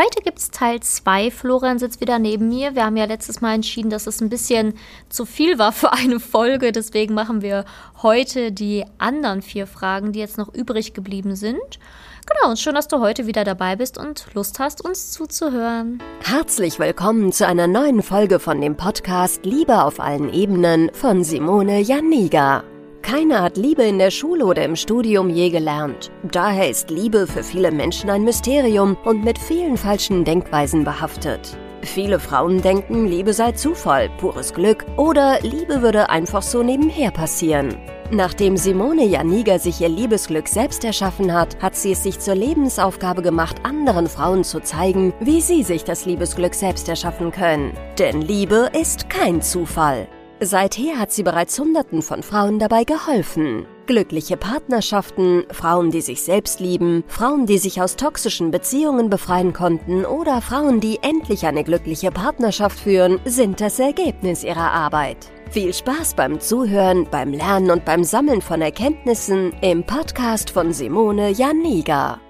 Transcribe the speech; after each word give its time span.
Heute 0.00 0.22
gibt 0.22 0.38
es 0.38 0.52
Teil 0.52 0.78
2. 0.78 1.32
Florian 1.32 1.80
sitzt 1.80 2.00
wieder 2.00 2.20
neben 2.20 2.48
mir. 2.48 2.76
Wir 2.76 2.84
haben 2.84 2.96
ja 2.96 3.06
letztes 3.06 3.40
Mal 3.40 3.56
entschieden, 3.56 3.90
dass 3.90 4.06
es 4.06 4.20
ein 4.20 4.28
bisschen 4.28 4.74
zu 5.08 5.26
viel 5.26 5.58
war 5.58 5.72
für 5.72 5.92
eine 5.92 6.20
Folge. 6.20 6.70
Deswegen 6.70 7.14
machen 7.14 7.42
wir 7.42 7.64
heute 8.00 8.52
die 8.52 8.84
anderen 8.98 9.42
vier 9.42 9.66
Fragen, 9.66 10.12
die 10.12 10.20
jetzt 10.20 10.38
noch 10.38 10.54
übrig 10.54 10.94
geblieben 10.94 11.34
sind. 11.34 11.80
Genau, 12.26 12.50
und 12.50 12.60
schön, 12.60 12.76
dass 12.76 12.86
du 12.86 13.00
heute 13.00 13.26
wieder 13.26 13.42
dabei 13.42 13.74
bist 13.74 13.98
und 13.98 14.26
Lust 14.34 14.60
hast, 14.60 14.84
uns 14.84 15.10
zuzuhören. 15.10 16.00
Herzlich 16.22 16.78
willkommen 16.78 17.32
zu 17.32 17.44
einer 17.44 17.66
neuen 17.66 18.04
Folge 18.04 18.38
von 18.38 18.60
dem 18.60 18.76
Podcast 18.76 19.44
Liebe 19.44 19.82
auf 19.82 19.98
allen 19.98 20.32
Ebenen 20.32 20.92
von 20.94 21.24
Simone 21.24 21.80
Janiga. 21.80 22.62
Keiner 23.02 23.42
hat 23.42 23.56
Liebe 23.56 23.82
in 23.84 23.98
der 23.98 24.10
Schule 24.10 24.44
oder 24.44 24.64
im 24.64 24.76
Studium 24.76 25.30
je 25.30 25.50
gelernt. 25.50 26.10
Daher 26.30 26.68
ist 26.68 26.90
Liebe 26.90 27.26
für 27.26 27.42
viele 27.42 27.70
Menschen 27.70 28.10
ein 28.10 28.24
Mysterium 28.24 28.96
und 29.04 29.24
mit 29.24 29.38
vielen 29.38 29.76
falschen 29.76 30.24
Denkweisen 30.24 30.84
behaftet. 30.84 31.56
Viele 31.82 32.18
Frauen 32.18 32.60
denken, 32.60 33.06
Liebe 33.06 33.32
sei 33.32 33.52
Zufall, 33.52 34.10
pures 34.18 34.52
Glück 34.52 34.84
oder 34.96 35.40
Liebe 35.42 35.80
würde 35.80 36.10
einfach 36.10 36.42
so 36.42 36.62
nebenher 36.62 37.10
passieren. 37.10 37.76
Nachdem 38.10 38.56
Simone 38.56 39.04
Janiga 39.04 39.58
sich 39.58 39.80
ihr 39.80 39.88
Liebesglück 39.88 40.48
selbst 40.48 40.82
erschaffen 40.82 41.32
hat, 41.32 41.60
hat 41.60 41.76
sie 41.76 41.92
es 41.92 42.02
sich 42.02 42.18
zur 42.18 42.34
Lebensaufgabe 42.34 43.20
gemacht, 43.22 43.58
anderen 43.64 44.06
Frauen 44.06 44.44
zu 44.44 44.60
zeigen, 44.60 45.12
wie 45.20 45.42
sie 45.42 45.62
sich 45.62 45.84
das 45.84 46.06
Liebesglück 46.06 46.54
selbst 46.54 46.88
erschaffen 46.88 47.32
können. 47.32 47.72
Denn 47.98 48.22
Liebe 48.22 48.70
ist 48.72 49.10
kein 49.10 49.42
Zufall. 49.42 50.08
Seither 50.40 50.98
hat 50.98 51.10
sie 51.10 51.24
bereits 51.24 51.58
Hunderten 51.58 52.00
von 52.00 52.22
Frauen 52.22 52.60
dabei 52.60 52.84
geholfen. 52.84 53.66
Glückliche 53.86 54.36
Partnerschaften, 54.36 55.44
Frauen, 55.50 55.90
die 55.90 56.00
sich 56.00 56.22
selbst 56.22 56.60
lieben, 56.60 57.02
Frauen, 57.08 57.46
die 57.46 57.58
sich 57.58 57.82
aus 57.82 57.96
toxischen 57.96 58.52
Beziehungen 58.52 59.10
befreien 59.10 59.52
konnten 59.52 60.04
oder 60.04 60.40
Frauen, 60.40 60.80
die 60.80 61.00
endlich 61.02 61.44
eine 61.46 61.64
glückliche 61.64 62.12
Partnerschaft 62.12 62.78
führen, 62.78 63.18
sind 63.24 63.60
das 63.60 63.80
Ergebnis 63.80 64.44
ihrer 64.44 64.70
Arbeit. 64.70 65.16
Viel 65.50 65.74
Spaß 65.74 66.14
beim 66.14 66.38
Zuhören, 66.38 67.08
beim 67.10 67.32
Lernen 67.32 67.72
und 67.72 67.84
beim 67.84 68.04
Sammeln 68.04 68.42
von 68.42 68.62
Erkenntnissen 68.62 69.52
im 69.60 69.82
Podcast 69.84 70.50
von 70.50 70.72
Simone 70.72 71.30
Janiga. 71.30 72.20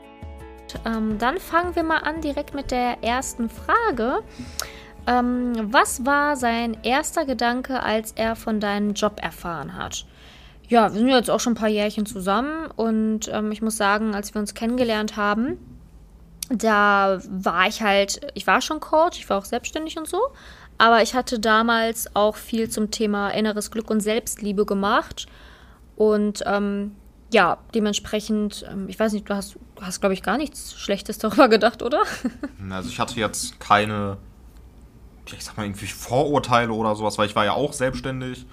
Ähm, 0.86 1.18
dann 1.18 1.38
fangen 1.38 1.74
wir 1.74 1.82
mal 1.82 1.98
an 1.98 2.20
direkt 2.20 2.54
mit 2.54 2.70
der 2.70 3.02
ersten 3.02 3.50
Frage. 3.50 4.22
Ähm, 5.08 5.54
was 5.72 6.04
war 6.04 6.36
sein 6.36 6.76
erster 6.82 7.24
Gedanke, 7.24 7.82
als 7.82 8.12
er 8.12 8.36
von 8.36 8.60
deinem 8.60 8.92
Job 8.92 9.18
erfahren 9.22 9.74
hat? 9.74 10.04
Ja, 10.68 10.92
wir 10.92 11.00
sind 11.00 11.08
jetzt 11.08 11.30
auch 11.30 11.40
schon 11.40 11.54
ein 11.54 11.56
paar 11.56 11.70
Jährchen 11.70 12.04
zusammen 12.04 12.70
und 12.76 13.20
ähm, 13.32 13.50
ich 13.50 13.62
muss 13.62 13.78
sagen, 13.78 14.14
als 14.14 14.34
wir 14.34 14.40
uns 14.40 14.52
kennengelernt 14.52 15.16
haben, 15.16 15.56
da 16.50 17.20
war 17.26 17.68
ich 17.68 17.80
halt, 17.80 18.20
ich 18.34 18.46
war 18.46 18.60
schon 18.60 18.80
Coach, 18.80 19.18
ich 19.18 19.30
war 19.30 19.38
auch 19.38 19.46
selbstständig 19.46 19.96
und 19.96 20.06
so, 20.06 20.20
aber 20.76 21.00
ich 21.00 21.14
hatte 21.14 21.40
damals 21.40 22.14
auch 22.14 22.36
viel 22.36 22.68
zum 22.68 22.90
Thema 22.90 23.30
inneres 23.30 23.70
Glück 23.70 23.88
und 23.88 24.00
Selbstliebe 24.00 24.66
gemacht 24.66 25.26
und 25.96 26.42
ähm, 26.44 26.94
ja, 27.32 27.56
dementsprechend, 27.74 28.66
ähm, 28.70 28.90
ich 28.90 29.00
weiß 29.00 29.14
nicht, 29.14 29.28
du 29.28 29.34
hast, 29.34 29.56
hast 29.80 30.00
glaube 30.00 30.12
ich, 30.12 30.22
gar 30.22 30.36
nichts 30.36 30.78
Schlechtes 30.78 31.16
darüber 31.16 31.48
gedacht, 31.48 31.82
oder? 31.82 32.02
Also 32.70 32.90
ich 32.90 33.00
hatte 33.00 33.18
jetzt 33.18 33.58
keine 33.58 34.18
ich 35.36 35.44
sag 35.44 35.56
mal, 35.56 35.64
irgendwie 35.64 35.86
Vorurteile 35.86 36.72
oder 36.72 36.94
sowas, 36.94 37.18
weil 37.18 37.26
ich 37.26 37.36
war 37.36 37.44
ja 37.44 37.52
auch 37.52 37.72
selbstständig 37.72 38.46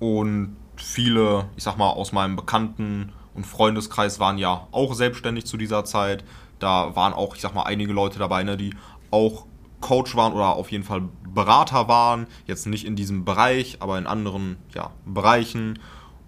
und 0.00 0.56
viele, 0.76 1.48
ich 1.56 1.64
sag 1.64 1.76
mal, 1.76 1.90
aus 1.90 2.12
meinem 2.12 2.36
Bekannten- 2.36 3.12
und 3.34 3.46
Freundeskreis 3.46 4.18
waren 4.20 4.38
ja 4.38 4.66
auch 4.72 4.94
selbstständig 4.94 5.46
zu 5.46 5.56
dieser 5.56 5.84
Zeit. 5.84 6.24
Da 6.58 6.94
waren 6.96 7.12
auch, 7.12 7.34
ich 7.36 7.40
sag 7.40 7.54
mal, 7.54 7.64
einige 7.64 7.92
Leute 7.92 8.18
dabei, 8.18 8.42
ne, 8.42 8.56
die 8.56 8.74
auch 9.10 9.46
Coach 9.80 10.16
waren 10.16 10.32
oder 10.32 10.56
auf 10.56 10.72
jeden 10.72 10.84
Fall 10.84 11.02
Berater 11.28 11.88
waren. 11.88 12.26
Jetzt 12.46 12.66
nicht 12.66 12.84
in 12.84 12.96
diesem 12.96 13.24
Bereich, 13.24 13.78
aber 13.80 13.98
in 13.98 14.06
anderen 14.06 14.56
ja, 14.74 14.90
Bereichen. 15.04 15.78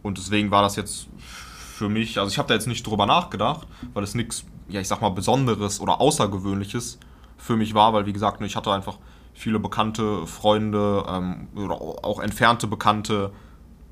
Und 0.03 0.19
deswegen 0.19 0.51
war 0.51 0.63
das 0.63 0.77
jetzt 0.77 1.09
für 1.19 1.89
mich, 1.89 2.19
also 2.19 2.31
ich 2.31 2.39
habe 2.39 2.49
da 2.49 2.55
jetzt 2.55 2.69
nicht 2.69 2.87
drüber 2.87 3.07
nachgedacht, 3.07 3.67
weil 3.95 4.05
es 4.05 4.15
nichts, 4.15 4.45
ja, 4.69 4.81
ich 4.81 4.89
sag 4.89 5.01
mal, 5.01 5.09
Besonderes 5.11 5.81
oder 5.81 6.01
Außergewöhnliches 6.01 6.99
für 7.39 7.57
mich 7.57 7.75
war, 7.75 7.93
weil 7.93 8.07
wie 8.07 8.13
gesagt, 8.13 8.41
ne, 8.41 8.47
ich 8.47 8.55
hatte 8.55 8.71
einfach 8.73 8.99
viele 9.35 9.59
bekannte 9.59 10.27
Freunde 10.27 11.05
ähm, 11.09 11.49
oder 11.57 11.81
auch 11.81 12.21
entfernte 12.21 12.67
Bekannte, 12.67 13.33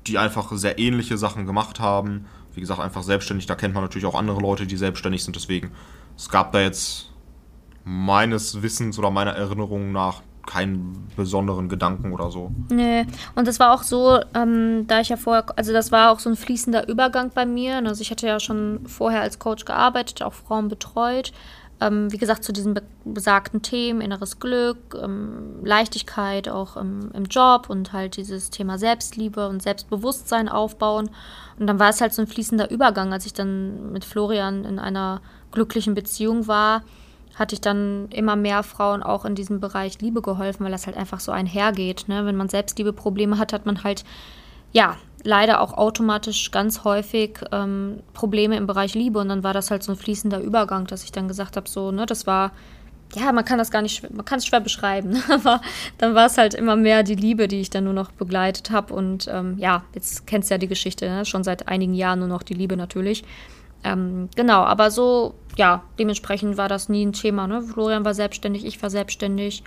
die 0.07 0.17
einfach 0.17 0.51
sehr 0.53 0.79
ähnliche 0.79 1.17
Sachen 1.17 1.45
gemacht 1.45 1.79
haben. 1.79 2.25
Wie 2.53 2.61
gesagt, 2.61 2.79
einfach 2.79 3.03
selbstständig. 3.03 3.45
Da 3.45 3.55
kennt 3.55 3.73
man 3.73 3.83
natürlich 3.83 4.05
auch 4.05 4.15
andere 4.15 4.39
Leute, 4.39 4.65
die 4.65 4.77
selbstständig 4.77 5.23
sind. 5.23 5.35
Deswegen, 5.35 5.71
es 6.17 6.29
gab 6.29 6.51
da 6.51 6.61
jetzt 6.61 7.11
meines 7.83 8.61
Wissens 8.61 8.99
oder 8.99 9.11
meiner 9.11 9.31
Erinnerung 9.31 9.91
nach 9.91 10.21
keinen 10.45 11.07
besonderen 11.15 11.69
Gedanken 11.69 12.11
oder 12.11 12.31
so. 12.31 12.51
Nee, 12.69 13.05
und 13.35 13.47
das 13.47 13.59
war 13.59 13.73
auch 13.73 13.83
so, 13.83 14.19
ähm, 14.33 14.87
da 14.87 14.99
ich 14.99 15.09
ja 15.09 15.17
vorher, 15.17 15.45
also 15.55 15.73
das 15.73 15.91
war 15.91 16.11
auch 16.11 16.19
so 16.19 16.29
ein 16.29 16.35
fließender 16.35 16.87
Übergang 16.87 17.29
bei 17.33 17.45
mir. 17.45 17.77
Also 17.85 18.01
ich 18.01 18.09
hatte 18.09 18.25
ja 18.25 18.39
schon 18.39 18.79
vorher 18.87 19.21
als 19.21 19.37
Coach 19.37 19.65
gearbeitet, 19.65 20.23
auch 20.23 20.33
Frauen 20.33 20.67
betreut. 20.67 21.33
Ähm, 21.81 22.11
wie 22.11 22.17
gesagt, 22.17 22.43
zu 22.43 22.51
diesen 22.51 22.77
besagten 23.05 23.61
Themen, 23.61 24.01
inneres 24.01 24.39
Glück, 24.39 24.97
ähm, 25.01 25.63
Leichtigkeit 25.63 26.49
auch 26.49 26.75
im, 26.75 27.11
im, 27.13 27.23
Job 27.25 27.69
und 27.69 27.93
halt 27.93 28.17
dieses 28.17 28.49
Thema 28.49 28.77
Selbstliebe 28.77 29.47
und 29.47 29.61
Selbstbewusstsein 29.61 30.49
aufbauen. 30.49 31.09
Und 31.57 31.67
dann 31.67 31.79
war 31.79 31.89
es 31.89 32.01
halt 32.01 32.13
so 32.13 32.21
ein 32.21 32.27
fließender 32.27 32.69
Übergang, 32.69 33.13
als 33.13 33.25
ich 33.25 33.33
dann 33.33 33.93
mit 33.93 34.03
Florian 34.03 34.65
in 34.65 34.77
einer 34.77 35.21
glücklichen 35.51 35.93
Beziehung 35.93 36.47
war, 36.47 36.83
hatte 37.35 37.55
ich 37.55 37.61
dann 37.61 38.09
immer 38.09 38.35
mehr 38.35 38.63
Frauen 38.63 39.01
auch 39.01 39.23
in 39.23 39.35
diesem 39.35 39.61
Bereich 39.61 40.01
Liebe 40.01 40.21
geholfen, 40.21 40.65
weil 40.65 40.73
das 40.73 40.85
halt 40.85 40.97
einfach 40.97 41.21
so 41.21 41.31
einhergeht. 41.31 42.09
Ne? 42.09 42.25
Wenn 42.25 42.35
man 42.35 42.49
Selbstliebe-Probleme 42.49 43.37
hat, 43.37 43.53
hat 43.53 43.65
man 43.65 43.83
halt 43.83 44.03
ja, 44.71 44.97
leider 45.23 45.61
auch 45.61 45.73
automatisch 45.73 46.51
ganz 46.51 46.83
häufig 46.83 47.39
ähm, 47.51 48.01
Probleme 48.13 48.55
im 48.55 48.67
Bereich 48.67 48.93
Liebe 48.93 49.19
und 49.19 49.29
dann 49.29 49.43
war 49.43 49.53
das 49.53 49.71
halt 49.71 49.83
so 49.83 49.91
ein 49.91 49.97
fließender 49.97 50.39
Übergang, 50.39 50.87
dass 50.87 51.03
ich 51.03 51.11
dann 51.11 51.27
gesagt 51.27 51.57
habe, 51.57 51.67
so, 51.69 51.91
ne, 51.91 52.05
das 52.05 52.27
war, 52.27 52.51
ja, 53.15 53.31
man 53.31 53.45
kann 53.45 53.57
das 53.57 53.71
gar 53.71 53.81
nicht, 53.81 54.09
man 54.13 54.25
kann 54.25 54.39
es 54.39 54.45
schwer 54.45 54.61
beschreiben, 54.61 55.21
aber 55.29 55.61
dann 55.97 56.15
war 56.15 56.27
es 56.27 56.37
halt 56.37 56.53
immer 56.53 56.75
mehr 56.75 57.03
die 57.03 57.15
Liebe, 57.15 57.47
die 57.47 57.61
ich 57.61 57.69
dann 57.69 57.83
nur 57.83 57.93
noch 57.93 58.11
begleitet 58.11 58.71
habe 58.71 58.93
und 58.93 59.27
ähm, 59.27 59.57
ja, 59.57 59.83
jetzt 59.93 60.27
kennst 60.27 60.49
du 60.49 60.55
ja 60.55 60.57
die 60.57 60.67
Geschichte, 60.67 61.09
ne? 61.09 61.25
schon 61.25 61.43
seit 61.43 61.67
einigen 61.67 61.93
Jahren 61.93 62.19
nur 62.19 62.27
noch 62.27 62.43
die 62.43 62.53
Liebe 62.53 62.77
natürlich. 62.77 63.23
Ähm, 63.83 64.29
genau, 64.35 64.61
aber 64.63 64.91
so, 64.91 65.35
ja, 65.55 65.83
dementsprechend 65.97 66.57
war 66.57 66.67
das 66.67 66.89
nie 66.89 67.05
ein 67.05 67.13
Thema, 67.13 67.47
ne? 67.47 67.61
Florian 67.61 68.03
war 68.03 68.13
selbstständig, 68.13 68.65
ich 68.65 68.81
war 68.83 68.89
selbstständig 68.89 69.63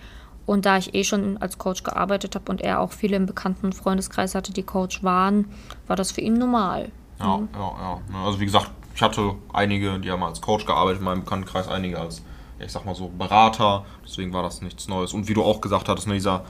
und 0.47 0.67
da 0.67 0.77
ich 0.77 0.95
eh 0.95 1.05
schon 1.05 1.39
als 1.39 1.59
Coach 1.59 1.83
gearbeitet 1.83 2.35
habe 2.35 2.51
und 2.51 2.61
er 2.61 2.81
auch 2.81 2.93
viele 2.93 3.17
im 3.17 3.27
bekannten 3.27 3.73
Freundeskreis 3.73 4.35
hatte, 4.35 4.53
die 4.53 4.63
Coach 4.63 5.03
waren, 5.03 5.47
war 5.87 5.97
das 5.97 6.13
für 6.13 6.21
ihn 6.21 6.35
normal. 6.35 6.91
Ja, 7.21 7.39
mhm. 7.39 7.49
ja, 7.55 7.77
ja. 8.13 8.25
Also 8.25 8.41
wie 8.41 8.45
gesagt, 8.45 8.71
ich 8.95 9.03
hatte 9.03 9.35
einige, 9.53 9.99
die 9.99 10.11
haben 10.11 10.23
als 10.23 10.41
Coach 10.41 10.67
gearbeitet 10.67 11.01
in 11.01 11.05
meinem 11.05 11.21
Bekanntenkreis, 11.21 11.69
einige 11.69 11.99
als, 11.99 12.23
ich 12.59 12.73
sag 12.73 12.85
mal 12.85 12.95
so, 12.95 13.09
Berater. 13.09 13.85
Deswegen 14.05 14.33
war 14.33 14.43
das 14.43 14.63
nichts 14.63 14.89
Neues. 14.89 15.13
Und 15.13 15.29
wie 15.29 15.35
du 15.35 15.43
auch 15.43 15.61
gesagt 15.61 15.89
hattest, 15.89 16.09
ne, 16.09 16.15
dieser 16.15 16.45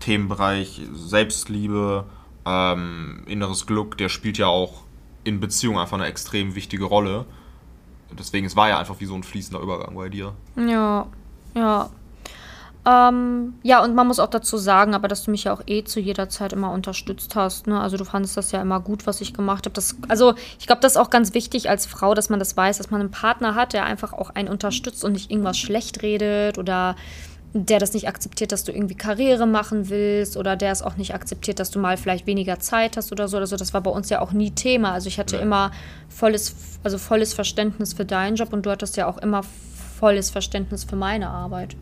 Themenbereich 0.00 0.82
Selbstliebe, 0.94 2.04
ähm, 2.44 3.24
inneres 3.26 3.66
Glück, 3.66 3.96
der 3.98 4.08
spielt 4.08 4.38
ja 4.38 4.46
auch 4.46 4.82
in 5.24 5.40
Beziehungen 5.40 5.78
einfach 5.78 5.96
eine 5.96 6.06
extrem 6.06 6.54
wichtige 6.54 6.84
Rolle. 6.84 7.24
Deswegen, 8.16 8.46
es 8.46 8.54
war 8.54 8.68
ja 8.68 8.78
einfach 8.78 9.00
wie 9.00 9.06
so 9.06 9.14
ein 9.14 9.24
fließender 9.24 9.60
Übergang 9.60 9.94
bei 9.94 10.08
dir. 10.08 10.32
Ja, 10.56 11.06
ja. 11.54 11.90
Ähm, 12.86 13.54
ja, 13.64 13.82
und 13.82 13.96
man 13.96 14.06
muss 14.06 14.20
auch 14.20 14.30
dazu 14.30 14.56
sagen, 14.58 14.94
aber 14.94 15.08
dass 15.08 15.24
du 15.24 15.32
mich 15.32 15.44
ja 15.44 15.52
auch 15.52 15.62
eh 15.66 15.82
zu 15.82 15.98
jeder 15.98 16.28
Zeit 16.28 16.52
immer 16.52 16.70
unterstützt 16.70 17.34
hast. 17.34 17.66
Ne? 17.66 17.80
Also 17.80 17.96
du 17.96 18.04
fandest 18.04 18.36
das 18.36 18.52
ja 18.52 18.62
immer 18.62 18.78
gut, 18.78 19.08
was 19.08 19.20
ich 19.20 19.34
gemacht 19.34 19.66
habe. 19.66 19.80
Also 20.06 20.34
ich 20.60 20.68
glaube, 20.68 20.82
das 20.82 20.92
ist 20.92 20.96
auch 20.96 21.10
ganz 21.10 21.34
wichtig 21.34 21.68
als 21.68 21.84
Frau, 21.86 22.14
dass 22.14 22.28
man 22.28 22.38
das 22.38 22.56
weiß, 22.56 22.78
dass 22.78 22.92
man 22.92 23.00
einen 23.00 23.10
Partner 23.10 23.56
hat, 23.56 23.72
der 23.72 23.84
einfach 23.84 24.12
auch 24.12 24.30
einen 24.30 24.48
unterstützt 24.48 25.04
und 25.04 25.12
nicht 25.12 25.32
irgendwas 25.32 25.58
schlecht 25.58 26.02
redet 26.02 26.58
oder 26.58 26.94
der 27.54 27.80
das 27.80 27.92
nicht 27.92 28.06
akzeptiert, 28.06 28.52
dass 28.52 28.62
du 28.62 28.70
irgendwie 28.70 28.94
Karriere 28.94 29.46
machen 29.46 29.88
willst 29.88 30.36
oder 30.36 30.54
der 30.54 30.70
es 30.70 30.82
auch 30.82 30.96
nicht 30.96 31.12
akzeptiert, 31.12 31.58
dass 31.58 31.72
du 31.72 31.80
mal 31.80 31.96
vielleicht 31.96 32.26
weniger 32.26 32.60
Zeit 32.60 32.96
hast 32.96 33.10
oder 33.10 33.26
so. 33.26 33.38
Also 33.38 33.56
das 33.56 33.74
war 33.74 33.80
bei 33.80 33.90
uns 33.90 34.10
ja 34.10 34.20
auch 34.20 34.30
nie 34.30 34.52
Thema. 34.52 34.92
Also 34.92 35.08
ich 35.08 35.18
hatte 35.18 35.36
ja. 35.36 35.42
immer 35.42 35.72
volles, 36.08 36.54
also 36.84 36.98
volles 36.98 37.34
Verständnis 37.34 37.94
für 37.94 38.04
deinen 38.04 38.36
Job 38.36 38.52
und 38.52 38.64
du 38.64 38.70
hattest 38.70 38.96
ja 38.96 39.08
auch 39.08 39.18
immer 39.18 39.42
volles 39.98 40.30
Verständnis 40.30 40.84
für 40.84 40.96
meine 40.96 41.28
Arbeit. 41.30 41.74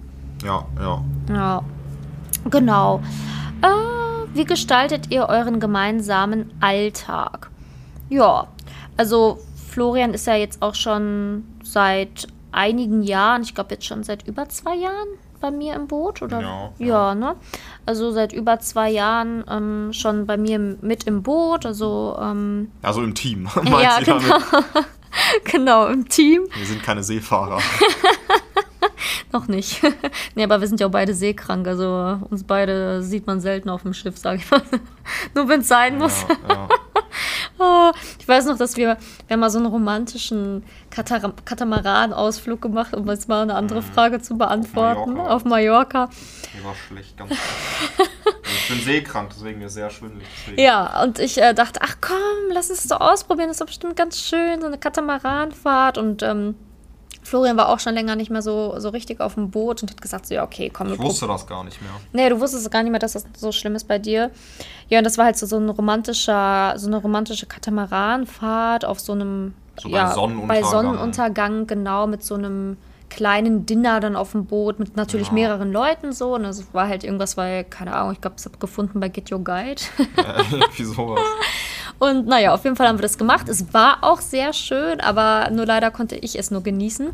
Ja, 0.44 0.66
ja. 0.78 1.04
Ja, 1.28 1.64
genau. 2.50 3.00
Äh, 3.62 4.36
wie 4.36 4.44
gestaltet 4.44 5.10
ihr 5.10 5.28
euren 5.28 5.58
gemeinsamen 5.58 6.52
Alltag? 6.60 7.50
Ja, 8.10 8.48
also 8.96 9.38
Florian 9.70 10.12
ist 10.12 10.26
ja 10.26 10.36
jetzt 10.36 10.60
auch 10.60 10.74
schon 10.74 11.44
seit 11.62 12.28
einigen 12.52 13.02
Jahren, 13.02 13.42
ich 13.42 13.54
glaube 13.54 13.74
jetzt 13.74 13.86
schon 13.86 14.04
seit 14.04 14.28
über 14.28 14.48
zwei 14.48 14.76
Jahren 14.76 15.08
bei 15.40 15.50
mir 15.50 15.74
im 15.74 15.88
Boot, 15.88 16.22
oder? 16.22 16.40
Ja, 16.40 16.72
ja. 16.78 17.14
ne? 17.14 17.36
Also 17.86 18.12
seit 18.12 18.32
über 18.32 18.60
zwei 18.60 18.90
Jahren 18.90 19.44
ähm, 19.50 19.92
schon 19.92 20.26
bei 20.26 20.36
mir 20.36 20.58
mit 20.58 21.04
im 21.04 21.22
Boot, 21.22 21.66
also 21.66 22.16
ähm, 22.20 22.70
Also 22.82 23.02
im 23.02 23.14
Team, 23.14 23.48
ja, 23.64 23.98
genau. 24.00 24.38
genau, 25.44 25.86
im 25.88 26.08
Team. 26.08 26.42
Wir 26.54 26.66
sind 26.66 26.82
keine 26.82 27.02
Seefahrer. 27.02 27.58
Noch 29.32 29.48
nicht. 29.48 29.82
nee, 30.34 30.44
aber 30.44 30.60
wir 30.60 30.68
sind 30.68 30.80
ja 30.80 30.86
auch 30.86 30.92
beide 30.92 31.14
seekrank. 31.14 31.66
Also 31.66 32.18
uns 32.30 32.44
beide 32.44 33.02
sieht 33.02 33.26
man 33.26 33.40
selten 33.40 33.68
auf 33.68 33.82
dem 33.82 33.94
Schiff, 33.94 34.18
sage 34.18 34.38
ich 34.38 34.50
mal. 34.50 34.62
Nur 35.34 35.48
wenn 35.48 35.60
es 35.60 35.68
sein 35.68 35.98
muss. 35.98 36.24
Ja, 36.48 36.54
ja. 36.54 36.68
oh, 37.58 37.92
ich 38.18 38.26
weiß 38.26 38.46
noch, 38.46 38.58
dass 38.58 38.76
wir, 38.76 38.96
wir 39.26 39.34
haben 39.34 39.40
mal 39.40 39.50
so 39.50 39.58
einen 39.58 39.66
romantischen 39.66 40.64
Katamaran-Ausflug 40.90 42.60
gemacht, 42.60 42.94
um 42.94 43.08
jetzt 43.08 43.28
mal 43.28 43.42
eine 43.42 43.54
andere 43.54 43.80
mhm. 43.80 43.86
Frage 43.86 44.20
zu 44.20 44.36
beantworten. 44.36 45.18
Auf 45.18 45.44
Mallorca. 45.44 46.04
Auf 46.04 46.10
Mallorca. 46.10 46.10
Die 46.56 46.64
war 46.64 46.74
schlecht, 46.74 47.16
ganz 47.16 47.30
schlecht. 47.30 48.10
ich 48.44 48.68
bin 48.68 48.80
seekrank, 48.80 49.30
deswegen 49.34 49.60
ist 49.62 49.74
sehr 49.74 49.90
schwindelig. 49.90 50.26
Deswegen. 50.42 50.62
Ja, 50.62 51.02
und 51.02 51.18
ich 51.18 51.40
äh, 51.40 51.54
dachte, 51.54 51.80
ach 51.82 51.96
komm, 52.00 52.52
lass 52.52 52.70
uns 52.70 52.86
das 52.86 53.00
ausprobieren. 53.00 53.48
Das 53.48 53.56
ist 53.56 53.60
doch 53.60 53.66
bestimmt 53.66 53.96
ganz 53.96 54.20
schön, 54.20 54.60
so 54.60 54.66
eine 54.66 54.78
Katamaranfahrt. 54.78 55.98
Und 55.98 56.22
ähm, 56.22 56.54
Florian 57.24 57.56
war 57.56 57.70
auch 57.70 57.80
schon 57.80 57.94
länger 57.94 58.16
nicht 58.16 58.30
mehr 58.30 58.42
so, 58.42 58.78
so 58.78 58.90
richtig 58.90 59.20
auf 59.20 59.34
dem 59.34 59.50
Boot 59.50 59.82
und 59.82 59.90
hat 59.90 60.00
gesagt, 60.00 60.26
so, 60.26 60.34
ja, 60.34 60.44
okay, 60.44 60.70
komm. 60.70 60.92
Ich 60.92 60.98
wusste 60.98 61.26
das 61.26 61.46
gar 61.46 61.64
nicht 61.64 61.80
mehr. 61.80 61.90
Nee, 62.12 62.28
du 62.28 62.38
wusstest 62.38 62.70
gar 62.70 62.82
nicht 62.82 62.92
mehr, 62.92 63.00
dass 63.00 63.12
das 63.12 63.24
so 63.36 63.50
schlimm 63.50 63.74
ist 63.74 63.88
bei 63.88 63.98
dir. 63.98 64.30
Ja, 64.88 64.98
und 64.98 65.04
das 65.04 65.16
war 65.16 65.24
halt 65.24 65.38
so, 65.38 65.46
so 65.46 65.56
ein 65.56 65.68
romantischer, 65.68 66.74
so 66.76 66.86
eine 66.86 66.98
romantische 66.98 67.46
Katamaranfahrt 67.46 68.84
auf 68.84 69.00
so 69.00 69.12
einem, 69.12 69.54
so 69.80 69.88
ja, 69.88 70.08
bei 70.08 70.14
Sonnenuntergang. 70.14 70.62
Bei 70.62 70.68
Sonnenuntergang, 70.68 71.66
genau, 71.66 72.06
mit 72.06 72.22
so 72.22 72.34
einem 72.34 72.76
kleinen 73.08 73.64
Dinner 73.64 74.00
dann 74.00 74.16
auf 74.16 74.32
dem 74.32 74.44
Boot 74.44 74.78
mit 74.78 74.96
natürlich 74.96 75.28
ja. 75.28 75.34
mehreren 75.34 75.72
Leuten 75.72 76.12
so. 76.12 76.34
Und 76.34 76.42
das 76.42 76.74
war 76.74 76.88
halt 76.88 77.04
irgendwas, 77.04 77.36
weil, 77.36 77.64
keine 77.64 77.94
Ahnung, 77.94 78.12
ich 78.12 78.20
glaube, 78.20 78.36
ich 78.38 78.44
habe 78.44 78.58
gefunden 78.58 79.00
bei 79.00 79.08
Get 79.08 79.32
Your 79.32 79.42
Guide. 79.42 79.80
Ja, 80.16 80.36
irgendwie 80.50 80.84
sowas. 80.84 81.20
Und 81.98 82.26
naja, 82.26 82.52
auf 82.52 82.64
jeden 82.64 82.76
Fall 82.76 82.88
haben 82.88 82.98
wir 82.98 83.02
das 83.02 83.18
gemacht. 83.18 83.48
Es 83.48 83.72
war 83.72 83.98
auch 84.02 84.20
sehr 84.20 84.52
schön, 84.52 85.00
aber 85.00 85.50
nur 85.50 85.64
leider 85.64 85.90
konnte 85.90 86.16
ich 86.16 86.38
es 86.38 86.50
nur 86.50 86.62
genießen. 86.62 87.08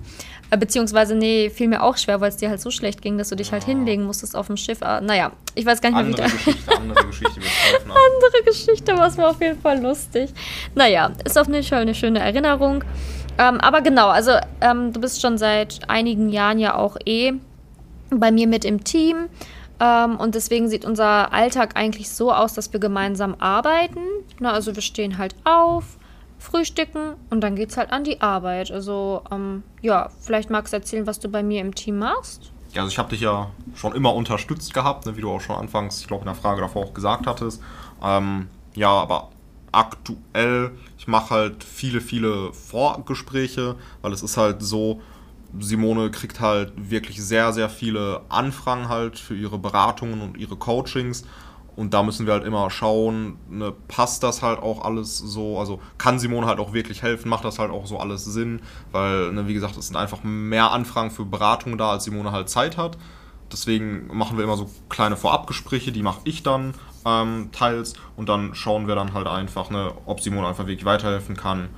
Äh, 0.51 0.57
beziehungsweise, 0.57 1.15
nee, 1.15 1.51
fiel 1.51 1.69
mir 1.69 1.83
auch 1.83 1.97
schwer, 1.97 2.21
weil 2.21 2.31
es 2.31 2.37
dir 2.37 2.49
halt 2.49 2.61
so 2.61 2.71
schlecht 2.71 3.03
ging, 3.03 3.19
dass 3.19 3.29
du 3.29 3.37
dich 3.37 3.53
halt 3.53 3.63
ja. 3.63 3.69
halt 3.69 3.79
hinlegen 3.79 4.05
musstest 4.05 4.35
auf 4.35 4.49
dem 4.49 4.57
Schiff. 4.57 4.81
Äh, 4.81 5.01
naja, 5.01 5.33
ich 5.55 5.65
weiß 5.65 5.81
gar 5.81 5.91
nicht 5.91 5.99
andere 5.99 6.23
mehr, 6.23 6.33
wie 6.33 6.37
Geschichte, 6.37 6.77
Andere 6.77 7.07
Geschichte, 7.07 7.41
Andere 7.85 8.45
Geschichte, 8.45 8.99
was 8.99 9.17
war 9.17 9.31
auf 9.31 9.41
jeden 9.41 9.61
Fall 9.61 9.81
lustig. 9.81 10.31
Naja, 10.75 11.13
ist 11.25 11.39
auf 11.39 11.47
jeden 11.47 11.63
Fall 11.63 11.83
eine 11.83 11.95
schöne 11.95 12.19
Erinnerung. 12.19 12.83
Ähm, 13.39 13.61
aber 13.61 13.81
genau, 13.81 14.09
also 14.09 14.33
ähm, 14.61 14.93
du 14.93 15.01
bist 15.01 15.21
schon 15.21 15.39
seit 15.39 15.89
einigen 15.89 16.31
Jahren 16.31 16.59
ja 16.59 16.75
auch 16.75 16.97
eh 17.07 17.33
bei 18.11 18.33
mir 18.33 18.47
mit 18.47 18.65
im 18.65 18.83
Team. 18.83 19.29
Ähm, 19.81 20.17
und 20.17 20.35
deswegen 20.35 20.69
sieht 20.69 20.85
unser 20.85 21.33
Alltag 21.33 21.77
eigentlich 21.77 22.11
so 22.11 22.33
aus, 22.33 22.53
dass 22.53 22.73
wir 22.73 22.81
gemeinsam 22.81 23.35
arbeiten. 23.39 24.01
Na, 24.39 24.53
also 24.53 24.75
wir 24.75 24.83
stehen 24.83 25.17
halt 25.17 25.35
auf, 25.45 25.97
frühstücken 26.39 27.15
und 27.31 27.41
dann 27.41 27.57
geht's 27.57 27.77
halt 27.77 27.91
an 27.91 28.05
die 28.05 28.21
Arbeit. 28.21 28.71
Also 28.71 29.23
ähm, 29.31 29.63
ja, 29.81 30.11
vielleicht 30.21 30.51
magst 30.51 30.73
du 30.73 30.77
erzählen, 30.77 31.07
was 31.07 31.19
du 31.19 31.29
bei 31.29 31.43
mir 31.43 31.61
im 31.63 31.75
Team 31.75 31.99
machst. 31.99 32.53
Ja, 32.73 32.83
also 32.83 32.93
ich 32.93 32.99
habe 32.99 33.11
dich 33.11 33.21
ja 33.21 33.51
schon 33.75 33.95
immer 33.95 34.15
unterstützt 34.15 34.75
gehabt, 34.75 35.07
ne, 35.07 35.17
wie 35.17 35.23
du 35.23 35.31
auch 35.31 35.41
schon 35.41 35.57
anfangs, 35.57 36.01
ich 36.01 36.07
glaube 36.07 36.23
in 36.23 36.27
der 36.27 36.37
Frage 36.37 36.61
davor 36.61 36.85
auch 36.85 36.95
gesagt 36.95 37.27
hattest. 37.27 37.63
Ähm, 38.03 38.49
ja, 38.75 38.91
aber 38.91 39.31
aktuell, 39.73 40.73
ich 40.99 41.09
mache 41.09 41.31
halt 41.31 41.65
viele, 41.65 42.01
viele 42.01 42.53
Vorgespräche, 42.53 43.77
weil 44.03 44.13
es 44.13 44.23
ist 44.23 44.37
halt 44.37 44.63
so, 44.63 45.01
Simone 45.59 46.11
kriegt 46.11 46.41
halt 46.41 46.73
wirklich 46.77 47.23
sehr, 47.23 47.53
sehr 47.53 47.69
viele 47.69 48.23
Anfragen 48.29 48.89
halt 48.89 49.19
für 49.19 49.35
ihre 49.35 49.59
Beratungen 49.59 50.21
und 50.21 50.37
ihre 50.37 50.57
Coachings. 50.57 51.25
Und 51.77 51.95
da 51.95 52.03
müssen 52.03 52.27
wir 52.27 52.35
halt 52.35 52.45
immer 52.45 52.69
schauen, 52.71 53.39
ne, 53.49 53.73
passt 53.89 54.23
das 54.23 54.43
halt 54.43 54.59
auch 54.59 54.85
alles 54.85 55.17
so, 55.19 55.59
also 55.59 55.81
kann 55.99 56.19
Simone 56.19 56.47
halt 56.47 56.59
auch 56.59 56.73
wirklich 56.73 57.03
helfen, 57.03 57.29
macht 57.29 57.45
das 57.45 57.59
halt 57.59 57.71
auch 57.71 57.87
so 57.87 57.99
alles 57.99 58.25
Sinn, 58.25 58.61
weil, 58.93 59.33
ne, 59.33 59.49
wie 59.49 59.55
gesagt, 59.55 59.77
es 59.77 59.87
sind 59.87 59.97
einfach 59.97 60.23
mehr 60.23 60.73
Anfragen 60.73 61.11
für 61.11 61.25
Beratungen 61.25 61.79
da, 61.79 61.93
als 61.93 62.05
Simone 62.05 62.33
halt 62.33 62.49
Zeit 62.49 62.77
hat. 62.77 62.99
Deswegen 63.53 64.15
machen 64.15 64.37
wir 64.37 64.45
immer 64.45 64.57
so 64.57 64.69
kleine 64.89 65.17
Vorabgespräche, 65.17 65.91
die 65.91 66.03
mache 66.03 66.21
ich 66.25 66.43
dann 66.43 66.75
ähm, 67.07 67.49
teils 67.53 67.95
und 68.17 68.29
dann 68.29 68.55
schauen 68.55 68.87
wir 68.87 68.95
dann 68.95 69.15
halt 69.15 69.27
einfach, 69.27 69.71
ne, 69.71 69.93
ob 70.07 70.21
Simone 70.21 70.49
einfach 70.49 70.67
wirklich 70.67 70.85
weiterhelfen 70.85 71.37
kann 71.37 71.71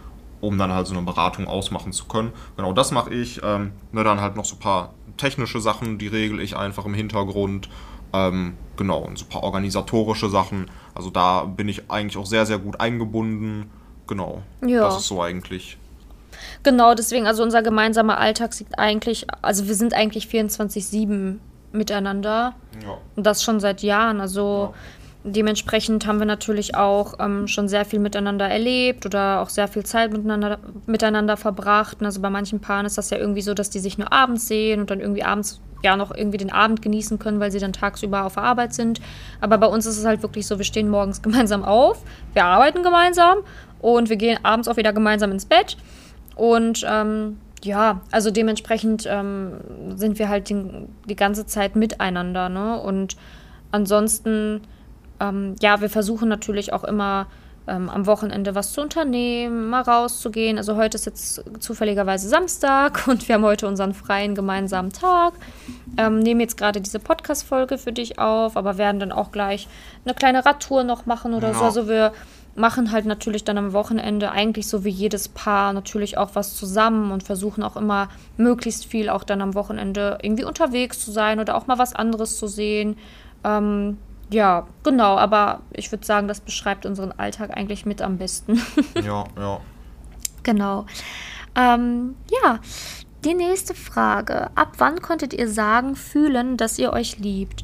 um 0.42 0.58
dann 0.58 0.74
halt 0.74 0.86
so 0.86 0.94
eine 0.94 1.04
Beratung 1.04 1.46
ausmachen 1.46 1.92
zu 1.92 2.04
können. 2.06 2.32
Genau 2.56 2.72
das 2.72 2.90
mache 2.90 3.14
ich. 3.14 3.40
Ähm, 3.42 3.72
ne, 3.92 4.04
dann 4.04 4.20
halt 4.20 4.36
noch 4.36 4.44
so 4.44 4.56
ein 4.56 4.58
paar 4.58 4.92
technische 5.16 5.60
Sachen, 5.60 5.98
die 5.98 6.08
regel 6.08 6.40
ich 6.40 6.56
einfach 6.56 6.84
im 6.84 6.94
Hintergrund. 6.94 7.70
Ähm, 8.12 8.54
genau, 8.76 8.98
und 8.98 9.16
so 9.16 9.24
ein 9.24 9.28
paar 9.28 9.44
organisatorische 9.44 10.28
Sachen. 10.28 10.68
Also 10.94 11.10
da 11.10 11.44
bin 11.44 11.68
ich 11.68 11.90
eigentlich 11.90 12.16
auch 12.16 12.26
sehr, 12.26 12.44
sehr 12.44 12.58
gut 12.58 12.80
eingebunden. 12.80 13.70
Genau. 14.08 14.42
Ja. 14.66 14.80
Das 14.80 14.98
ist 14.98 15.06
so 15.06 15.22
eigentlich. 15.22 15.78
Genau, 16.64 16.94
deswegen, 16.94 17.26
also 17.26 17.44
unser 17.44 17.62
gemeinsamer 17.62 18.18
Alltag 18.18 18.52
sieht 18.52 18.78
eigentlich, 18.78 19.26
also 19.42 19.68
wir 19.68 19.76
sind 19.76 19.94
eigentlich 19.94 20.26
24-7 20.26 21.38
miteinander. 21.70 22.54
Ja. 22.82 22.98
Und 23.14 23.26
das 23.26 23.44
schon 23.44 23.60
seit 23.60 23.82
Jahren. 23.82 24.20
Also 24.20 24.72
ja. 24.72 24.78
Dementsprechend 25.24 26.06
haben 26.06 26.18
wir 26.18 26.26
natürlich 26.26 26.74
auch 26.74 27.14
ähm, 27.20 27.46
schon 27.46 27.68
sehr 27.68 27.84
viel 27.84 28.00
miteinander 28.00 28.48
erlebt 28.48 29.06
oder 29.06 29.40
auch 29.40 29.50
sehr 29.50 29.68
viel 29.68 29.84
Zeit 29.84 30.12
miteinander, 30.12 30.58
miteinander 30.86 31.36
verbracht. 31.36 31.98
Also 32.02 32.20
bei 32.20 32.30
manchen 32.30 32.60
Paaren 32.60 32.86
ist 32.86 32.98
das 32.98 33.10
ja 33.10 33.18
irgendwie 33.18 33.42
so, 33.42 33.54
dass 33.54 33.70
die 33.70 33.78
sich 33.78 33.98
nur 33.98 34.12
abends 34.12 34.48
sehen 34.48 34.80
und 34.80 34.90
dann 34.90 34.98
irgendwie 34.98 35.22
abends 35.22 35.60
ja 35.82 35.96
noch 35.96 36.12
irgendwie 36.14 36.38
den 36.38 36.52
Abend 36.52 36.82
genießen 36.82 37.20
können, 37.20 37.38
weil 37.38 37.52
sie 37.52 37.60
dann 37.60 37.72
tagsüber 37.72 38.24
auf 38.24 38.34
der 38.34 38.42
Arbeit 38.42 38.74
sind. 38.74 39.00
Aber 39.40 39.58
bei 39.58 39.66
uns 39.66 39.86
ist 39.86 39.98
es 39.98 40.04
halt 40.04 40.22
wirklich 40.22 40.46
so, 40.46 40.58
wir 40.58 40.64
stehen 40.64 40.88
morgens 40.88 41.22
gemeinsam 41.22 41.62
auf, 41.62 42.02
wir 42.32 42.44
arbeiten 42.44 42.82
gemeinsam 42.82 43.38
und 43.80 44.08
wir 44.08 44.16
gehen 44.16 44.38
abends 44.42 44.66
auch 44.66 44.76
wieder 44.76 44.92
gemeinsam 44.92 45.30
ins 45.30 45.46
Bett. 45.46 45.76
Und 46.34 46.84
ähm, 46.88 47.38
ja, 47.62 48.00
also 48.10 48.32
dementsprechend 48.32 49.06
ähm, 49.08 49.52
sind 49.94 50.18
wir 50.18 50.28
halt 50.28 50.48
die, 50.48 50.64
die 51.08 51.16
ganze 51.16 51.46
Zeit 51.46 51.76
miteinander. 51.76 52.48
Ne? 52.48 52.80
Und 52.80 53.16
ansonsten 53.70 54.62
ähm, 55.22 55.54
ja, 55.60 55.80
wir 55.80 55.88
versuchen 55.90 56.28
natürlich 56.28 56.72
auch 56.72 56.84
immer 56.84 57.26
ähm, 57.68 57.88
am 57.88 58.06
Wochenende 58.06 58.56
was 58.56 58.72
zu 58.72 58.80
unternehmen, 58.80 59.70
mal 59.70 59.82
rauszugehen. 59.82 60.58
Also 60.58 60.76
heute 60.76 60.96
ist 60.96 61.06
jetzt 61.06 61.44
zufälligerweise 61.60 62.28
Samstag 62.28 63.04
und 63.06 63.28
wir 63.28 63.36
haben 63.36 63.44
heute 63.44 63.68
unseren 63.68 63.94
freien 63.94 64.34
gemeinsamen 64.34 64.92
Tag. 64.92 65.34
Ähm, 65.96 66.18
nehmen 66.18 66.40
jetzt 66.40 66.56
gerade 66.56 66.80
diese 66.80 66.98
Podcast-Folge 66.98 67.78
für 67.78 67.92
dich 67.92 68.18
auf, 68.18 68.56
aber 68.56 68.78
werden 68.78 68.98
dann 68.98 69.12
auch 69.12 69.30
gleich 69.30 69.68
eine 70.04 70.14
kleine 70.14 70.44
Radtour 70.44 70.82
noch 70.82 71.06
machen 71.06 71.34
oder 71.34 71.48
ja. 71.48 71.54
so. 71.54 71.64
Also 71.64 71.88
wir 71.88 72.12
machen 72.54 72.90
halt 72.90 73.06
natürlich 73.06 73.44
dann 73.44 73.56
am 73.56 73.72
Wochenende 73.72 74.32
eigentlich 74.32 74.66
so 74.66 74.84
wie 74.84 74.90
jedes 74.90 75.28
Paar 75.28 75.72
natürlich 75.72 76.18
auch 76.18 76.30
was 76.34 76.56
zusammen 76.56 77.12
und 77.12 77.22
versuchen 77.22 77.62
auch 77.62 77.76
immer 77.76 78.08
möglichst 78.36 78.86
viel 78.86 79.08
auch 79.08 79.24
dann 79.24 79.40
am 79.40 79.54
Wochenende 79.54 80.18
irgendwie 80.20 80.44
unterwegs 80.44 81.02
zu 81.02 81.12
sein 81.12 81.38
oder 81.40 81.56
auch 81.56 81.66
mal 81.68 81.78
was 81.78 81.94
anderes 81.94 82.38
zu 82.38 82.48
sehen. 82.48 82.98
Ähm, 83.44 83.98
ja, 84.32 84.66
genau, 84.82 85.16
aber 85.16 85.60
ich 85.72 85.92
würde 85.92 86.04
sagen, 86.04 86.28
das 86.28 86.40
beschreibt 86.40 86.86
unseren 86.86 87.12
Alltag 87.12 87.56
eigentlich 87.56 87.86
mit 87.86 88.02
am 88.02 88.18
besten. 88.18 88.60
ja, 89.02 89.24
ja. 89.36 89.60
Genau. 90.42 90.86
Ähm, 91.54 92.16
ja, 92.30 92.58
die 93.24 93.34
nächste 93.34 93.74
Frage. 93.74 94.50
Ab 94.56 94.72
wann 94.78 95.00
konntet 95.00 95.32
ihr 95.34 95.48
sagen, 95.48 95.94
fühlen, 95.94 96.56
dass 96.56 96.78
ihr 96.78 96.92
euch 96.92 97.18
liebt? 97.18 97.62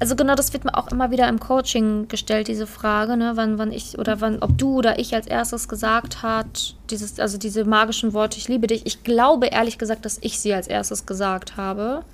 Also 0.00 0.16
genau, 0.16 0.34
das 0.34 0.52
wird 0.52 0.64
mir 0.64 0.76
auch 0.76 0.88
immer 0.88 1.12
wieder 1.12 1.28
im 1.28 1.38
Coaching 1.38 2.08
gestellt, 2.08 2.48
diese 2.48 2.66
Frage, 2.66 3.16
ne, 3.16 3.32
wann, 3.36 3.58
wann 3.58 3.70
ich 3.70 3.98
oder 3.98 4.20
wann, 4.20 4.42
ob 4.42 4.58
du 4.58 4.78
oder 4.78 4.98
ich 4.98 5.14
als 5.14 5.28
erstes 5.28 5.68
gesagt 5.68 6.22
hat, 6.22 6.74
dieses, 6.90 7.20
also 7.20 7.38
diese 7.38 7.64
magischen 7.64 8.12
Worte, 8.12 8.38
ich 8.38 8.48
liebe 8.48 8.66
dich. 8.66 8.84
Ich 8.84 9.04
glaube 9.04 9.46
ehrlich 9.46 9.78
gesagt, 9.78 10.04
dass 10.04 10.18
ich 10.20 10.40
sie 10.40 10.54
als 10.54 10.66
erstes 10.66 11.06
gesagt 11.06 11.56
habe. 11.56 12.04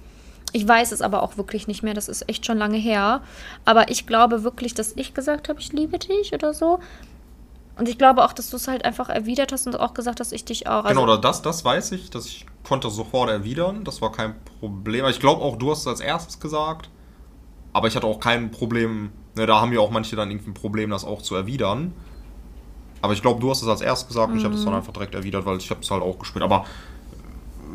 Ich 0.53 0.67
weiß 0.67 0.93
es 0.93 1.03
aber 1.03 1.23
auch 1.23 1.37
wirklich 1.37 1.67
nicht 1.67 1.83
mehr, 1.83 1.95
das 1.95 2.09
ist 2.09 2.29
echt 2.29 2.47
schon 2.47 2.59
lange 2.59 2.79
her. 2.79 3.21
Aber 3.65 3.91
ich 3.91 4.07
glaube 4.07 4.45
wirklich, 4.45 4.75
dass 4.75 4.93
ich 4.97 5.15
gesagt 5.15 5.49
habe, 5.49 5.61
ich 5.61 5.73
liebe 5.73 5.99
dich 5.99 6.33
oder 6.33 6.55
so. 6.55 6.81
Und 7.77 7.89
ich 7.89 7.97
glaube 7.97 8.25
auch, 8.25 8.33
dass 8.33 8.51
du 8.51 8.57
es 8.57 8.67
halt 8.67 8.85
einfach 8.85 9.09
erwidert 9.09 9.53
hast 9.53 9.67
und 9.67 9.79
auch 9.79 9.95
gesagt 9.95 10.21
hast, 10.21 10.33
ich 10.33 10.45
dich 10.45 10.67
auch. 10.67 10.85
Also 10.85 11.01
genau, 11.01 11.17
das, 11.17 11.43
das 11.43 11.65
weiß 11.65 11.93
ich, 11.93 12.11
dass 12.11 12.27
ich 12.27 12.47
konnte 12.65 12.91
sofort 12.91 13.31
erwidern. 13.31 13.85
Das 13.85 14.03
war 14.03 14.11
kein 14.11 14.35
Problem. 14.61 15.07
Ich 15.07 15.21
glaube 15.21 15.43
auch, 15.43 15.57
du 15.57 15.71
hast 15.71 15.81
es 15.81 15.87
als 15.87 16.01
erstes 16.01 16.41
gesagt. 16.41 16.91
Aber 17.73 17.87
ich 17.87 17.95
hatte 17.95 18.07
auch 18.07 18.19
kein 18.19 18.51
Problem. 18.51 19.11
Ne, 19.37 19.47
da 19.47 19.61
haben 19.61 19.73
ja 19.73 19.81
auch 19.81 19.91
manche 19.91 20.17
dann 20.17 20.31
irgendwie 20.31 20.51
ein 20.51 20.55
Problem, 20.55 20.91
das 20.91 21.05
auch 21.05 21.23
zu 21.23 21.37
erwidern. 21.37 21.93
Aber 23.01 23.13
ich 23.13 23.23
glaube, 23.23 23.41
du 23.41 23.51
hast 23.51 23.63
es 23.63 23.69
als 23.69 23.81
erstes 23.81 24.09
gesagt 24.09 24.33
und 24.33 24.39
ich 24.39 24.45
habe 24.45 24.55
es 24.55 24.65
dann 24.65 24.73
mhm. 24.73 24.79
einfach 24.79 24.93
direkt 24.93 25.15
erwidert, 25.15 25.47
weil 25.47 25.59
ich 25.59 25.71
habe 25.71 25.81
es 25.81 25.91
halt 25.91 26.03
auch 26.03 26.19
gespielt. 26.19 26.43
Aber 26.43 26.65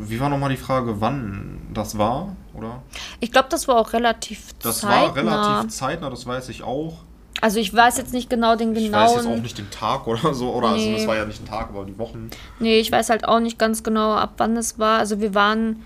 wie 0.00 0.20
war 0.20 0.28
nochmal 0.28 0.50
die 0.50 0.56
Frage, 0.56 1.00
wann 1.00 1.62
das 1.72 1.96
war, 1.96 2.36
oder? 2.56 2.82
Ich 3.20 3.32
glaube, 3.32 3.48
das 3.50 3.68
war 3.68 3.76
auch 3.76 3.92
relativ 3.92 4.54
das 4.62 4.80
zeitnah. 4.80 5.14
Das 5.14 5.16
war 5.16 5.52
relativ 5.52 5.70
zeitnah, 5.72 6.10
das 6.10 6.26
weiß 6.26 6.48
ich 6.48 6.62
auch. 6.62 6.94
Also 7.40 7.58
ich 7.58 7.74
weiß 7.74 7.98
jetzt 7.98 8.14
nicht 8.14 8.30
genau 8.30 8.56
den 8.56 8.74
genauen... 8.74 8.86
Ich 8.86 8.92
weiß 8.92 9.16
jetzt 9.16 9.26
auch 9.26 9.42
nicht 9.42 9.58
den 9.58 9.70
Tag 9.70 10.06
oder 10.06 10.32
so, 10.34 10.52
oder 10.52 10.72
nee. 10.72 10.86
also 10.86 10.92
das 10.92 11.06
war 11.06 11.16
ja 11.16 11.24
nicht 11.24 11.42
ein 11.42 11.46
Tag, 11.46 11.68
aber 11.70 11.84
die 11.84 11.98
Wochen. 11.98 12.30
Nee, 12.58 12.78
ich 12.78 12.90
weiß 12.90 13.10
halt 13.10 13.26
auch 13.26 13.40
nicht 13.40 13.58
ganz 13.58 13.82
genau, 13.82 14.14
ab 14.14 14.34
wann 14.38 14.56
es 14.56 14.78
war. 14.78 14.98
Also 14.98 15.20
wir 15.20 15.34
waren, 15.34 15.82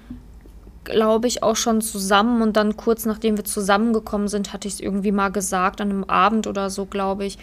glaube 0.84 1.26
ich, 1.26 1.42
auch 1.42 1.56
schon 1.56 1.80
zusammen 1.80 2.42
und 2.42 2.56
dann 2.56 2.76
kurz 2.76 3.06
nachdem 3.06 3.36
wir 3.36 3.44
zusammengekommen 3.44 4.28
sind, 4.28 4.52
hatte 4.52 4.68
ich 4.68 4.74
es 4.74 4.80
irgendwie 4.80 5.12
mal 5.12 5.30
gesagt, 5.30 5.80
an 5.80 5.90
einem 5.90 6.04
Abend 6.04 6.46
oder 6.46 6.70
so, 6.70 6.84
glaube 6.86 7.24
ich. 7.24 7.38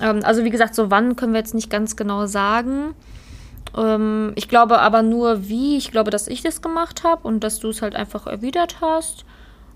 Ähm, 0.00 0.20
also 0.24 0.44
wie 0.44 0.50
gesagt, 0.50 0.74
so 0.74 0.90
wann 0.90 1.16
können 1.16 1.32
wir 1.32 1.40
jetzt 1.40 1.54
nicht 1.54 1.70
ganz 1.70 1.96
genau 1.96 2.26
sagen. 2.26 2.94
Ähm, 3.76 4.32
ich 4.34 4.48
glaube 4.48 4.80
aber 4.80 5.02
nur, 5.02 5.48
wie. 5.48 5.76
Ich 5.76 5.90
glaube, 5.90 6.10
dass 6.10 6.28
ich 6.28 6.42
das 6.42 6.62
gemacht 6.62 7.04
habe 7.04 7.26
und 7.26 7.40
dass 7.40 7.58
du 7.58 7.70
es 7.70 7.82
halt 7.82 7.94
einfach 7.94 8.26
erwidert 8.26 8.80
hast. 8.80 9.24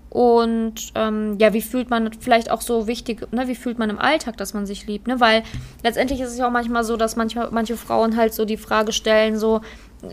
Und 0.09 0.91
ähm, 0.95 1.37
ja, 1.39 1.53
wie 1.53 1.61
fühlt 1.61 1.91
man 1.91 2.11
vielleicht 2.13 2.49
auch 2.49 2.61
so 2.61 2.87
wichtig, 2.87 3.31
ne, 3.31 3.47
wie 3.47 3.53
fühlt 3.53 3.77
man 3.77 3.91
im 3.91 3.99
Alltag, 3.99 4.37
dass 4.37 4.55
man 4.55 4.65
sich 4.65 4.87
liebt, 4.87 5.07
ne? 5.07 5.19
Weil 5.19 5.43
letztendlich 5.83 6.19
ist 6.19 6.31
es 6.31 6.37
ja 6.39 6.47
auch 6.47 6.51
manchmal 6.51 6.83
so, 6.83 6.97
dass 6.97 7.15
manchmal, 7.15 7.49
manche 7.51 7.77
Frauen 7.77 8.17
halt 8.17 8.33
so 8.33 8.43
die 8.45 8.57
Frage 8.57 8.91
stellen, 8.91 9.37
so, 9.37 9.61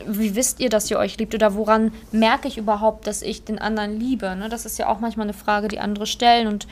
wie 0.06 0.34
wisst 0.34 0.60
ihr, 0.60 0.68
dass 0.68 0.90
ihr 0.90 0.98
euch 0.98 1.16
liebt 1.16 1.34
oder 1.34 1.54
woran 1.54 1.92
merke 2.12 2.46
ich 2.46 2.58
überhaupt, 2.58 3.06
dass 3.06 3.22
ich 3.22 3.44
den 3.44 3.58
anderen 3.58 3.98
liebe? 3.98 4.36
Ne? 4.36 4.50
Das 4.50 4.66
ist 4.66 4.78
ja 4.78 4.88
auch 4.88 5.00
manchmal 5.00 5.26
eine 5.26 5.32
Frage, 5.32 5.68
die 5.68 5.78
andere 5.78 6.06
stellen. 6.06 6.46
Und 6.46 6.66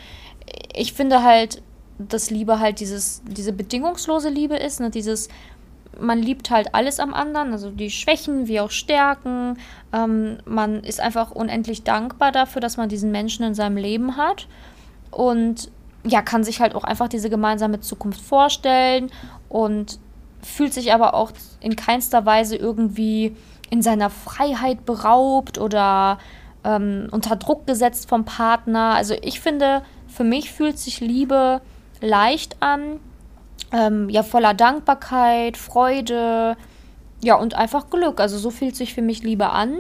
ich 0.75 0.93
finde 0.93 1.23
halt, 1.23 1.63
dass 1.99 2.31
Liebe 2.31 2.59
halt 2.59 2.81
dieses, 2.81 3.23
diese 3.27 3.53
bedingungslose 3.53 4.29
Liebe 4.29 4.57
ist, 4.57 4.81
ne? 4.81 4.91
dieses, 4.91 5.29
man 6.01 6.21
liebt 6.21 6.51
halt 6.51 6.75
alles 6.75 7.01
am 7.01 7.15
anderen, 7.15 7.53
also 7.53 7.71
die 7.71 7.91
Schwächen 7.91 8.49
wie 8.49 8.61
auch 8.61 8.71
Stärken. 8.71 9.59
Ähm, 9.93 10.39
man 10.45 10.83
ist 10.83 11.01
einfach 11.01 11.31
unendlich 11.31 11.83
dankbar 11.85 12.33
dafür, 12.33 12.61
dass 12.61 12.77
man 12.77 12.89
diesen 12.89 13.11
Menschen 13.11 13.45
in 13.45 13.55
seinem 13.55 13.77
Leben 13.77 14.17
hat 14.17 14.49
und 15.11 15.71
ja, 16.07 16.21
kann 16.23 16.45
sich 16.45 16.61
halt 16.61 16.75
auch 16.75 16.85
einfach 16.85 17.09
diese 17.09 17.31
gemeinsame 17.31 17.81
Zukunft 17.81 18.21
vorstellen 18.21 19.11
und 19.49 19.99
fühlt 20.43 20.75
sich 20.75 20.93
aber 20.93 21.15
auch 21.15 21.33
in 21.61 21.77
keinster 21.77 22.27
Weise 22.27 22.57
irgendwie 22.57 23.35
in 23.71 23.81
seiner 23.81 24.11
Freiheit 24.11 24.85
beraubt 24.85 25.59
oder 25.59 26.19
ähm, 26.63 27.09
unter 27.11 27.37
Druck 27.37 27.67
gesetzt 27.67 28.09
vom 28.09 28.25
Partner. 28.25 28.95
Also 28.95 29.15
ich 29.23 29.41
finde, 29.41 29.83
für 30.07 30.25
mich 30.25 30.53
fühlt 30.53 30.79
sich 30.79 31.01
Liebe 31.01 31.63
leicht 32.01 32.57
an 32.61 33.01
ähm, 33.75 34.09
ja 34.09 34.23
voller 34.23 34.55
Dankbarkeit, 34.55 35.57
Freude, 35.57 36.57
ja 37.23 37.35
und 37.35 37.55
einfach 37.55 37.91
Glück. 37.91 38.21
Also 38.21 38.39
so 38.39 38.51
fühlt 38.51 38.77
sich 38.77 38.95
für 38.95 39.03
mich 39.03 39.23
Liebe 39.23 39.51
an 39.51 39.79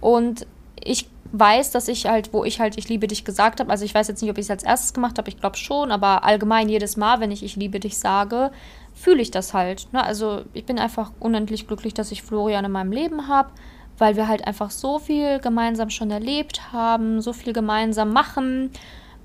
und 0.00 0.46
ich 0.82 1.08
weiß, 1.32 1.70
dass 1.70 1.88
ich 1.88 2.06
halt, 2.06 2.32
wo 2.32 2.44
ich 2.44 2.60
halt 2.60 2.78
ich 2.78 2.88
liebe 2.88 3.06
dich 3.06 3.24
gesagt 3.24 3.58
habe, 3.58 3.70
also 3.70 3.84
ich 3.84 3.94
weiß 3.94 4.06
jetzt 4.08 4.22
nicht, 4.22 4.30
ob 4.30 4.38
ich 4.38 4.44
es 4.44 4.50
als 4.50 4.62
erstes 4.62 4.94
gemacht 4.94 5.18
habe, 5.18 5.28
ich 5.28 5.40
glaube 5.40 5.56
schon, 5.56 5.90
aber 5.90 6.24
allgemein 6.24 6.68
jedes 6.68 6.96
Mal, 6.96 7.20
wenn 7.20 7.30
ich 7.30 7.42
ich 7.42 7.56
liebe 7.56 7.80
dich 7.80 7.98
sage, 7.98 8.52
fühle 8.94 9.22
ich 9.22 9.30
das 9.30 9.54
halt. 9.54 9.88
Ne? 9.92 10.04
Also 10.04 10.42
ich 10.52 10.64
bin 10.64 10.78
einfach 10.78 11.10
unendlich 11.18 11.66
glücklich, 11.66 11.94
dass 11.94 12.12
ich 12.12 12.22
Florian 12.22 12.66
in 12.66 12.72
meinem 12.72 12.92
Leben 12.92 13.28
habe, 13.28 13.50
weil 13.98 14.16
wir 14.16 14.28
halt 14.28 14.46
einfach 14.46 14.70
so 14.70 14.98
viel 14.98 15.40
gemeinsam 15.40 15.90
schon 15.90 16.10
erlebt 16.10 16.72
haben, 16.72 17.20
so 17.20 17.32
viel 17.32 17.52
gemeinsam 17.52 18.12
machen 18.12 18.70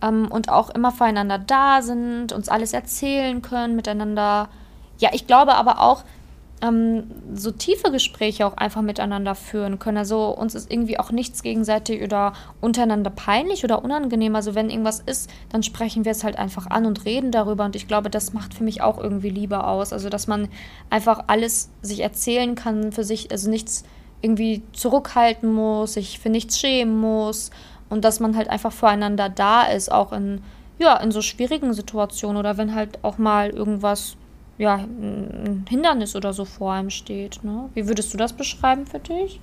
ähm, 0.02 0.28
und 0.30 0.50
auch 0.50 0.70
immer 0.70 0.92
füreinander 0.92 1.40
da 1.40 1.82
sind, 1.82 2.34
uns 2.34 2.50
alles 2.50 2.74
erzählen 2.74 3.42
können, 3.42 3.76
miteinander. 3.76 4.50
Ja, 5.00 5.10
ich 5.14 5.28
glaube 5.28 5.56
aber 5.56 5.82
auch, 5.82 6.04
ähm, 6.62 7.04
so 7.36 7.52
tiefe 7.52 7.92
Gespräche 7.92 8.46
auch 8.46 8.58
einfach 8.58 8.82
miteinander 8.82 9.36
führen 9.36 9.80
können. 9.80 9.98
Also 9.98 10.30
uns 10.30 10.56
ist 10.56 10.72
irgendwie 10.72 11.00
auch 11.00 11.12
nichts 11.12 11.44
gegenseitig 11.44 12.02
oder 12.02 12.34
untereinander 12.62 13.12
peinlich 13.12 13.64
oder 13.64 13.84
unangenehm. 13.84 14.36
Also 14.36 14.56
wenn 14.56 14.70
irgendwas 14.70 15.00
ist, 15.00 15.30
dann 15.50 15.62
sprechen 15.62 16.06
wir 16.06 16.12
es 16.12 16.24
halt 16.24 16.38
einfach 16.38 16.68
an 16.68 16.86
und 16.86 17.06
reden 17.06 17.32
darüber. 17.32 17.66
Und 17.66 17.76
ich 17.76 17.88
glaube, 17.88 18.10
das 18.10 18.34
macht 18.34 18.54
für 18.54 18.64
mich 18.64 18.82
auch 18.82 18.98
irgendwie 18.98 19.30
Liebe 19.30 19.66
aus. 19.66 19.94
Also 19.94 20.10
dass 20.10 20.28
man 20.28 20.50
einfach 20.90 21.26
alles 21.28 21.70
sich 21.82 22.00
erzählen 22.00 22.56
kann 22.56 22.92
für 22.92 23.04
sich, 23.04 23.32
also 23.32 23.50
nichts 23.50 23.84
irgendwie 24.22 24.64
zurückhalten 24.74 25.54
muss, 25.54 25.94
sich 25.94 26.20
für 26.20 26.30
nichts 26.30 26.60
schämen 26.60 27.00
muss 27.00 27.52
und 27.90 28.04
dass 28.04 28.20
man 28.20 28.36
halt 28.36 28.50
einfach 28.50 28.72
füreinander 28.72 29.30
da 29.30 29.64
ist, 29.64 29.92
auch 29.92 30.12
in, 30.12 30.42
ja, 30.80 30.98
in 30.98 31.12
so 31.12 31.22
schwierigen 31.22 31.74
Situationen 31.74 32.38
oder 32.38 32.58
wenn 32.58 32.76
halt 32.76 33.04
auch 33.04 33.18
mal 33.18 33.50
irgendwas, 33.50 34.16
ja, 34.58 34.76
ein 34.76 35.66
Hindernis 35.70 36.16
oder 36.16 36.34
so 36.34 36.46
vor 36.46 36.74
einem 36.74 36.90
steht. 36.90 37.44
Ne? 37.44 37.70
Wie 37.74 37.88
würdest 37.88 38.14
du 38.14 38.18
das 38.18 38.34
beschreiben 38.34 38.86
für 38.86 39.00
dich? 39.00 39.40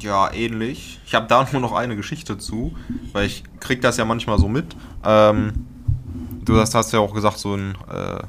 Ja, 0.00 0.32
ähnlich. 0.32 1.00
Ich 1.06 1.14
habe 1.14 1.26
da 1.26 1.46
nur 1.52 1.60
noch 1.60 1.72
eine 1.72 1.96
Geschichte 1.96 2.38
zu, 2.38 2.74
weil 3.12 3.26
ich 3.26 3.44
krieg 3.60 3.80
das 3.80 3.96
ja 3.96 4.04
manchmal 4.04 4.38
so 4.38 4.48
mit. 4.48 4.76
Ähm, 5.04 5.66
du 6.44 6.58
hast, 6.58 6.74
hast 6.74 6.92
ja 6.92 7.00
auch 7.00 7.14
gesagt, 7.14 7.38
so 7.38 7.54
in 7.54 7.74
äh, 7.90 8.22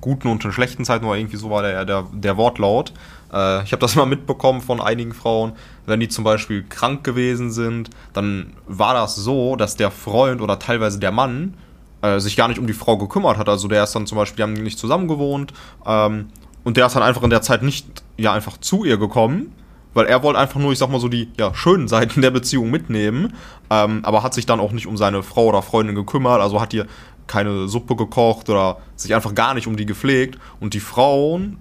guten 0.00 0.28
und 0.28 0.44
in 0.44 0.52
schlechten 0.52 0.84
Zeiten, 0.84 1.04
oder 1.04 1.16
irgendwie 1.16 1.36
so 1.36 1.50
war 1.50 1.62
der, 1.62 1.84
der, 1.84 2.06
der 2.12 2.36
Wortlaut. 2.36 2.92
Äh, 3.32 3.62
ich 3.64 3.72
habe 3.72 3.80
das 3.80 3.94
mal 3.96 4.06
mitbekommen 4.06 4.60
von 4.60 4.80
einigen 4.80 5.12
Frauen, 5.12 5.52
wenn 5.86 6.00
die 6.00 6.08
zum 6.08 6.24
Beispiel 6.24 6.64
krank 6.68 7.04
gewesen 7.04 7.50
sind, 7.50 7.90
dann 8.12 8.52
war 8.66 8.94
das 8.94 9.16
so, 9.16 9.56
dass 9.56 9.76
der 9.76 9.90
Freund 9.90 10.40
oder 10.40 10.58
teilweise 10.58 10.98
der 10.98 11.12
Mann 11.12 11.54
äh, 12.02 12.18
sich 12.18 12.36
gar 12.36 12.48
nicht 12.48 12.58
um 12.58 12.66
die 12.66 12.72
Frau 12.72 12.96
gekümmert 12.96 13.38
hat. 13.38 13.48
Also 13.48 13.68
der 13.68 13.84
ist 13.84 13.94
dann 13.94 14.06
zum 14.06 14.16
Beispiel, 14.16 14.36
die 14.36 14.42
haben 14.42 14.52
nicht 14.52 14.78
zusammen 14.78 15.08
gewohnt 15.08 15.52
ähm, 15.86 16.28
und 16.64 16.76
der 16.76 16.86
ist 16.86 16.96
dann 16.96 17.02
einfach 17.02 17.22
in 17.22 17.30
der 17.30 17.42
Zeit 17.42 17.62
nicht 17.62 18.02
ja 18.16 18.32
einfach 18.32 18.58
zu 18.58 18.84
ihr 18.84 18.98
gekommen, 18.98 19.52
weil 19.94 20.06
er 20.06 20.22
wollte 20.22 20.38
einfach 20.38 20.60
nur, 20.60 20.72
ich 20.72 20.78
sag 20.78 20.90
mal 20.90 21.00
so, 21.00 21.08
die 21.08 21.28
ja, 21.38 21.54
schönen 21.54 21.88
Seiten 21.88 22.22
der 22.22 22.30
Beziehung 22.30 22.70
mitnehmen, 22.70 23.34
ähm, 23.70 24.00
aber 24.04 24.22
hat 24.22 24.34
sich 24.34 24.46
dann 24.46 24.60
auch 24.60 24.72
nicht 24.72 24.86
um 24.86 24.96
seine 24.96 25.22
Frau 25.22 25.46
oder 25.46 25.62
Freundin 25.62 25.94
gekümmert, 25.94 26.40
also 26.40 26.60
hat 26.60 26.72
ihr 26.72 26.86
keine 27.30 27.68
Suppe 27.68 27.94
gekocht 27.94 28.48
oder 28.48 28.78
sich 28.96 29.14
einfach 29.14 29.36
gar 29.36 29.54
nicht 29.54 29.68
um 29.68 29.76
die 29.76 29.86
gepflegt 29.86 30.36
und 30.58 30.74
die 30.74 30.80
Frauen 30.80 31.58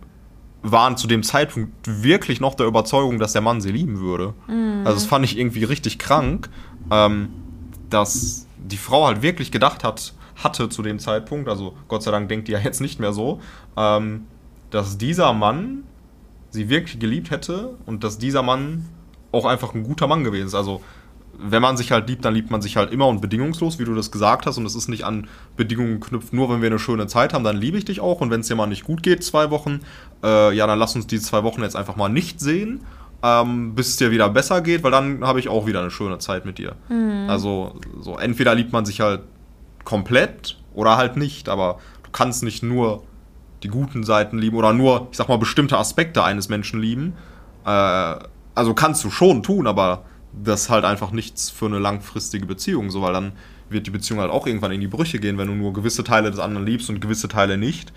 waren 0.64 0.98
zu 0.98 1.08
dem 1.08 1.22
Zeitpunkt 1.22 1.72
wirklich 1.86 2.42
noch 2.42 2.56
der 2.56 2.66
Überzeugung, 2.66 3.20
dass 3.20 3.34
der 3.34 3.42
Mann 3.42 3.62
sie 3.62 3.72
lieben 3.72 4.00
würde. 4.00 4.34
Mhm. 4.48 4.82
Also 4.84 4.96
das 4.96 5.06
fand 5.06 5.24
ich 5.26 5.38
irgendwie 5.38 5.64
richtig 5.64 6.00
krank, 6.00 6.50
ähm, 6.90 7.30
dass 7.92 8.48
die 8.58 8.78
Frau 8.78 9.06
halt 9.06 9.22
wirklich 9.22 9.52
gedacht 9.52 9.84
hat, 9.84 10.14
hatte 10.36 10.70
zu 10.70 10.82
dem 10.82 10.98
Zeitpunkt, 10.98 11.48
also 11.48 11.76
Gott 11.88 12.02
sei 12.02 12.10
Dank 12.12 12.30
denkt 12.30 12.48
die 12.48 12.54
ja 12.54 12.60
jetzt 12.60 12.82
nicht 12.82 13.00
mehr 13.00 13.14
so, 13.14 13.40
ähm, 13.78 14.26
dass 14.72 14.98
dieser 14.98 15.34
Mann 15.34 15.84
sie 16.50 16.68
wirklich 16.70 17.00
geliebt 17.00 17.30
hätte 17.30 17.78
und 17.86 18.04
dass 18.04 18.18
dieser 18.18 18.42
Mann 18.42 18.88
auch 19.32 19.46
einfach 19.46 19.76
ein 19.76 19.84
guter 19.84 20.08
Mann 20.08 20.24
gewesen 20.24 20.48
ist. 20.48 20.56
Also 20.56 20.82
wenn 21.42 21.62
man 21.62 21.78
sich 21.78 21.92
halt 21.92 22.08
liebt, 22.10 22.26
dann 22.26 22.34
liebt 22.34 22.52
man 22.52 22.62
sich 22.62 22.76
halt 22.76 22.92
immer 22.92 23.08
und 23.08 23.22
bedingungslos, 23.22 23.80
wie 23.80 23.86
du 23.86 23.96
das 23.96 24.12
gesagt 24.12 24.46
hast. 24.46 24.58
Und 24.58 24.66
es 24.66 24.76
ist 24.76 24.88
nicht 24.88 25.04
an 25.04 25.28
Bedingungen 25.56 26.00
geknüpft, 26.00 26.34
nur 26.34 26.50
wenn 26.50 26.62
wir 26.62 26.68
eine 26.68 26.80
schöne 26.80 27.08
Zeit 27.08 27.34
haben, 27.34 27.44
dann 27.44 27.58
liebe 27.58 27.78
ich 27.78 27.86
dich 27.86 28.02
auch. 28.02 28.22
Und 28.22 28.30
wenn 28.30 28.42
es 28.42 28.48
dir 28.48 28.56
mal 28.56 28.68
nicht 28.68 28.84
gut 28.84 29.04
geht, 29.04 29.24
zwei 29.24 29.50
Wochen, 29.50 29.80
äh, 30.24 30.54
ja, 30.56 30.68
dann 30.68 30.78
lass 30.78 30.96
uns 30.96 31.08
die 31.08 31.20
zwei 31.20 31.44
Wochen 31.44 31.62
jetzt 31.62 31.76
einfach 31.76 31.96
mal 31.96 32.10
nicht 32.10 32.40
sehen, 32.40 32.82
ähm, 33.24 33.76
bis 33.76 33.90
es 33.90 33.98
dir 33.98 34.12
wieder 34.12 34.30
besser 34.30 34.62
geht, 34.62 34.84
weil 34.84 34.92
dann 34.92 35.26
habe 35.26 35.40
ich 35.40 35.50
auch 35.50 35.66
wieder 35.66 35.82
eine 35.82 35.92
schöne 35.92 36.20
Zeit 36.20 36.46
mit 36.46 36.58
dir. 36.58 36.76
Mhm. 36.90 37.30
Also, 37.30 37.76
so, 38.02 38.18
entweder 38.18 38.56
liebt 38.56 38.74
man 38.74 38.86
sich 38.86 39.02
halt 39.02 39.22
komplett 39.86 40.58
oder 40.74 40.98
halt 40.98 41.18
nicht, 41.18 41.50
aber 41.50 41.80
du 42.04 42.12
kannst 42.12 42.44
nicht 42.44 42.64
nur 42.64 43.04
die 43.64 43.70
guten 43.70 44.04
Seiten 44.04 44.38
lieben 44.38 44.56
oder 44.58 44.74
nur, 44.74 45.08
ich 45.12 45.18
sag 45.18 45.28
mal, 45.28 45.38
bestimmte 45.38 45.78
Aspekte 45.78 46.24
eines 46.24 46.50
Menschen 46.50 46.82
lieben. 46.82 47.14
Äh, 47.66 48.16
also 48.56 48.74
kannst 48.74 49.04
du 49.04 49.10
schon 49.10 49.44
tun, 49.44 49.68
aber 49.68 50.04
das 50.32 50.64
ist 50.64 50.70
halt 50.70 50.86
einfach 50.86 51.12
nichts 51.12 51.50
für 51.50 51.66
eine 51.66 51.80
langfristige 51.80 52.46
Beziehung, 52.46 52.92
so, 52.92 53.02
weil 53.02 53.14
dann 53.14 53.34
wird 53.70 53.88
die 53.88 53.92
Beziehung 53.92 54.20
halt 54.20 54.32
auch 54.32 54.48
irgendwann 54.48 54.72
in 54.72 54.82
die 54.82 54.88
Brüche 54.88 55.20
gehen, 55.20 55.38
wenn 55.38 55.48
du 55.48 55.54
nur 55.54 55.74
gewisse 55.74 56.04
Teile 56.04 56.32
des 56.32 56.40
anderen 56.40 56.66
liebst 56.66 56.90
und 56.90 57.00
gewisse 57.02 57.28
Teile 57.28 57.58
nicht. 57.58 57.94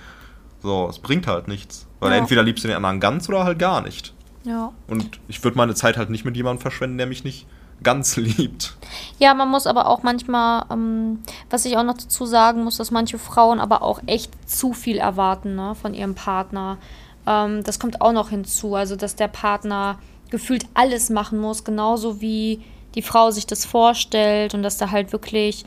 So, 0.62 0.88
es 0.88 0.98
bringt 0.98 1.26
halt 1.26 1.48
nichts. 1.48 1.86
Weil 2.00 2.12
ja. 2.12 2.18
entweder 2.18 2.42
liebst 2.42 2.64
du 2.64 2.68
den 2.68 2.76
anderen 2.76 3.00
ganz 3.00 3.28
oder 3.28 3.44
halt 3.44 3.58
gar 3.58 3.80
nicht. 3.80 4.14
Ja. 4.44 4.72
Und 4.88 5.20
ich 5.28 5.42
würde 5.42 5.56
meine 5.56 5.74
Zeit 5.74 5.96
halt 5.96 6.10
nicht 6.10 6.24
mit 6.24 6.36
jemandem 6.36 6.60
verschwenden, 6.60 6.98
der 6.98 7.06
mich 7.06 7.24
nicht 7.24 7.46
ganz 7.82 8.16
liebt. 8.16 8.76
Ja, 9.18 9.34
man 9.34 9.48
muss 9.48 9.66
aber 9.66 9.86
auch 9.86 10.02
manchmal, 10.02 10.64
ähm, 10.70 11.20
was 11.50 11.64
ich 11.64 11.76
auch 11.76 11.84
noch 11.84 11.96
dazu 11.96 12.26
sagen 12.26 12.64
muss, 12.64 12.76
dass 12.76 12.90
manche 12.90 13.18
Frauen 13.18 13.60
aber 13.60 13.82
auch 13.82 14.00
echt 14.06 14.32
zu 14.48 14.72
viel 14.72 14.98
erwarten 14.98 15.54
ne, 15.54 15.74
von 15.74 15.94
ihrem 15.94 16.14
Partner. 16.14 16.78
Ähm, 17.26 17.62
das 17.64 17.78
kommt 17.78 18.00
auch 18.00 18.12
noch 18.12 18.30
hinzu, 18.30 18.74
also 18.74 18.96
dass 18.96 19.16
der 19.16 19.28
Partner 19.28 19.98
gefühlt 20.32 20.66
alles 20.74 21.10
machen 21.10 21.38
muss, 21.38 21.62
genauso 21.62 22.20
wie 22.20 22.60
die 22.96 23.02
Frau 23.02 23.30
sich 23.30 23.46
das 23.46 23.64
vorstellt 23.64 24.54
und 24.54 24.64
dass 24.64 24.78
da 24.78 24.90
halt 24.90 25.12
wirklich 25.12 25.64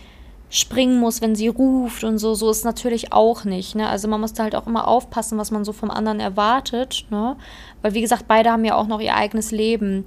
springen 0.49 0.99
muss, 0.99 1.21
wenn 1.21 1.35
sie 1.35 1.47
ruft 1.47 2.03
und 2.03 2.17
so. 2.17 2.33
So 2.33 2.49
ist 2.49 2.65
natürlich 2.65 3.13
auch 3.13 3.45
nicht. 3.45 3.75
Ne? 3.75 3.87
Also 3.87 4.07
man 4.07 4.21
muss 4.21 4.33
da 4.33 4.43
halt 4.43 4.55
auch 4.55 4.67
immer 4.67 4.87
aufpassen, 4.87 5.37
was 5.37 5.51
man 5.51 5.65
so 5.65 5.73
vom 5.73 5.91
anderen 5.91 6.19
erwartet. 6.19 7.05
Ne? 7.09 7.35
Weil 7.81 7.93
wie 7.93 8.01
gesagt, 8.01 8.25
beide 8.27 8.51
haben 8.51 8.65
ja 8.65 8.75
auch 8.75 8.87
noch 8.87 8.99
ihr 8.99 9.15
eigenes 9.15 9.51
Leben. 9.51 10.05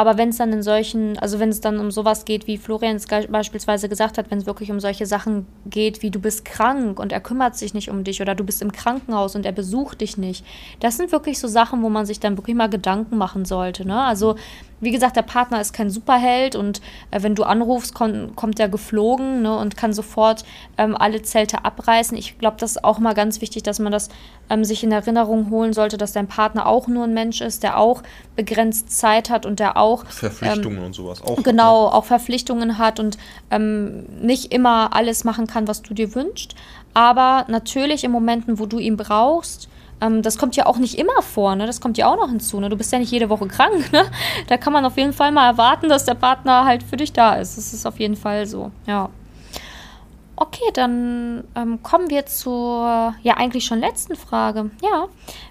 Aber 0.00 0.16
wenn 0.16 0.30
es 0.30 0.38
dann 0.38 0.50
in 0.50 0.62
solchen, 0.62 1.18
also 1.18 1.40
wenn 1.40 1.50
es 1.50 1.60
dann 1.60 1.78
um 1.78 1.90
sowas 1.90 2.24
geht, 2.24 2.46
wie 2.46 2.56
Florian 2.56 2.96
es 2.96 3.04
beispielsweise 3.06 3.86
gesagt 3.86 4.16
hat, 4.16 4.30
wenn 4.30 4.38
es 4.38 4.46
wirklich 4.46 4.70
um 4.70 4.80
solche 4.80 5.04
Sachen 5.04 5.44
geht, 5.66 6.00
wie 6.00 6.10
du 6.10 6.18
bist 6.18 6.46
krank 6.46 6.98
und 6.98 7.12
er 7.12 7.20
kümmert 7.20 7.54
sich 7.54 7.74
nicht 7.74 7.90
um 7.90 8.02
dich 8.02 8.22
oder 8.22 8.34
du 8.34 8.42
bist 8.42 8.62
im 8.62 8.72
Krankenhaus 8.72 9.36
und 9.36 9.44
er 9.44 9.52
besucht 9.52 10.00
dich 10.00 10.16
nicht, 10.16 10.42
das 10.80 10.96
sind 10.96 11.12
wirklich 11.12 11.38
so 11.38 11.48
Sachen, 11.48 11.82
wo 11.82 11.90
man 11.90 12.06
sich 12.06 12.18
dann 12.18 12.38
wirklich 12.38 12.56
mal 12.56 12.70
Gedanken 12.70 13.18
machen 13.18 13.44
sollte. 13.44 13.86
Ne? 13.86 14.00
Also 14.00 14.36
wie 14.80 14.90
gesagt, 14.90 15.16
der 15.16 15.22
Partner 15.22 15.60
ist 15.60 15.72
kein 15.72 15.90
Superheld 15.90 16.56
und 16.56 16.80
äh, 17.10 17.22
wenn 17.22 17.34
du 17.34 17.44
anrufst, 17.44 17.94
kommt, 17.94 18.34
kommt 18.36 18.58
er 18.58 18.68
geflogen 18.68 19.42
ne, 19.42 19.56
und 19.56 19.76
kann 19.76 19.92
sofort 19.92 20.44
ähm, 20.78 20.96
alle 20.96 21.22
Zelte 21.22 21.64
abreißen. 21.64 22.16
Ich 22.16 22.38
glaube, 22.38 22.56
das 22.58 22.72
ist 22.72 22.84
auch 22.84 22.98
mal 22.98 23.14
ganz 23.14 23.40
wichtig, 23.40 23.62
dass 23.62 23.78
man 23.78 23.92
das 23.92 24.08
ähm, 24.48 24.64
sich 24.64 24.82
in 24.82 24.92
Erinnerung 24.92 25.50
holen 25.50 25.72
sollte, 25.72 25.96
dass 25.96 26.12
dein 26.12 26.26
Partner 26.26 26.66
auch 26.66 26.88
nur 26.88 27.04
ein 27.04 27.14
Mensch 27.14 27.40
ist, 27.40 27.62
der 27.62 27.78
auch 27.78 28.02
begrenzt 28.36 28.90
Zeit 28.90 29.30
hat 29.30 29.46
und 29.46 29.60
der 29.60 29.76
auch 29.76 30.06
Verpflichtungen 30.06 30.78
ähm, 30.78 30.84
und 30.84 30.94
sowas 30.94 31.22
auch. 31.22 31.42
Genau, 31.42 31.86
hat, 31.86 31.92
ne? 31.92 31.98
auch 31.98 32.04
Verpflichtungen 32.04 32.78
hat 32.78 32.98
und 33.00 33.18
ähm, 33.50 34.04
nicht 34.20 34.52
immer 34.52 34.94
alles 34.94 35.24
machen 35.24 35.46
kann, 35.46 35.68
was 35.68 35.82
du 35.82 35.94
dir 35.94 36.14
wünschst. 36.14 36.54
Aber 36.94 37.44
natürlich 37.48 38.02
in 38.02 38.10
Momenten, 38.10 38.58
wo 38.58 38.66
du 38.66 38.78
ihn 38.78 38.96
brauchst, 38.96 39.68
Ähm, 40.00 40.22
das 40.22 40.38
kommt 40.38 40.56
ja 40.56 40.66
auch 40.66 40.78
nicht 40.78 40.98
immer 40.98 41.22
vor, 41.22 41.54
ne? 41.56 41.66
Das 41.66 41.80
kommt 41.80 41.98
ja 41.98 42.06
auch 42.06 42.16
noch 42.16 42.28
hinzu, 42.28 42.60
ne? 42.60 42.68
Du 42.68 42.76
bist 42.76 42.92
ja 42.92 42.98
nicht 42.98 43.12
jede 43.12 43.28
Woche 43.28 43.46
krank, 43.46 43.92
ne? 43.92 44.04
Da 44.48 44.56
kann 44.56 44.72
man 44.72 44.84
auf 44.84 44.96
jeden 44.96 45.12
Fall 45.12 45.32
mal 45.32 45.46
erwarten, 45.46 45.88
dass 45.88 46.04
der 46.04 46.14
Partner 46.14 46.64
halt 46.64 46.82
für 46.82 46.96
dich 46.96 47.12
da 47.12 47.34
ist. 47.34 47.56
Das 47.56 47.72
ist 47.72 47.86
auf 47.86 47.98
jeden 47.98 48.16
Fall 48.16 48.46
so, 48.46 48.70
ja. 48.86 49.10
Okay, 50.36 50.70
dann 50.72 51.44
ähm, 51.54 51.82
kommen 51.82 52.08
wir 52.08 52.24
zur, 52.24 53.14
ja, 53.22 53.34
eigentlich 53.36 53.66
schon 53.66 53.78
letzten 53.78 54.16
Frage. 54.16 54.70
Ja, 54.82 55.08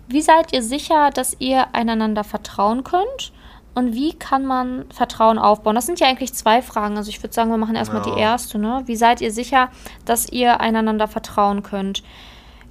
wie 0.07 0.21
seid 0.21 0.51
ihr 0.51 0.63
sicher, 0.63 1.11
dass 1.11 1.35
ihr 1.39 1.75
einander 1.75 2.23
vertrauen 2.23 2.83
könnt? 2.83 3.31
Und 3.75 3.93
wie 3.93 4.13
kann 4.13 4.45
man 4.45 4.85
Vertrauen 4.91 5.37
aufbauen? 5.37 5.75
Das 5.75 5.85
sind 5.85 5.99
ja 5.99 6.07
eigentlich 6.07 6.33
zwei 6.33 6.63
Fragen. 6.63 6.97
Also 6.97 7.09
ich 7.09 7.21
würde 7.21 7.33
sagen, 7.33 7.51
wir 7.51 7.57
machen 7.57 7.75
erstmal 7.75 8.05
ja. 8.05 8.13
die 8.13 8.19
erste. 8.19 8.57
Ne? 8.57 8.81
Wie 8.87 8.95
seid 8.95 9.21
ihr 9.21 9.31
sicher, 9.31 9.69
dass 10.05 10.27
ihr 10.27 10.59
einander 10.59 11.07
vertrauen 11.07 11.61
könnt? 11.61 12.03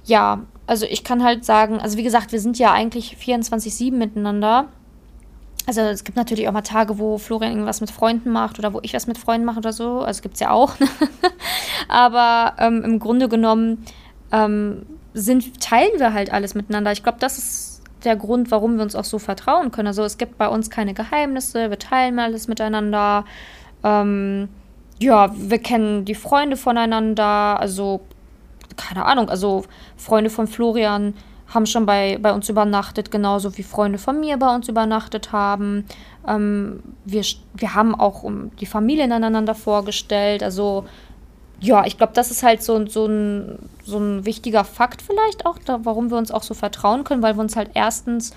Ja, 0.03 0.41
also 0.69 0.85
ich 0.85 1.03
kann 1.03 1.23
halt 1.23 1.45
sagen, 1.45 1.79
also 1.79 1.97
wie 1.97 2.03
gesagt, 2.03 2.31
wir 2.31 2.39
sind 2.39 2.59
ja 2.59 2.71
eigentlich 2.71 3.17
24-7 3.19 3.91
miteinander. 3.91 4.67
Also 5.65 5.81
es 5.81 6.03
gibt 6.03 6.15
natürlich 6.15 6.47
auch 6.47 6.51
mal 6.51 6.61
Tage, 6.61 6.99
wo 6.99 7.17
Florian 7.17 7.53
irgendwas 7.53 7.81
mit 7.81 7.89
Freunden 7.89 8.29
macht 8.29 8.59
oder 8.59 8.71
wo 8.71 8.79
ich 8.83 8.93
was 8.93 9.07
mit 9.07 9.17
Freunden 9.17 9.45
mache 9.45 9.57
oder 9.57 9.73
so. 9.73 10.01
Also 10.01 10.21
gibt 10.21 10.35
es 10.35 10.41
ja 10.41 10.51
auch. 10.51 10.75
Aber 11.87 12.53
ähm, 12.59 12.83
im 12.83 12.99
Grunde 12.99 13.27
genommen 13.29 13.83
ähm, 14.31 14.85
sind, 15.15 15.59
teilen 15.59 15.97
wir 15.97 16.13
halt 16.13 16.31
alles 16.31 16.53
miteinander. 16.53 16.91
Ich 16.91 17.01
glaube, 17.01 17.17
das 17.19 17.39
ist 17.39 17.81
der 18.03 18.15
Grund, 18.15 18.51
warum 18.51 18.75
wir 18.75 18.83
uns 18.83 18.95
auch 18.95 19.05
so 19.05 19.17
vertrauen 19.17 19.71
können. 19.71 19.87
Also 19.87 20.03
es 20.03 20.19
gibt 20.19 20.37
bei 20.37 20.47
uns 20.47 20.69
keine 20.69 20.93
Geheimnisse, 20.93 21.71
wir 21.71 21.79
teilen 21.79 22.19
alles 22.19 22.47
miteinander. 22.47 23.25
Ähm, 23.83 24.49
ja, 24.99 25.33
wir 25.35 25.57
kennen 25.57 26.05
die 26.05 26.13
Freunde 26.13 26.57
voneinander. 26.57 27.59
Also 27.59 28.01
keine 28.77 29.05
Ahnung, 29.05 29.29
also 29.29 29.65
Freunde 29.97 30.29
von 30.29 30.47
Florian 30.47 31.13
haben 31.53 31.65
schon 31.65 31.85
bei, 31.85 32.19
bei 32.21 32.31
uns 32.31 32.47
übernachtet, 32.49 33.09
genauso 33.11 33.57
wie 33.57 33.63
Freunde 33.63 33.97
von 33.97 34.19
mir 34.19 34.37
bei 34.37 34.53
uns 34.53 34.69
übernachtet 34.69 35.31
haben. 35.31 35.85
Ähm, 36.27 36.83
wir, 37.05 37.23
wir 37.55 37.73
haben 37.73 37.95
auch 37.95 38.23
um 38.23 38.55
die 38.57 38.67
Familien 38.67 39.11
aneinander 39.11 39.55
vorgestellt. 39.55 40.43
Also 40.43 40.85
ja, 41.59 41.85
ich 41.85 41.97
glaube, 41.97 42.13
das 42.13 42.31
ist 42.31 42.43
halt 42.43 42.63
so, 42.63 42.85
so, 42.87 43.07
ein, 43.07 43.59
so 43.83 43.97
ein 43.97 44.25
wichtiger 44.25 44.63
Fakt 44.63 45.01
vielleicht 45.01 45.45
auch, 45.45 45.57
da, 45.65 45.79
warum 45.83 46.11
wir 46.11 46.17
uns 46.17 46.31
auch 46.31 46.43
so 46.43 46.53
vertrauen 46.53 47.03
können, 47.03 47.23
weil 47.23 47.35
wir 47.35 47.41
uns 47.41 47.55
halt 47.55 47.71
erstens 47.73 48.31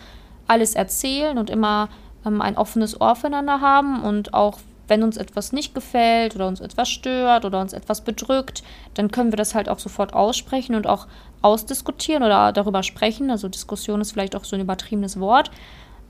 alles 0.49 0.75
erzählen 0.75 1.39
und 1.39 1.51
immer 1.51 1.89
ähm, 2.27 2.41
ein 2.41 2.57
offenes 2.57 3.01
Ohr 3.01 3.15
füreinander 3.15 3.61
haben 3.61 4.03
und 4.03 4.35
auch 4.35 4.59
wenn 4.93 5.03
uns 5.03 5.17
etwas 5.17 5.53
nicht 5.53 5.75
gefällt 5.75 6.37
oder 6.37 6.47
uns 6.47 6.61
etwas 6.61 6.91
stört 6.91 7.47
oder 7.47 7.63
uns 7.63 7.73
etwas 7.73 8.03
bedrückt, 8.03 8.63
dann 8.93 9.11
können 9.11 9.33
wir 9.33 9.39
das 9.39 9.55
halt 9.55 9.71
auch 9.71 9.79
sofort 9.79 10.13
aussprechen 10.13 10.75
und 10.75 10.87
auch 10.87 11.07
ausdiskutieren 11.41 12.23
oder 12.23 12.53
darüber 12.53 12.83
sprechen. 12.83 13.31
Also 13.31 13.49
Diskussion 13.49 14.03
ist 14.03 14.13
vielleicht 14.13 14.37
auch 14.37 14.45
so 14.45 14.55
ein 14.55 14.61
übertriebenes 14.61 15.19
Wort. 15.19 15.51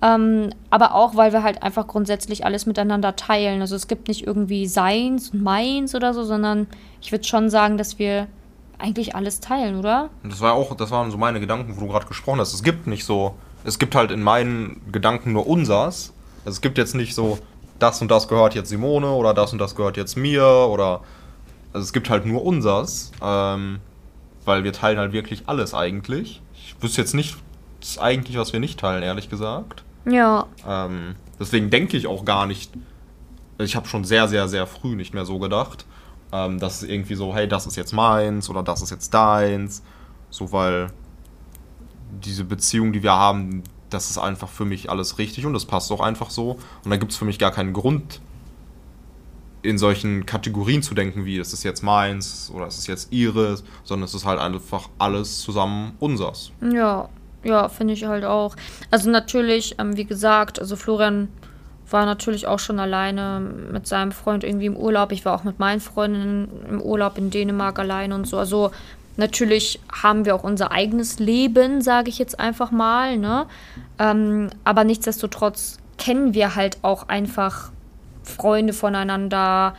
Ähm, 0.03 0.51
aber 0.71 0.97
auch, 0.97 1.15
weil 1.15 1.33
wir 1.33 1.45
halt 1.45 1.63
einfach 1.63 1.87
grundsätzlich 1.87 2.45
alles 2.45 2.67
miteinander 2.67 3.15
teilen. 3.15 3.61
Also 3.61 3.77
es 3.77 3.87
gibt 3.87 4.09
nicht 4.09 4.27
irgendwie 4.27 4.67
Seins 4.67 5.31
und 5.31 5.45
Meins 5.45 5.95
oder 5.95 6.13
so, 6.13 6.25
sondern 6.25 6.67
ich 7.01 7.13
würde 7.13 7.23
schon 7.23 7.51
sagen, 7.51 7.79
dass 7.79 8.01
wir 8.01 8.27
eigentlich 8.79 9.15
alles 9.15 9.39
teilen, 9.39 9.79
oder? 9.79 10.11
Das 10.25 10.41
war 10.41 10.55
auch, 10.55 10.75
das 10.75 10.91
waren 10.91 11.13
so 11.13 11.19
meine 11.19 11.39
Gedanken, 11.39 11.77
wo 11.77 11.83
du 11.83 11.87
gerade 11.87 12.07
gesprochen 12.07 12.41
hast. 12.41 12.53
Es 12.53 12.65
gibt 12.65 12.89
nicht 12.89 13.05
so, 13.05 13.37
es 13.63 13.79
gibt 13.79 13.95
halt 13.95 14.11
in 14.11 14.25
meinen 14.25 14.83
Gedanken 14.91 15.33
nur 15.33 15.47
unsers. 15.47 16.13
Also 16.45 16.57
es 16.57 16.61
gibt 16.61 16.79
jetzt 16.79 16.97
nicht 16.97 17.15
so, 17.15 17.39
das 17.83 18.01
und 18.01 18.11
das 18.11 18.29
gehört 18.29 18.55
jetzt 18.55 18.69
Simone 18.69 19.11
oder 19.11 19.35
das 19.35 19.53
und 19.53 19.59
das 19.59 19.75
gehört 19.75 19.97
jetzt 19.97 20.17
mir 20.17 20.47
oder 20.47 21.01
also 21.73 21.85
es 21.85 21.93
gibt 21.93 22.11
halt 22.11 22.27
nur 22.27 22.45
unsers, 22.45 23.13
ähm, 23.23 23.81
weil 24.45 24.65
wir 24.65 24.73
teilen 24.73 24.99
halt 24.99 25.13
wirklich 25.13 25.45
alles 25.47 25.75
eigentlich. 25.75 26.43
Ich 26.55 26.77
wüsste 26.81 27.01
jetzt 27.01 27.15
nicht 27.15 27.37
eigentlich, 27.99 28.37
was 28.37 28.53
wir 28.53 28.61
nicht 28.61 28.79
teilen, 28.79 29.03
ehrlich 29.03 29.29
gesagt. 29.29 29.85
Ja. 30.05 30.47
Ähm, 30.67 31.17
deswegen 31.41 31.71
denke 31.71 31.97
ich 31.97 32.07
auch 32.07 32.25
gar 32.25 32.47
nicht, 32.47 32.73
ich 33.59 33.75
habe 33.77 33.89
schon 33.89 34.05
sehr, 34.05 34.29
sehr, 34.29 34.49
sehr 34.49 34.67
früh 34.67 34.95
nicht 34.95 35.15
mehr 35.15 35.25
so 35.25 35.39
gedacht, 35.39 35.87
ähm, 36.33 36.59
dass 36.59 36.83
es 36.83 36.89
irgendwie 36.89 37.15
so, 37.15 37.35
hey, 37.35 37.49
das 37.49 37.67
ist 37.67 37.77
jetzt 37.77 37.93
meins 37.93 38.49
oder 38.51 38.63
das 38.63 38.83
ist 38.83 38.91
jetzt 38.91 39.13
deins. 39.15 39.83
So, 40.31 40.53
weil 40.53 40.89
diese 42.11 42.45
Beziehung, 42.45 42.93
die 42.93 43.03
wir 43.03 43.13
haben, 43.13 43.63
das 43.93 44.11
ist 44.11 44.19
einfach 44.19 44.49
für 44.49 44.65
mich 44.65 44.91
alles 44.91 45.19
richtig 45.19 45.47
und 45.47 45.53
das 45.53 45.65
passt 45.65 45.91
auch 45.93 46.01
einfach 46.01 46.31
so. 46.31 46.59
Und 46.85 46.91
da 46.91 46.97
gibt 46.97 47.13
es 47.13 47.19
für 47.19 47.25
mich 47.25 47.39
gar 47.39 47.53
keinen 47.53 47.73
Grund, 47.73 48.21
in 49.63 49.79
solchen 49.79 50.27
Kategorien 50.27 50.83
zu 50.83 50.95
denken, 50.95 51.25
wie 51.25 51.39
es 51.39 51.53
ist 51.53 51.63
jetzt 51.63 51.83
meins 51.83 52.51
oder 52.55 52.67
es 52.67 52.79
ist 52.79 52.89
jetzt 52.89 53.13
ihres, 53.13 53.65
sondern 53.85 54.05
es 54.05 54.15
ist 54.15 54.25
halt 54.25 54.41
einfach 54.41 54.89
alles 54.99 55.41
zusammen 55.41 55.93
unsers. 56.01 56.51
Ja, 56.61 57.09
ja, 57.45 57.69
finde 57.69 57.95
ich 57.95 58.05
halt 58.05 58.25
auch. 58.25 58.57
Also 58.91 59.11
natürlich, 59.11 59.77
ähm, 59.79 59.97
wie 59.97 60.05
gesagt, 60.05 60.59
also 60.59 60.77
Florian 60.77 61.29
war 61.91 62.07
natürlich 62.07 62.47
auch 62.47 62.59
schon 62.59 62.81
alleine 62.81 63.41
mit 63.71 63.87
seinem 63.87 64.13
Freund 64.13 64.45
irgendwie 64.45 64.67
im 64.67 64.77
Urlaub. 64.77 65.13
Ich 65.13 65.25
war 65.25 65.35
auch 65.35 65.45
mit 65.45 65.59
meinen 65.59 65.81
Freundinnen 65.81 66.49
im 66.69 66.81
Urlaub 66.81 67.19
in 67.19 67.31
Dänemark 67.31 67.79
alleine 67.79 68.15
und 68.15 68.27
so. 68.27 68.39
Also 68.39 68.71
Natürlich 69.17 69.81
haben 69.93 70.25
wir 70.25 70.35
auch 70.35 70.45
unser 70.45 70.73
eigenes 70.73 71.19
Leben, 71.19 71.83
sage 71.83 72.09
ich 72.09 72.19
jetzt 72.19 72.41
einfach 72.41 72.71
mal. 72.71 73.19
Ne? 73.19 73.47
Ähm, 73.99 74.51
aber 74.65 74.85
nichtsdestotrotz 74.85 75.79
kennen 75.99 76.35
wir 76.35 76.55
halt 76.55 76.79
auch 76.83 77.09
einfach 77.09 77.71
Freunde 78.23 78.73
voneinander 78.73 79.75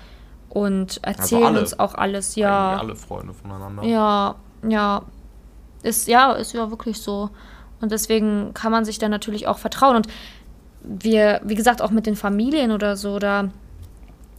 und 0.50 1.04
erzählen 1.04 1.46
also 1.46 1.60
uns 1.60 1.80
auch 1.80 1.96
alles. 1.96 2.36
Ja, 2.36 2.78
alle 2.78 2.96
Freunde 2.96 3.34
voneinander. 3.34 3.84
Ja, 3.84 4.36
ja. 4.68 5.02
Ist, 5.82 6.08
ja, 6.08 6.34
ist 6.34 6.54
ja 6.54 6.70
wirklich 6.70 7.02
so. 7.02 7.30
Und 7.82 7.92
deswegen 7.92 8.54
kann 8.54 8.72
man 8.72 8.86
sich 8.86 9.00
da 9.00 9.10
natürlich 9.10 9.48
auch 9.48 9.58
vertrauen. 9.58 9.98
Und 9.98 10.08
wir, 10.84 11.42
wie 11.44 11.56
gesagt, 11.56 11.82
auch 11.82 11.92
mit 11.92 12.06
den 12.06 12.16
Familien 12.16 12.72
oder 12.72 12.96
so, 12.96 13.20
da 13.20 13.50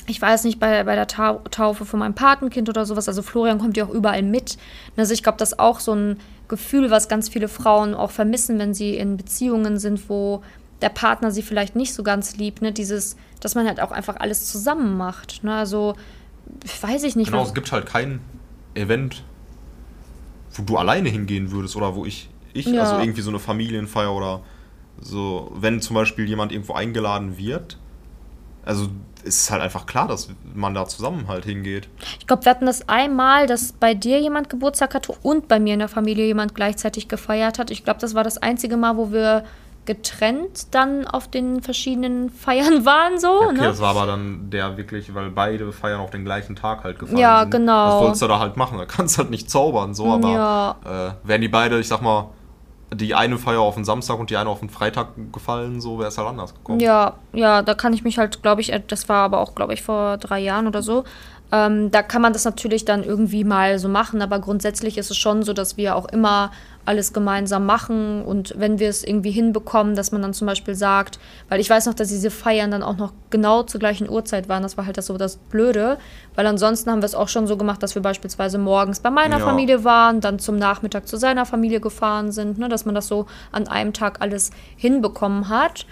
ich 0.06 0.20
weiß 0.20 0.44
nicht, 0.44 0.60
bei, 0.60 0.84
bei 0.84 0.94
der 0.94 1.06
Taufe 1.06 1.84
von 1.84 1.98
meinem 1.98 2.14
Patenkind 2.14 2.68
oder 2.68 2.84
sowas, 2.84 3.08
also 3.08 3.22
Florian 3.22 3.58
kommt 3.58 3.76
ja 3.76 3.86
auch 3.86 3.90
überall 3.90 4.22
mit. 4.22 4.58
Also 4.96 5.14
ich 5.14 5.22
glaube, 5.22 5.38
das 5.38 5.52
ist 5.52 5.58
auch 5.58 5.80
so 5.80 5.94
ein 5.94 6.20
Gefühl, 6.48 6.90
was 6.90 7.08
ganz 7.08 7.28
viele 7.28 7.48
Frauen 7.48 7.94
auch 7.94 8.10
vermissen, 8.10 8.58
wenn 8.58 8.74
sie 8.74 8.96
in 8.96 9.16
Beziehungen 9.16 9.78
sind, 9.78 10.08
wo 10.08 10.42
der 10.82 10.90
Partner 10.90 11.30
sie 11.30 11.42
vielleicht 11.42 11.76
nicht 11.76 11.94
so 11.94 12.02
ganz 12.02 12.36
liebt, 12.36 12.60
ne? 12.60 12.72
Dieses, 12.72 13.16
dass 13.40 13.54
man 13.54 13.66
halt 13.66 13.80
auch 13.80 13.90
einfach 13.90 14.16
alles 14.16 14.50
zusammen 14.50 14.96
macht. 14.98 15.42
Ne? 15.42 15.54
Also, 15.54 15.94
weiß 16.82 17.04
ich 17.04 17.16
nicht. 17.16 17.30
Genau, 17.30 17.42
es 17.42 17.54
gibt 17.54 17.72
halt 17.72 17.86
kein 17.86 18.20
Event, 18.74 19.22
wo 20.52 20.62
du 20.62 20.76
alleine 20.76 21.08
hingehen 21.08 21.50
würdest 21.50 21.76
oder 21.76 21.94
wo 21.94 22.04
ich, 22.04 22.28
ich, 22.52 22.66
ja. 22.66 22.82
also 22.82 22.98
irgendwie 22.98 23.22
so 23.22 23.30
eine 23.30 23.38
Familienfeier 23.38 24.12
oder 24.12 24.42
so, 25.00 25.50
wenn 25.54 25.80
zum 25.80 25.94
Beispiel 25.94 26.26
jemand 26.28 26.52
irgendwo 26.52 26.74
eingeladen 26.74 27.38
wird, 27.38 27.78
also 28.64 28.88
ist 29.24 29.50
halt 29.50 29.62
einfach 29.62 29.86
klar, 29.86 30.08
dass 30.08 30.28
man 30.54 30.74
da 30.74 30.86
zusammen 30.86 31.28
halt 31.28 31.44
hingeht. 31.44 31.88
Ich 32.18 32.26
glaube, 32.26 32.44
wir 32.44 32.50
hatten 32.50 32.66
das 32.66 32.88
einmal, 32.88 33.46
dass 33.46 33.72
bei 33.72 33.94
dir 33.94 34.20
jemand 34.20 34.50
Geburtstag 34.50 34.94
hatte 34.94 35.14
und 35.22 35.48
bei 35.48 35.58
mir 35.58 35.74
in 35.74 35.80
der 35.80 35.88
Familie 35.88 36.26
jemand 36.26 36.54
gleichzeitig 36.54 37.08
gefeiert 37.08 37.58
hat. 37.58 37.70
Ich 37.70 37.84
glaube, 37.84 38.00
das 38.00 38.14
war 38.14 38.24
das 38.24 38.38
einzige 38.38 38.76
Mal, 38.76 38.96
wo 38.96 39.12
wir 39.12 39.44
getrennt 39.86 40.74
dann 40.74 41.06
auf 41.06 41.28
den 41.28 41.60
verschiedenen 41.60 42.30
Feiern 42.44 42.84
waren 42.84 43.18
so. 43.18 43.42
Ja, 43.42 43.48
okay, 43.48 43.60
ne? 43.60 43.66
das 43.66 43.80
war 43.80 43.90
aber 43.90 44.06
dann 44.06 44.50
der 44.50 44.76
wirklich, 44.76 45.14
weil 45.14 45.30
beide 45.30 45.72
Feiern 45.72 46.00
auf 46.00 46.10
den 46.10 46.24
gleichen 46.24 46.56
Tag 46.56 46.84
halt 46.84 46.98
gefallen 46.98 47.18
ja, 47.18 47.40
sind. 47.40 47.52
Ja, 47.52 47.58
genau. 47.58 47.86
Was 47.86 48.02
wolltest 48.02 48.22
du 48.22 48.28
da 48.28 48.38
halt 48.38 48.56
machen? 48.56 48.78
Da 48.78 48.86
kannst 48.86 49.16
du 49.16 49.22
halt 49.22 49.30
nicht 49.30 49.50
zaubern, 49.50 49.94
so, 49.94 50.12
aber 50.12 50.30
ja. 50.30 50.76
äh, 51.08 51.28
wären 51.28 51.40
die 51.40 51.48
beide, 51.48 51.78
ich 51.78 51.88
sag 51.88 52.00
mal, 52.00 52.30
die 52.94 53.14
eine 53.14 53.38
Feier 53.38 53.60
auf 53.60 53.74
den 53.74 53.84
Samstag 53.84 54.18
und 54.18 54.30
die 54.30 54.36
eine 54.36 54.48
auf 54.48 54.60
den 54.60 54.70
Freitag 54.70 55.08
gefallen, 55.32 55.80
so 55.80 55.98
wäre 55.98 56.08
es 56.08 56.18
halt 56.18 56.28
anders 56.28 56.54
gekommen. 56.54 56.80
Ja, 56.80 57.14
ja, 57.32 57.62
da 57.62 57.74
kann 57.74 57.92
ich 57.92 58.04
mich 58.04 58.18
halt, 58.18 58.42
glaube 58.42 58.60
ich, 58.60 58.72
äh, 58.72 58.80
das 58.86 59.08
war 59.08 59.24
aber 59.24 59.40
auch, 59.40 59.54
glaube 59.54 59.74
ich, 59.74 59.82
vor 59.82 60.16
drei 60.18 60.40
Jahren 60.40 60.66
oder 60.66 60.82
so, 60.82 61.04
ähm, 61.54 61.92
da 61.92 62.02
kann 62.02 62.20
man 62.20 62.32
das 62.32 62.44
natürlich 62.44 62.84
dann 62.84 63.04
irgendwie 63.04 63.44
mal 63.44 63.78
so 63.78 63.88
machen, 63.88 64.20
aber 64.22 64.40
grundsätzlich 64.40 64.98
ist 64.98 65.12
es 65.12 65.16
schon 65.16 65.44
so, 65.44 65.52
dass 65.52 65.76
wir 65.76 65.94
auch 65.94 66.06
immer 66.08 66.50
alles 66.84 67.12
gemeinsam 67.12 67.64
machen 67.64 68.24
und 68.24 68.54
wenn 68.58 68.80
wir 68.80 68.88
es 68.88 69.04
irgendwie 69.04 69.30
hinbekommen, 69.30 69.94
dass 69.94 70.10
man 70.10 70.20
dann 70.20 70.34
zum 70.34 70.48
Beispiel 70.48 70.74
sagt, 70.74 71.20
weil 71.48 71.60
ich 71.60 71.70
weiß 71.70 71.86
noch, 71.86 71.94
dass 71.94 72.08
diese 72.08 72.32
Feiern 72.32 72.72
dann 72.72 72.82
auch 72.82 72.96
noch 72.96 73.12
genau 73.30 73.62
zur 73.62 73.78
gleichen 73.78 74.10
Uhrzeit 74.10 74.48
waren, 74.48 74.64
das 74.64 74.76
war 74.76 74.84
halt 74.84 74.98
das 74.98 75.06
so 75.06 75.16
das 75.16 75.36
Blöde, 75.36 75.98
weil 76.34 76.44
ansonsten 76.48 76.90
haben 76.90 77.02
wir 77.02 77.06
es 77.06 77.14
auch 77.14 77.28
schon 77.28 77.46
so 77.46 77.56
gemacht, 77.56 77.84
dass 77.84 77.94
wir 77.94 78.02
beispielsweise 78.02 78.58
morgens 78.58 78.98
bei 78.98 79.10
meiner 79.10 79.38
ja. 79.38 79.44
Familie 79.44 79.84
waren, 79.84 80.20
dann 80.20 80.40
zum 80.40 80.56
Nachmittag 80.56 81.06
zu 81.06 81.16
seiner 81.16 81.46
Familie 81.46 81.78
gefahren 81.78 82.32
sind, 82.32 82.58
ne, 82.58 82.68
dass 82.68 82.84
man 82.84 82.96
das 82.96 83.06
so 83.06 83.26
an 83.52 83.68
einem 83.68 83.92
Tag 83.92 84.20
alles 84.20 84.50
hinbekommen 84.76 85.48
hat. 85.48 85.86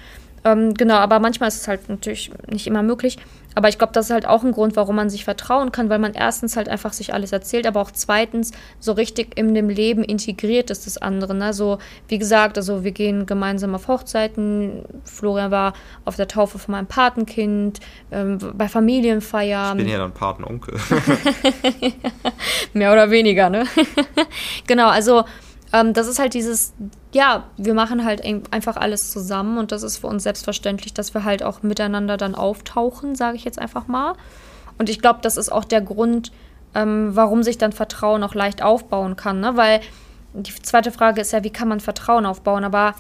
Ähm, 0.45 0.75
genau, 0.75 0.97
aber 0.97 1.21
manchmal 1.21 1.49
ist 1.49 1.61
es 1.61 1.69
halt 1.69 1.89
natürlich 1.89 2.33
nicht 2.51 2.67
immer 2.67 2.83
möglich. 2.83 3.19
Aber 3.55 3.69
ich 3.69 3.79
glaube, 3.79 3.93
das 3.93 4.07
ist 4.07 4.13
halt 4.13 4.27
auch 4.27 4.45
ein 4.45 4.53
Grund, 4.53 4.77
warum 4.77 4.97
man 4.97 5.11
sich 5.11 5.25
vertrauen 5.25 5.73
kann, 5.73 5.89
weil 5.89 5.99
man 5.99 6.15
erstens 6.15 6.57
halt 6.57 6.69
einfach 6.69 6.93
sich 6.93 7.13
alles 7.13 7.33
erzählt, 7.33 7.67
aber 7.67 7.81
auch 7.81 7.91
zweitens 7.91 8.53
so 8.79 8.93
richtig 8.93 9.39
in 9.39 9.55
dem 9.55 9.69
Leben 9.69 10.05
integriert 10.05 10.71
ist 10.71 10.87
das 10.87 10.99
andere. 10.99 11.35
Ne? 11.35 11.53
So, 11.53 11.79
wie 12.09 12.19
gesagt, 12.19 12.57
also 12.57 12.85
wir 12.85 12.93
gehen 12.93 13.27
gemeinsam 13.27 13.75
auf 13.75 13.89
Hochzeiten. 13.89 14.85
Florian 15.05 15.51
war 15.51 15.75
auf 16.05 16.17
der 16.17 16.29
Taufe 16.29 16.59
von 16.59 16.73
meinem 16.73 16.87
Patenkind, 16.87 17.81
ähm, 18.11 18.39
bei 18.55 18.69
Familienfeiern. 18.69 19.79
Ich 19.79 19.85
bin 19.85 19.93
ja 19.93 19.99
dann 19.99 20.13
Patenonkel. 20.13 20.79
Mehr 22.73 22.93
oder 22.93 23.11
weniger, 23.11 23.51
ne? 23.51 23.65
genau, 24.67 24.89
also 24.89 25.25
ähm, 25.73 25.93
das 25.95 26.07
ist 26.07 26.19
halt 26.19 26.35
dieses, 26.35 26.75
ja, 27.13 27.45
wir 27.57 27.75
machen 27.75 28.05
halt 28.05 28.23
einfach 28.51 28.77
alles 28.77 29.11
zusammen 29.11 29.59
und 29.59 29.73
das 29.73 29.83
ist 29.83 29.99
für 29.99 30.07
uns 30.07 30.23
selbstverständlich, 30.23 30.93
dass 30.93 31.15
wir 31.15 31.25
halt 31.25 31.43
auch 31.43 31.63
miteinander 31.63 32.17
dann 32.17 32.35
auftauchen, 32.35 33.15
sage 33.15 33.37
ich 33.37 33.45
jetzt 33.45 33.59
einfach 33.59 33.89
mal. 33.89 34.15
Und 34.79 34.89
ich 34.89 35.01
glaube, 35.01 35.21
das 35.23 35.37
ist 35.37 35.51
auch 35.51 35.65
der 35.65 35.81
Grund, 35.81 36.33
ähm, 36.75 37.11
warum 37.15 37.43
sich 37.43 37.59
dann 37.59 37.73
Vertrauen 37.73 38.23
auch 38.23 38.35
leicht 38.35 38.63
aufbauen 38.63 39.17
kann, 39.17 39.41
ne? 39.41 39.57
weil 39.57 39.81
die 40.35 40.55
zweite 40.63 40.93
Frage 40.93 41.21
ist 41.21 41.33
ja, 41.33 41.45
wie 41.45 41.51
kann 41.51 41.69
man 41.69 41.81
Vertrauen 41.81 42.25
aufbauen? 42.25 42.65
Aber 42.65 42.95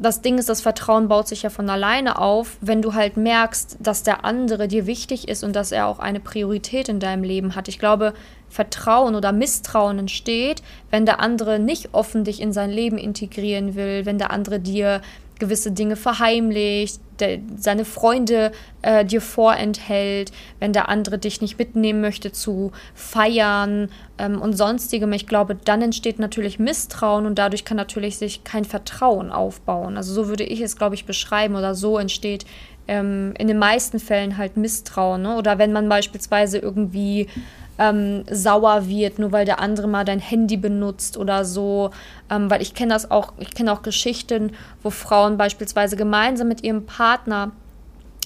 das 0.00 0.20
Ding 0.20 0.38
ist, 0.38 0.48
das 0.48 0.60
Vertrauen 0.60 1.08
baut 1.08 1.26
sich 1.28 1.42
ja 1.42 1.50
von 1.50 1.68
alleine 1.70 2.18
auf, 2.18 2.58
wenn 2.60 2.82
du 2.82 2.94
halt 2.94 3.16
merkst, 3.16 3.78
dass 3.80 4.02
der 4.02 4.24
andere 4.24 4.68
dir 4.68 4.86
wichtig 4.86 5.28
ist 5.28 5.42
und 5.42 5.56
dass 5.56 5.72
er 5.72 5.86
auch 5.86 5.98
eine 5.98 6.20
Priorität 6.20 6.88
in 6.88 7.00
deinem 7.00 7.22
Leben 7.22 7.54
hat. 7.54 7.68
Ich 7.68 7.78
glaube, 7.78 8.12
Vertrauen 8.48 9.14
oder 9.14 9.32
Misstrauen 9.32 9.98
entsteht, 9.98 10.62
wenn 10.90 11.06
der 11.06 11.20
andere 11.20 11.58
nicht 11.58 11.90
offen 11.92 12.24
dich 12.24 12.40
in 12.40 12.52
sein 12.52 12.70
Leben 12.70 12.98
integrieren 12.98 13.74
will, 13.74 14.06
wenn 14.06 14.18
der 14.18 14.30
andere 14.30 14.60
dir 14.60 15.00
gewisse 15.38 15.72
Dinge 15.72 15.96
verheimlicht, 15.96 17.00
der, 17.20 17.38
seine 17.56 17.84
Freunde 17.84 18.52
äh, 18.82 19.04
dir 19.04 19.20
vorenthält, 19.20 20.32
wenn 20.60 20.72
der 20.72 20.88
andere 20.88 21.18
dich 21.18 21.40
nicht 21.40 21.58
mitnehmen 21.58 22.00
möchte 22.00 22.32
zu 22.32 22.72
feiern 22.94 23.88
ähm, 24.18 24.40
und 24.40 24.54
sonstigem. 24.54 25.12
Ich 25.12 25.26
glaube, 25.26 25.54
dann 25.54 25.82
entsteht 25.82 26.18
natürlich 26.18 26.58
Misstrauen 26.58 27.26
und 27.26 27.38
dadurch 27.38 27.64
kann 27.64 27.76
natürlich 27.76 28.18
sich 28.18 28.44
kein 28.44 28.64
Vertrauen 28.64 29.30
aufbauen. 29.30 29.96
Also 29.96 30.12
so 30.12 30.28
würde 30.28 30.44
ich 30.44 30.60
es, 30.60 30.76
glaube 30.76 30.94
ich, 30.94 31.06
beschreiben 31.06 31.56
oder 31.56 31.74
so 31.74 31.98
entsteht 31.98 32.44
ähm, 32.88 33.34
in 33.38 33.48
den 33.48 33.58
meisten 33.58 33.98
Fällen 33.98 34.36
halt 34.36 34.56
Misstrauen. 34.56 35.22
Ne? 35.22 35.36
Oder 35.36 35.58
wenn 35.58 35.72
man 35.72 35.88
beispielsweise 35.88 36.58
irgendwie 36.58 37.28
ähm, 37.78 38.24
sauer 38.30 38.88
wird, 38.88 39.18
nur 39.18 39.32
weil 39.32 39.44
der 39.44 39.60
andere 39.60 39.88
mal 39.88 40.04
dein 40.04 40.20
Handy 40.20 40.56
benutzt 40.56 41.16
oder 41.16 41.44
so. 41.44 41.90
Ähm, 42.30 42.50
weil 42.50 42.62
ich 42.62 42.74
kenne 42.74 42.92
das 42.92 43.10
auch, 43.10 43.32
ich 43.38 43.54
kenne 43.54 43.72
auch 43.72 43.82
Geschichten, 43.82 44.52
wo 44.82 44.90
Frauen 44.90 45.36
beispielsweise 45.36 45.96
gemeinsam 45.96 46.48
mit 46.48 46.62
ihrem 46.64 46.86
Partner 46.86 47.52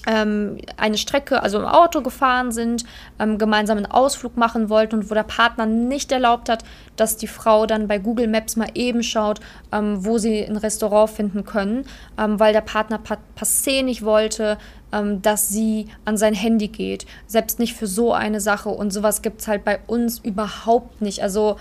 ähm, 0.07 0.57
eine 0.77 0.97
Strecke, 0.97 1.43
also 1.43 1.59
im 1.59 1.65
Auto 1.65 2.01
gefahren 2.01 2.51
sind, 2.51 2.85
ähm, 3.19 3.37
gemeinsam 3.37 3.77
einen 3.77 3.85
Ausflug 3.85 4.37
machen 4.37 4.69
wollten 4.69 4.95
und 4.95 5.09
wo 5.09 5.13
der 5.13 5.23
Partner 5.23 5.65
nicht 5.65 6.11
erlaubt 6.11 6.49
hat, 6.49 6.63
dass 6.95 7.17
die 7.17 7.27
Frau 7.27 7.65
dann 7.65 7.87
bei 7.87 7.99
Google 7.99 8.27
Maps 8.27 8.55
mal 8.55 8.69
eben 8.73 9.03
schaut, 9.03 9.39
ähm, 9.71 10.03
wo 10.03 10.17
sie 10.17 10.43
ein 10.43 10.57
Restaurant 10.57 11.09
finden 11.09 11.45
können, 11.45 11.85
ähm, 12.17 12.39
weil 12.39 12.53
der 12.53 12.61
Partner 12.61 12.97
pa 12.97 13.17
passé 13.37 13.83
nicht 13.83 14.03
wollte, 14.03 14.57
ähm, 14.91 15.21
dass 15.21 15.49
sie 15.49 15.87
an 16.05 16.17
sein 16.17 16.33
Handy 16.33 16.67
geht. 16.67 17.05
Selbst 17.27 17.59
nicht 17.59 17.75
für 17.75 17.87
so 17.87 18.13
eine 18.13 18.39
Sache 18.39 18.69
und 18.69 18.91
sowas 18.91 19.21
gibt 19.21 19.41
es 19.41 19.47
halt 19.47 19.63
bei 19.63 19.79
uns 19.87 20.19
überhaupt 20.19 21.01
nicht. 21.01 21.21
Also 21.23 21.57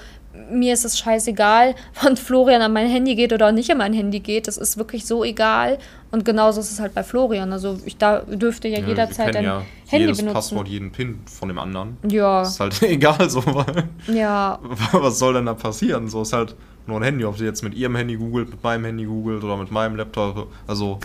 mir 0.50 0.74
ist 0.74 0.84
es 0.84 0.98
scheißegal, 0.98 1.74
wann 2.02 2.16
Florian 2.16 2.62
an 2.62 2.72
mein 2.72 2.88
Handy 2.88 3.14
geht 3.14 3.32
oder 3.32 3.52
nicht 3.52 3.70
an 3.70 3.78
mein 3.78 3.92
Handy 3.92 4.20
geht. 4.20 4.46
Das 4.46 4.58
ist 4.58 4.76
wirklich 4.76 5.06
so 5.06 5.24
egal. 5.24 5.78
Und 6.12 6.24
genauso 6.24 6.60
ist 6.60 6.72
es 6.72 6.80
halt 6.80 6.94
bei 6.94 7.04
Florian. 7.04 7.52
Also 7.52 7.78
ich 7.84 7.96
da 7.96 8.20
dürfte 8.20 8.68
ja, 8.68 8.80
ja 8.80 8.86
jederzeit 8.86 9.36
ein 9.36 9.44
ja 9.44 9.62
Handy 9.88 10.06
jedes 10.06 10.18
benutzen. 10.18 10.34
Passwort, 10.34 10.68
jeden 10.68 10.90
PIN 10.90 11.20
von 11.26 11.48
dem 11.48 11.58
anderen. 11.58 11.98
Ja. 12.08 12.42
Ist 12.42 12.60
halt 12.60 12.80
egal 12.82 13.30
so. 13.30 13.44
Weil 13.46 13.84
ja. 14.12 14.58
Was 14.92 15.18
soll 15.18 15.34
denn 15.34 15.46
da 15.46 15.54
passieren? 15.54 16.08
So 16.08 16.22
ist 16.22 16.32
halt 16.32 16.56
nur 16.86 16.98
ein 16.98 17.02
Handy. 17.04 17.24
Ob 17.24 17.38
sie 17.38 17.44
jetzt 17.44 17.62
mit 17.62 17.74
ihrem 17.74 17.96
Handy 17.96 18.16
googelt, 18.16 18.50
mit 18.50 18.62
meinem 18.62 18.84
Handy 18.84 19.04
googelt 19.04 19.44
oder 19.44 19.56
mit 19.56 19.70
meinem 19.70 19.96
Laptop. 19.96 20.48
Also. 20.66 20.98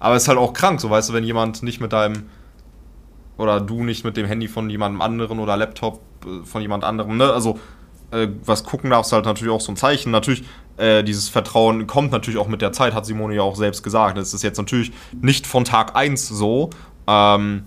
Aber 0.00 0.16
es 0.16 0.22
ist 0.22 0.28
halt 0.28 0.38
auch 0.38 0.52
krank, 0.52 0.80
so 0.80 0.90
weißt 0.90 1.10
du, 1.10 1.12
wenn 1.12 1.24
jemand 1.24 1.62
nicht 1.62 1.80
mit 1.80 1.92
deinem 1.92 2.24
oder 3.36 3.60
du 3.60 3.84
nicht 3.84 4.04
mit 4.04 4.16
dem 4.16 4.26
Handy 4.26 4.48
von 4.48 4.68
jemandem 4.68 5.00
anderen 5.00 5.38
oder 5.38 5.56
Laptop 5.56 6.00
äh, 6.24 6.44
von 6.44 6.60
jemand 6.60 6.84
anderem, 6.84 7.16
ne? 7.16 7.32
Also 7.32 7.58
äh, 8.10 8.28
was 8.44 8.64
gucken 8.64 8.90
darfst, 8.90 9.12
halt 9.12 9.24
natürlich 9.24 9.52
auch 9.52 9.60
so 9.60 9.72
ein 9.72 9.76
Zeichen. 9.76 10.10
Natürlich, 10.10 10.44
äh, 10.76 11.04
dieses 11.04 11.28
Vertrauen 11.28 11.86
kommt 11.86 12.12
natürlich 12.12 12.38
auch 12.38 12.48
mit 12.48 12.60
der 12.60 12.72
Zeit, 12.72 12.94
hat 12.94 13.06
Simone 13.06 13.34
ja 13.34 13.42
auch 13.42 13.56
selbst 13.56 13.82
gesagt. 13.82 14.18
Das 14.18 14.34
ist 14.34 14.42
jetzt 14.42 14.58
natürlich 14.58 14.92
nicht 15.20 15.46
von 15.46 15.64
Tag 15.64 15.96
1 15.96 16.28
so, 16.28 16.70
ähm, 17.06 17.64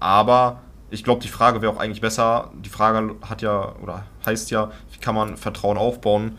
aber 0.00 0.60
ich 0.90 1.04
glaube, 1.04 1.20
die 1.20 1.28
Frage 1.28 1.62
wäre 1.62 1.72
auch 1.72 1.78
eigentlich 1.78 2.00
besser. 2.00 2.50
Die 2.64 2.70
Frage 2.70 3.16
hat 3.28 3.42
ja, 3.42 3.74
oder 3.82 4.04
heißt 4.24 4.50
ja, 4.50 4.70
wie 4.92 4.98
kann 4.98 5.14
man 5.14 5.36
Vertrauen 5.36 5.76
aufbauen? 5.76 6.38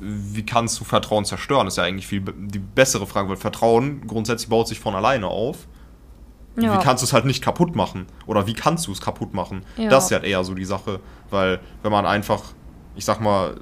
Wie 0.00 0.44
kannst 0.44 0.78
du 0.80 0.84
Vertrauen 0.84 1.24
zerstören? 1.24 1.66
Ist 1.66 1.76
ja 1.76 1.84
eigentlich 1.84 2.06
viel 2.06 2.20
die 2.20 2.58
bessere 2.58 3.06
Frage, 3.06 3.28
weil 3.28 3.36
Vertrauen 3.36 4.06
grundsätzlich 4.06 4.48
baut 4.48 4.68
sich 4.68 4.80
von 4.80 4.94
alleine 4.94 5.28
auf. 5.28 5.66
Ja. 6.58 6.78
Wie 6.78 6.82
kannst 6.82 7.02
du 7.02 7.06
es 7.06 7.12
halt 7.12 7.24
nicht 7.24 7.42
kaputt 7.42 7.76
machen? 7.76 8.06
Oder 8.26 8.46
wie 8.46 8.54
kannst 8.54 8.86
du 8.86 8.92
es 8.92 9.00
kaputt 9.00 9.34
machen? 9.34 9.64
Ja. 9.76 9.90
Das 9.90 10.04
ist 10.04 10.10
ja 10.10 10.18
eher 10.18 10.42
so 10.44 10.54
die 10.54 10.64
Sache. 10.64 11.00
Weil, 11.30 11.60
wenn 11.82 11.92
man 11.92 12.06
einfach, 12.06 12.42
ich 12.94 13.04
sag 13.04 13.20
mal, 13.20 13.56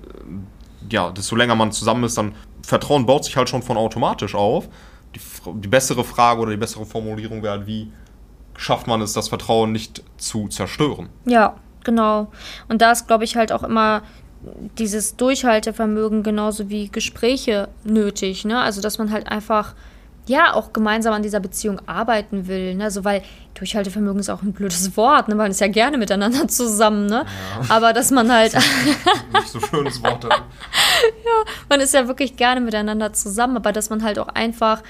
ja, 0.90 1.11
desto 1.11 1.35
länger 1.37 1.55
man 1.55 1.73
zusammen 1.73 2.05
ist, 2.05 2.16
dann 2.16 2.35
Vertrauen 2.62 3.07
baut 3.07 3.25
sich 3.25 3.37
halt 3.37 3.49
schon 3.49 3.62
von 3.62 3.77
automatisch 3.77 4.35
auf. 4.35 4.68
Die, 5.14 5.20
die 5.55 5.68
bessere 5.68 6.05
Frage 6.05 6.40
oder 6.40 6.51
die 6.53 6.57
bessere 6.57 6.87
Formulierung 6.87 7.42
wäre 7.42 7.59
halt, 7.59 7.66
wie 7.66 7.90
schafft 8.57 8.87
man 8.87 9.01
es, 9.01 9.12
das 9.12 9.29
Vertrauen 9.29 9.73
nicht 9.73 10.03
zu 10.16 10.49
zerstören? 10.49 11.09
Ja, 11.25 11.57
genau. 11.83 12.29
Und 12.68 12.81
da 12.81 12.92
ist, 12.92 13.07
glaube 13.07 13.25
ich, 13.25 13.37
halt 13.37 13.53
auch 13.53 13.62
immer 13.62 14.03
dieses 14.78 15.16
Durchhaltevermögen 15.16 16.22
genauso 16.22 16.68
wie 16.68 16.88
Gespräche 16.88 17.68
nötig. 17.85 18.44
Ne? 18.44 18.59
Also, 18.61 18.80
dass 18.80 18.98
man 18.98 19.11
halt 19.11 19.28
einfach 19.28 19.74
ja 20.26 20.54
auch 20.54 20.72
gemeinsam 20.72 21.12
an 21.12 21.22
dieser 21.22 21.40
Beziehung 21.40 21.80
arbeiten 21.87 22.48
will. 22.48 22.74
Ne? 22.74 22.85
Also, 22.85 23.04
weil 23.04 23.22
Durchhaltevermögen 23.54 24.20
ist 24.20 24.30
auch 24.30 24.42
ein 24.42 24.52
blödes 24.52 24.96
Wort, 24.96 25.28
ne? 25.28 25.35
man 25.35 25.50
ist 25.50 25.61
ja 25.61 25.68
gerne 25.68 25.98
miteinander 25.98 26.48
zusammen, 26.48 27.07
ne? 27.07 27.24
Ja. 27.68 27.76
Aber 27.76 27.92
dass 27.92 28.11
man 28.11 28.33
halt. 28.33 28.54
nicht 29.33 29.48
so 29.48 29.61
schönes 29.61 30.02
Wort. 30.02 30.24
ja, 30.24 31.52
man 31.68 31.80
ist 31.80 31.94
ja 31.94 32.09
wirklich 32.09 32.37
gerne 32.37 32.61
miteinander 32.61 33.12
zusammen, 33.12 33.57
aber 33.57 33.72
dass 33.72 33.90
man 33.90 34.02
halt 34.02 34.18
auch 34.18 34.28
einfach 34.28 34.83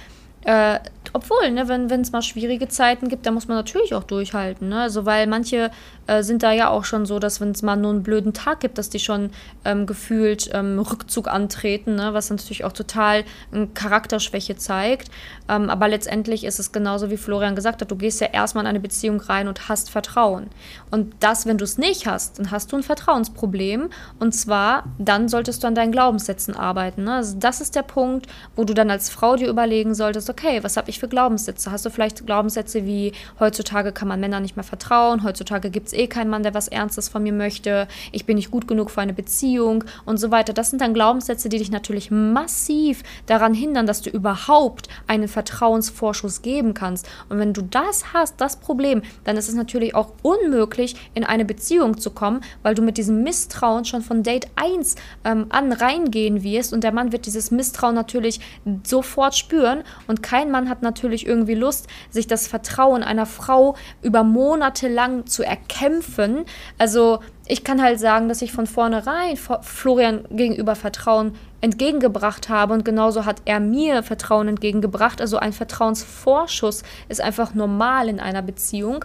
äh, 0.44 0.78
obwohl, 1.14 1.50
ne, 1.52 1.68
wenn 1.68 2.00
es 2.00 2.12
mal 2.12 2.22
schwierige 2.22 2.68
Zeiten 2.68 3.08
gibt, 3.08 3.24
dann 3.24 3.34
muss 3.34 3.48
man 3.48 3.56
natürlich 3.56 3.94
auch 3.94 4.02
durchhalten. 4.02 4.68
Ne? 4.68 4.82
Also, 4.82 5.06
weil 5.06 5.26
manche 5.26 5.70
äh, 6.06 6.22
sind 6.22 6.42
da 6.42 6.52
ja 6.52 6.68
auch 6.68 6.84
schon 6.84 7.06
so, 7.06 7.18
dass 7.18 7.40
wenn 7.40 7.50
es 7.50 7.62
mal 7.62 7.76
nur 7.76 7.92
einen 7.92 8.02
blöden 8.02 8.32
Tag 8.32 8.60
gibt, 8.60 8.78
dass 8.78 8.90
die 8.90 8.98
schon 8.98 9.30
ähm, 9.64 9.86
gefühlt 9.86 10.50
ähm, 10.52 10.78
Rückzug 10.78 11.28
antreten, 11.28 11.94
ne? 11.96 12.12
was 12.12 12.30
natürlich 12.30 12.64
auch 12.64 12.72
total 12.72 13.24
eine 13.52 13.68
Charakterschwäche 13.68 14.56
zeigt. 14.56 15.10
Ähm, 15.48 15.70
aber 15.70 15.88
letztendlich 15.88 16.44
ist 16.44 16.58
es 16.58 16.72
genauso, 16.72 17.10
wie 17.10 17.16
Florian 17.16 17.56
gesagt 17.56 17.80
hat, 17.80 17.90
du 17.90 17.96
gehst 17.96 18.20
ja 18.20 18.28
erstmal 18.28 18.64
in 18.64 18.68
eine 18.68 18.80
Beziehung 18.80 19.20
rein 19.20 19.48
und 19.48 19.68
hast 19.68 19.90
Vertrauen. 19.90 20.48
Und 20.90 21.14
das, 21.20 21.46
wenn 21.46 21.58
du 21.58 21.64
es 21.64 21.78
nicht 21.78 22.06
hast, 22.06 22.38
dann 22.38 22.50
hast 22.50 22.72
du 22.72 22.76
ein 22.76 22.82
Vertrauensproblem. 22.82 23.90
Und 24.18 24.32
zwar, 24.32 24.84
dann 24.98 25.28
solltest 25.28 25.62
du 25.62 25.66
an 25.66 25.74
deinen 25.74 25.92
Glaubenssätzen 25.92 26.56
arbeiten. 26.56 27.04
Ne? 27.04 27.14
Also 27.14 27.36
das 27.38 27.60
ist 27.60 27.74
der 27.74 27.82
Punkt, 27.82 28.26
wo 28.56 28.64
du 28.64 28.74
dann 28.74 28.90
als 28.90 29.10
Frau 29.10 29.36
dir 29.36 29.48
überlegen 29.48 29.94
solltest, 29.94 30.28
okay, 30.28 30.62
was 30.62 30.76
habe 30.76 30.90
ich 30.90 30.98
für 30.98 31.08
Glaubenssätze? 31.08 31.70
Hast 31.70 31.84
du 31.86 31.90
vielleicht 31.90 32.26
Glaubenssätze 32.26 32.84
wie, 32.84 33.12
heutzutage 33.40 33.92
kann 33.92 34.08
man 34.08 34.20
Männern 34.20 34.42
nicht 34.42 34.56
mehr 34.56 34.64
vertrauen, 34.64 35.24
heutzutage 35.24 35.70
gibt 35.70 35.88
es 35.88 35.93
eh 35.94 36.06
keinen 36.06 36.30
Mann, 36.30 36.42
der 36.42 36.54
was 36.54 36.68
Ernstes 36.68 37.08
von 37.08 37.22
mir 37.22 37.32
möchte, 37.32 37.88
ich 38.12 38.26
bin 38.26 38.36
nicht 38.36 38.50
gut 38.50 38.68
genug 38.68 38.90
für 38.90 39.00
eine 39.00 39.12
Beziehung 39.12 39.84
und 40.04 40.18
so 40.18 40.30
weiter. 40.30 40.52
Das 40.52 40.70
sind 40.70 40.80
dann 40.80 40.94
Glaubenssätze, 40.94 41.48
die 41.48 41.58
dich 41.58 41.70
natürlich 41.70 42.10
massiv 42.10 43.02
daran 43.26 43.54
hindern, 43.54 43.86
dass 43.86 44.02
du 44.02 44.10
überhaupt 44.10 44.88
einen 45.06 45.28
Vertrauensvorschuss 45.28 46.42
geben 46.42 46.74
kannst. 46.74 47.08
Und 47.28 47.38
wenn 47.38 47.52
du 47.52 47.62
das 47.62 48.12
hast, 48.12 48.40
das 48.40 48.56
Problem, 48.56 49.02
dann 49.24 49.36
ist 49.36 49.48
es 49.48 49.54
natürlich 49.54 49.94
auch 49.94 50.12
unmöglich, 50.22 50.96
in 51.14 51.24
eine 51.24 51.44
Beziehung 51.44 51.98
zu 51.98 52.10
kommen, 52.10 52.40
weil 52.62 52.74
du 52.74 52.82
mit 52.82 52.98
diesem 52.98 53.22
Misstrauen 53.22 53.84
schon 53.84 54.02
von 54.02 54.22
Date 54.22 54.48
1 54.56 54.96
ähm, 55.24 55.46
an 55.50 55.72
reingehen 55.72 56.42
wirst 56.42 56.72
und 56.72 56.84
der 56.84 56.92
Mann 56.92 57.12
wird 57.12 57.26
dieses 57.26 57.50
Misstrauen 57.50 57.94
natürlich 57.94 58.40
sofort 58.84 59.34
spüren 59.34 59.82
und 60.06 60.22
kein 60.22 60.50
Mann 60.50 60.68
hat 60.68 60.82
natürlich 60.82 61.26
irgendwie 61.26 61.54
Lust, 61.54 61.86
sich 62.10 62.26
das 62.26 62.46
Vertrauen 62.46 63.02
einer 63.02 63.26
Frau 63.26 63.76
über 64.02 64.22
Monate 64.22 64.88
lang 64.88 65.26
zu 65.26 65.42
erkämpfen. 65.84 66.44
Also 66.78 67.20
ich 67.46 67.64
kann 67.64 67.82
halt 67.82 68.00
sagen, 68.00 68.28
dass 68.28 68.42
ich 68.42 68.52
von 68.52 68.66
vornherein 68.66 69.36
Florian 69.36 70.24
gegenüber 70.30 70.74
Vertrauen 70.74 71.34
entgegengebracht 71.60 72.48
habe 72.48 72.74
und 72.74 72.84
genauso 72.84 73.24
hat 73.24 73.42
er 73.44 73.60
mir 73.60 74.02
Vertrauen 74.02 74.48
entgegengebracht. 74.48 75.20
Also 75.20 75.38
ein 75.38 75.52
Vertrauensvorschuss 75.52 76.82
ist 77.08 77.20
einfach 77.20 77.54
normal 77.54 78.08
in 78.08 78.20
einer 78.20 78.42
Beziehung 78.42 79.04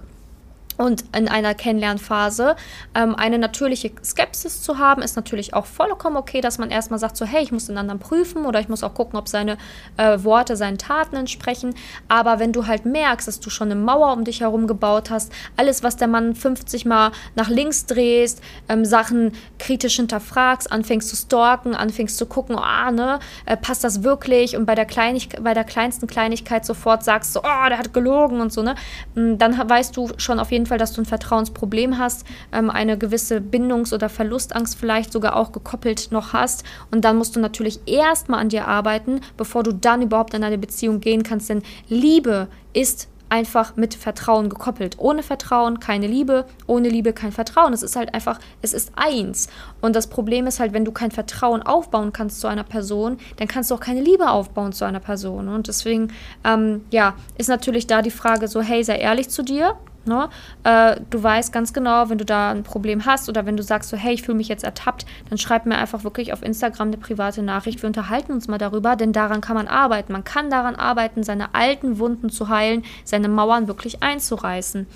und 0.80 1.04
in 1.14 1.28
einer 1.28 1.54
Kennenlernphase 1.56 2.56
ähm, 2.96 3.14
eine 3.14 3.38
natürliche 3.38 3.92
Skepsis 4.02 4.62
zu 4.62 4.78
haben, 4.78 5.02
ist 5.02 5.18
natürlich 5.18 5.54
auch 5.54 5.66
vollkommen 5.66 6.16
okay, 6.16 6.40
dass 6.40 6.58
man 6.58 6.72
erstmal 6.72 7.00
sagt, 7.00 7.18
so 7.18 7.26
hey, 7.26 7.44
ich 7.44 7.52
muss 7.52 7.68
den 7.68 7.78
anderen 7.78 8.00
prüfen 8.00 8.46
oder 8.46 8.62
ich 8.62 8.70
muss 8.70 8.82
auch 8.82 8.94
gucken, 8.94 9.20
ob 9.20 9.28
seine 9.28 9.58
äh, 9.98 10.24
Worte 10.24 10.56
seinen 10.56 10.78
Taten 10.78 11.18
entsprechen. 11.18 11.76
Aber 12.08 12.40
wenn 12.40 12.54
du 12.54 12.66
halt 12.66 12.86
merkst, 12.86 13.28
dass 13.28 13.42
du 13.42 13.50
schon 13.50 13.70
eine 13.70 13.80
Mauer 13.80 14.14
um 14.14 14.24
dich 14.24 14.40
herum 14.40 14.68
gebaut 14.68 15.10
hast, 15.10 15.34
alles, 15.58 15.84
was 15.84 15.98
der 15.98 16.08
Mann 16.08 16.34
50 16.34 16.86
Mal 16.86 17.12
nach 17.36 17.50
links 17.50 17.86
drehst, 17.86 18.42
ähm, 18.70 18.86
Sachen 18.86 19.34
kritisch 19.58 19.98
hinterfragst, 19.98 20.72
anfängst 20.72 21.10
zu 21.10 21.18
stalken, 21.18 21.76
anfängst 21.76 22.18
zu 22.18 22.26
gucken, 22.26 22.56
ah, 22.58 22.90
ne, 22.90 23.20
äh, 23.46 23.58
passt 23.58 23.84
das 23.84 24.04
wirklich? 24.04 24.56
Und 24.56 24.66
bei 24.66 24.76
der, 24.76 24.86
Kleinig 24.86 25.28
bei 25.42 25.54
der 25.54 25.66
kleinsten 25.66 26.08
Kleinigkeit 26.08 26.66
sofort 26.66 27.04
sagst 27.04 27.34
so, 27.34 27.42
oh, 27.42 27.68
der 27.68 27.78
hat 27.78 27.94
gelogen 27.94 28.40
und 28.40 28.54
so, 28.54 28.64
ne, 28.64 28.76
dann 29.14 29.70
weißt 29.70 29.98
du 29.98 30.12
schon 30.16 30.40
auf 30.40 30.54
jeden 30.54 30.69
Fall, 30.69 30.69
dass 30.78 30.94
du 30.94 31.02
ein 31.02 31.06
Vertrauensproblem 31.06 31.98
hast, 31.98 32.26
ähm, 32.52 32.70
eine 32.70 32.98
gewisse 32.98 33.42
Bindungs- 33.42 33.94
oder 33.94 34.10
Verlustangst 34.10 34.78
vielleicht 34.78 35.12
sogar 35.12 35.36
auch 35.36 35.52
gekoppelt 35.52 36.12
noch 36.12 36.34
hast. 36.34 36.64
Und 36.92 37.06
dann 37.06 37.18
musst 37.18 37.36
du 37.36 37.40
natürlich 37.40 37.80
erstmal 37.86 38.40
an 38.40 38.50
dir 38.50 38.68
arbeiten, 38.68 39.22
bevor 39.38 39.64
du 39.64 39.74
dann 39.74 40.02
überhaupt 40.02 40.34
in 40.34 40.44
eine 40.44 40.58
Beziehung 40.58 41.00
gehen 41.00 41.24
kannst. 41.24 41.50
Denn 41.50 41.64
Liebe 41.88 42.48
ist 42.74 43.08
einfach 43.30 43.76
mit 43.76 43.94
Vertrauen 43.94 44.50
gekoppelt. 44.50 44.96
Ohne 44.98 45.24
Vertrauen 45.24 45.80
keine 45.80 46.08
Liebe, 46.08 46.46
ohne 46.68 46.90
Liebe 46.90 47.14
kein 47.14 47.32
Vertrauen. 47.32 47.74
Es 47.74 47.84
ist 47.84 47.96
halt 47.96 48.14
einfach, 48.14 48.40
es 48.62 48.74
ist 48.74 48.92
eins. 48.96 49.48
Und 49.82 49.96
das 49.96 50.08
Problem 50.08 50.48
ist 50.48 50.60
halt, 50.60 50.74
wenn 50.74 50.86
du 50.86 50.92
kein 50.92 51.12
Vertrauen 51.12 51.62
aufbauen 51.62 52.12
kannst 52.12 52.42
zu 52.42 52.48
einer 52.48 52.64
Person, 52.64 53.18
dann 53.38 53.48
kannst 53.48 53.72
du 53.72 53.76
auch 53.76 53.80
keine 53.80 54.02
Liebe 54.02 54.30
aufbauen 54.30 54.74
zu 54.74 54.86
einer 54.86 55.00
Person. 55.00 55.48
Und 55.48 55.68
deswegen, 55.68 56.12
ähm, 56.44 56.84
ja, 56.92 57.16
ist 57.38 57.50
natürlich 57.50 57.88
da 57.88 58.02
die 58.02 58.12
Frage 58.12 58.48
so, 58.48 58.62
hey, 58.62 58.84
sei 58.84 58.98
ehrlich 58.98 59.30
zu 59.30 59.44
dir. 59.44 59.76
Ne? 60.06 60.30
Äh, 60.64 60.98
du 61.10 61.22
weißt 61.22 61.52
ganz 61.52 61.74
genau, 61.74 62.10
wenn 62.10 62.18
du 62.18 62.26
da 62.26 62.52
ein 62.52 62.64
Problem 62.64 63.06
hast 63.06 63.30
oder 63.30 63.46
wenn 63.46 63.58
du 63.58 63.64
sagst 63.64 63.90
so, 63.90 63.98
hey, 63.98 64.14
ich 64.14 64.24
fühle 64.24 64.38
mich 64.38 64.48
jetzt 64.48 64.64
ertappt, 64.64 65.06
dann 65.30 65.38
schreib 65.38 65.66
mir 65.66 65.78
einfach 65.78 66.04
wirklich 66.04 66.34
auf 66.34 66.42
Instagram 66.42 66.88
eine 66.88 66.98
private 66.98 67.42
Nachricht. 67.42 67.82
Wir 67.82 67.88
unterhalten 67.88 68.32
uns 68.32 68.48
mal 68.48 68.58
darüber, 68.58 68.96
denn 68.96 69.14
daran 69.14 69.42
kann 69.42 69.56
man 69.56 69.68
arbeiten. 69.68 70.14
Man 70.14 70.24
kann 70.24 70.50
daran 70.50 70.76
arbeiten, 70.76 71.24
seine 71.24 71.54
alten 71.54 72.00
Wunden 72.00 72.30
zu 72.30 72.50
heilen, 72.50 72.84
seine 73.04 73.30
Mauern 73.30 73.68
wirklich 73.68 74.02
einzureißen. 74.02 74.88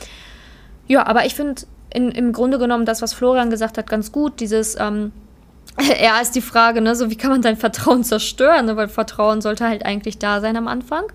Ja, 0.88 1.06
aber 1.06 1.26
ich 1.26 1.36
finde 1.36 1.64
im 1.94 2.34
Grunde 2.34 2.58
genommen 2.58 2.86
das, 2.86 3.02
was 3.02 3.14
Florian 3.14 3.52
gesagt 3.52 3.78
hat, 3.78 3.88
ganz 3.88 4.12
gut. 4.12 4.40
Dieses, 4.40 4.80
ähm, 4.80 5.12
ja, 6.02 6.20
ist 6.22 6.36
die 6.36 6.42
Frage, 6.42 6.82
ne, 6.82 6.96
so 6.96 7.10
wie 7.10 7.16
kann 7.16 7.30
man 7.30 7.42
dein 7.42 7.58
Vertrauen 7.58 8.04
zerstören? 8.04 8.66
Ne? 8.66 8.76
Weil 8.76 8.88
Vertrauen 8.88 9.42
sollte 9.42 9.68
halt 9.68 9.86
eigentlich 9.86 10.18
da 10.18 10.42
sein 10.42 10.58
am 10.58 10.68
Anfang. 10.68 11.06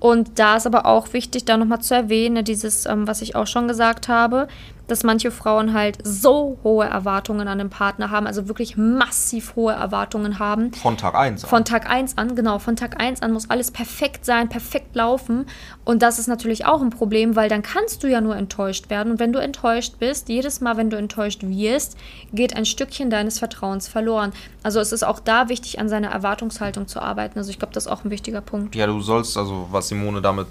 Und 0.00 0.38
da 0.38 0.56
ist 0.56 0.66
aber 0.66 0.86
auch 0.86 1.12
wichtig, 1.12 1.44
da 1.44 1.56
nochmal 1.56 1.80
zu 1.80 1.94
erwähnen, 1.94 2.34
ne, 2.34 2.44
dieses, 2.44 2.86
ähm, 2.86 3.06
was 3.06 3.22
ich 3.22 3.34
auch 3.34 3.46
schon 3.46 3.68
gesagt 3.68 4.08
habe, 4.08 4.48
dass 4.88 5.04
manche 5.04 5.30
Frauen 5.30 5.72
halt 5.72 5.98
so 6.02 6.58
hohe 6.64 6.86
Erwartungen 6.86 7.46
an 7.46 7.58
den 7.58 7.70
Partner 7.70 8.10
haben, 8.10 8.26
also 8.26 8.48
wirklich 8.48 8.76
massiv 8.76 9.54
hohe 9.54 9.72
Erwartungen 9.72 10.38
haben. 10.38 10.72
Von 10.72 10.96
Tag 10.96 11.14
1 11.14 11.44
an. 11.44 11.50
Von 11.50 11.64
Tag 11.64 11.88
1 11.88 12.18
an, 12.18 12.34
genau. 12.34 12.58
Von 12.58 12.74
Tag 12.74 13.00
1 13.00 13.22
an 13.22 13.32
muss 13.32 13.50
alles 13.50 13.70
perfekt 13.70 14.24
sein, 14.24 14.48
perfekt 14.48 14.96
laufen. 14.96 15.46
Und 15.84 16.02
das 16.02 16.18
ist 16.18 16.26
natürlich 16.26 16.66
auch 16.66 16.80
ein 16.80 16.90
Problem, 16.90 17.36
weil 17.36 17.48
dann 17.48 17.62
kannst 17.62 18.02
du 18.02 18.08
ja 18.08 18.20
nur 18.20 18.34
enttäuscht 18.34 18.90
werden. 18.90 19.12
Und 19.12 19.20
wenn 19.20 19.32
du 19.32 19.38
enttäuscht 19.38 19.94
bist, 19.98 20.28
jedes 20.28 20.60
Mal, 20.60 20.76
wenn 20.76 20.90
du 20.90 20.96
enttäuscht 20.96 21.42
wirst, 21.42 21.96
geht 22.32 22.56
ein 22.56 22.64
Stückchen 22.64 23.10
deines 23.10 23.38
Vertrauens 23.38 23.88
verloren. 23.88 24.32
Also 24.62 24.80
es 24.80 24.92
ist 24.92 25.04
auch 25.04 25.20
da 25.20 25.48
wichtig, 25.48 25.78
an 25.78 25.88
seiner 25.88 26.08
Erwartungshaltung 26.08 26.88
zu 26.88 27.00
arbeiten. 27.00 27.38
Also 27.38 27.50
ich 27.50 27.58
glaube, 27.58 27.74
das 27.74 27.86
ist 27.86 27.92
auch 27.92 28.04
ein 28.04 28.10
wichtiger 28.10 28.40
Punkt. 28.40 28.74
Ja, 28.74 28.86
du 28.86 29.00
sollst, 29.00 29.36
also 29.36 29.68
was 29.70 29.88
Simone 29.88 30.22
damit 30.22 30.46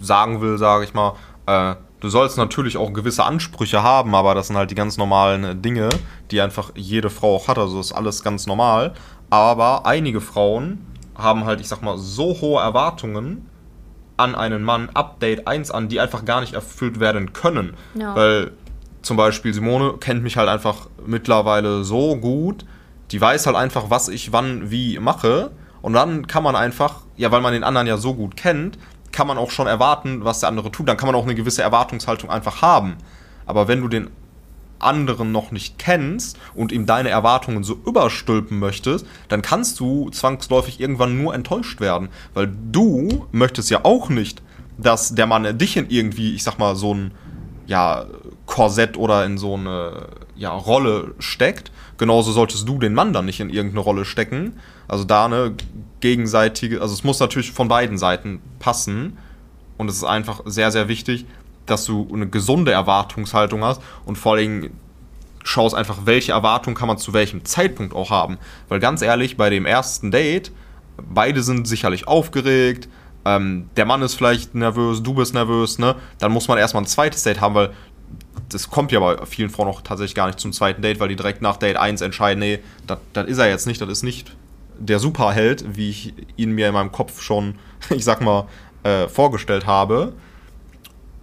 sagen 0.00 0.40
will, 0.40 0.58
sage 0.58 0.84
ich 0.84 0.92
mal, 0.92 1.14
äh, 1.46 1.74
Du 2.04 2.10
sollst 2.10 2.36
natürlich 2.36 2.76
auch 2.76 2.92
gewisse 2.92 3.24
Ansprüche 3.24 3.82
haben, 3.82 4.14
aber 4.14 4.34
das 4.34 4.48
sind 4.48 4.58
halt 4.58 4.70
die 4.70 4.74
ganz 4.74 4.98
normalen 4.98 5.62
Dinge, 5.62 5.88
die 6.30 6.42
einfach 6.42 6.70
jede 6.74 7.08
Frau 7.08 7.36
auch 7.36 7.48
hat. 7.48 7.56
Also 7.56 7.80
ist 7.80 7.92
alles 7.92 8.22
ganz 8.22 8.46
normal. 8.46 8.92
Aber 9.30 9.86
einige 9.86 10.20
Frauen 10.20 10.84
haben 11.14 11.46
halt, 11.46 11.62
ich 11.62 11.68
sag 11.68 11.80
mal, 11.80 11.96
so 11.96 12.38
hohe 12.42 12.60
Erwartungen 12.60 13.48
an 14.18 14.34
einen 14.34 14.62
Mann, 14.64 14.90
Update 14.92 15.48
1 15.48 15.70
an, 15.70 15.88
die 15.88 15.98
einfach 15.98 16.26
gar 16.26 16.42
nicht 16.42 16.52
erfüllt 16.52 17.00
werden 17.00 17.32
können. 17.32 17.72
Ja. 17.94 18.14
Weil 18.14 18.50
zum 19.00 19.16
Beispiel 19.16 19.54
Simone 19.54 19.94
kennt 19.94 20.22
mich 20.22 20.36
halt 20.36 20.50
einfach 20.50 20.88
mittlerweile 21.06 21.84
so 21.84 22.16
gut, 22.16 22.66
die 23.12 23.20
weiß 23.22 23.46
halt 23.46 23.56
einfach, 23.56 23.88
was 23.88 24.08
ich 24.08 24.30
wann 24.30 24.70
wie 24.70 24.98
mache. 24.98 25.52
Und 25.80 25.94
dann 25.94 26.26
kann 26.26 26.42
man 26.42 26.54
einfach, 26.54 26.96
ja, 27.16 27.32
weil 27.32 27.40
man 27.40 27.54
den 27.54 27.64
anderen 27.64 27.86
ja 27.86 27.96
so 27.96 28.12
gut 28.12 28.36
kennt, 28.36 28.76
kann 29.14 29.26
man 29.26 29.38
auch 29.38 29.50
schon 29.50 29.66
erwarten, 29.66 30.24
was 30.24 30.40
der 30.40 30.50
andere 30.50 30.70
tut. 30.70 30.88
Dann 30.88 30.96
kann 30.96 31.06
man 31.06 31.14
auch 31.14 31.24
eine 31.24 31.34
gewisse 31.34 31.62
Erwartungshaltung 31.62 32.30
einfach 32.30 32.60
haben. 32.60 32.96
Aber 33.46 33.68
wenn 33.68 33.80
du 33.80 33.88
den 33.88 34.10
anderen 34.78 35.32
noch 35.32 35.50
nicht 35.50 35.78
kennst 35.78 36.38
und 36.54 36.72
ihm 36.72 36.84
deine 36.84 37.08
Erwartungen 37.08 37.64
so 37.64 37.78
überstülpen 37.86 38.58
möchtest, 38.58 39.06
dann 39.28 39.40
kannst 39.40 39.80
du 39.80 40.10
zwangsläufig 40.10 40.80
irgendwann 40.80 41.22
nur 41.22 41.34
enttäuscht 41.34 41.80
werden. 41.80 42.08
Weil 42.34 42.52
du 42.70 43.26
möchtest 43.32 43.70
ja 43.70 43.84
auch 43.84 44.08
nicht, 44.08 44.42
dass 44.76 45.14
der 45.14 45.26
Mann 45.26 45.56
dich 45.56 45.76
in 45.76 45.88
irgendwie, 45.88 46.34
ich 46.34 46.42
sag 46.42 46.58
mal, 46.58 46.76
so 46.76 46.92
ein 46.92 47.12
ja, 47.66 48.04
Korsett 48.46 48.96
oder 48.96 49.24
in 49.24 49.38
so 49.38 49.54
eine 49.54 50.08
ja, 50.36 50.50
Rolle 50.50 51.14
steckt. 51.18 51.70
Genauso 51.96 52.32
solltest 52.32 52.68
du 52.68 52.78
den 52.78 52.94
Mann 52.94 53.12
dann 53.12 53.24
nicht 53.24 53.40
in 53.40 53.50
irgendeine 53.50 53.80
Rolle 53.80 54.04
stecken. 54.04 54.54
Also 54.88 55.04
da 55.04 55.26
eine 55.26 55.54
gegenseitige, 56.00 56.80
also 56.80 56.92
es 56.94 57.04
muss 57.04 57.20
natürlich 57.20 57.52
von 57.52 57.68
beiden 57.68 57.98
Seiten 57.98 58.40
passen. 58.58 59.16
Und 59.76 59.88
es 59.88 59.96
ist 59.96 60.04
einfach 60.04 60.42
sehr, 60.44 60.70
sehr 60.70 60.88
wichtig, 60.88 61.26
dass 61.66 61.84
du 61.84 62.08
eine 62.12 62.28
gesunde 62.28 62.72
Erwartungshaltung 62.72 63.64
hast 63.64 63.80
und 64.04 64.16
vor 64.16 64.34
allem 64.34 64.70
schaust 65.42 65.74
einfach, 65.74 65.98
welche 66.04 66.32
Erwartung 66.32 66.74
kann 66.74 66.88
man 66.88 66.98
zu 66.98 67.12
welchem 67.12 67.44
Zeitpunkt 67.44 67.94
auch 67.94 68.10
haben. 68.10 68.38
Weil 68.68 68.80
ganz 68.80 69.02
ehrlich, 69.02 69.36
bei 69.36 69.50
dem 69.50 69.66
ersten 69.66 70.10
Date, 70.10 70.52
beide 70.96 71.42
sind 71.42 71.66
sicherlich 71.66 72.08
aufgeregt, 72.08 72.88
ähm, 73.24 73.70
der 73.76 73.86
Mann 73.86 74.02
ist 74.02 74.14
vielleicht 74.14 74.54
nervös, 74.54 75.02
du 75.02 75.14
bist 75.14 75.34
nervös, 75.34 75.78
ne? 75.78 75.96
Dann 76.18 76.32
muss 76.32 76.48
man 76.48 76.58
erstmal 76.58 76.82
ein 76.82 76.86
zweites 76.86 77.22
Date 77.22 77.40
haben, 77.40 77.54
weil 77.54 77.72
das 78.50 78.70
kommt 78.70 78.92
ja 78.92 79.00
bei 79.00 79.24
vielen 79.24 79.50
Frauen 79.50 79.68
auch 79.68 79.80
tatsächlich 79.80 80.14
gar 80.14 80.26
nicht 80.26 80.38
zum 80.38 80.52
zweiten 80.52 80.82
Date, 80.82 81.00
weil 81.00 81.08
die 81.08 81.16
direkt 81.16 81.40
nach 81.40 81.56
Date 81.56 81.76
1 81.76 82.02
entscheiden, 82.02 82.40
nee, 82.40 82.60
das 82.86 82.98
ist 83.26 83.38
er 83.38 83.48
jetzt 83.48 83.66
nicht, 83.66 83.80
das 83.80 83.88
ist 83.88 84.02
nicht 84.02 84.34
der 84.78 84.98
Superheld, 84.98 85.76
wie 85.76 85.90
ich 85.90 86.14
ihn 86.36 86.52
mir 86.52 86.68
in 86.68 86.74
meinem 86.74 86.92
Kopf 86.92 87.20
schon, 87.20 87.56
ich 87.90 88.04
sag 88.04 88.20
mal, 88.20 88.46
äh, 88.82 89.08
vorgestellt 89.08 89.66
habe. 89.66 90.12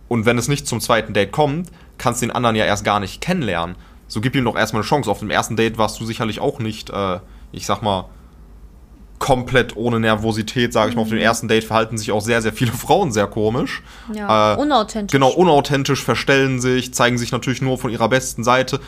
Und 0.07 0.25
wenn 0.25 0.37
es 0.37 0.47
nicht 0.47 0.67
zum 0.67 0.81
zweiten 0.81 1.13
Date 1.13 1.31
kommt, 1.31 1.69
kannst 1.97 2.21
du 2.21 2.25
den 2.25 2.35
anderen 2.35 2.55
ja 2.55 2.65
erst 2.65 2.83
gar 2.83 2.99
nicht 2.99 3.21
kennenlernen. 3.21 3.75
So 4.07 4.19
gib 4.19 4.35
ihm 4.35 4.43
doch 4.43 4.57
erstmal 4.57 4.81
eine 4.81 4.87
Chance. 4.87 5.09
Auf 5.09 5.19
dem 5.19 5.29
ersten 5.29 5.55
Date 5.55 5.77
warst 5.77 5.99
du 6.01 6.05
sicherlich 6.05 6.41
auch 6.41 6.59
nicht, 6.59 6.89
äh, 6.89 7.19
ich 7.53 7.65
sag 7.65 7.81
mal, 7.81 8.09
komplett 9.19 9.77
ohne 9.77 9.99
Nervosität, 9.99 10.73
sage 10.73 10.89
ich 10.89 10.95
mal. 10.95 11.03
Auf 11.03 11.09
dem 11.09 11.19
mhm. 11.19 11.23
ersten 11.23 11.47
Date 11.47 11.63
verhalten 11.63 11.97
sich 11.97 12.11
auch 12.11 12.21
sehr, 12.21 12.41
sehr 12.41 12.51
viele 12.51 12.71
Frauen 12.73 13.11
sehr 13.11 13.27
komisch. 13.27 13.83
Ja, 14.13 14.55
äh, 14.55 14.57
unauthentisch. 14.57 15.13
Genau, 15.13 15.29
unauthentisch, 15.29 16.03
verstellen 16.03 16.59
sich, 16.59 16.93
zeigen 16.93 17.17
sich 17.17 17.31
natürlich 17.31 17.61
nur 17.61 17.77
von 17.77 17.91
ihrer 17.91 18.09
besten 18.09 18.43
Seite. 18.43 18.81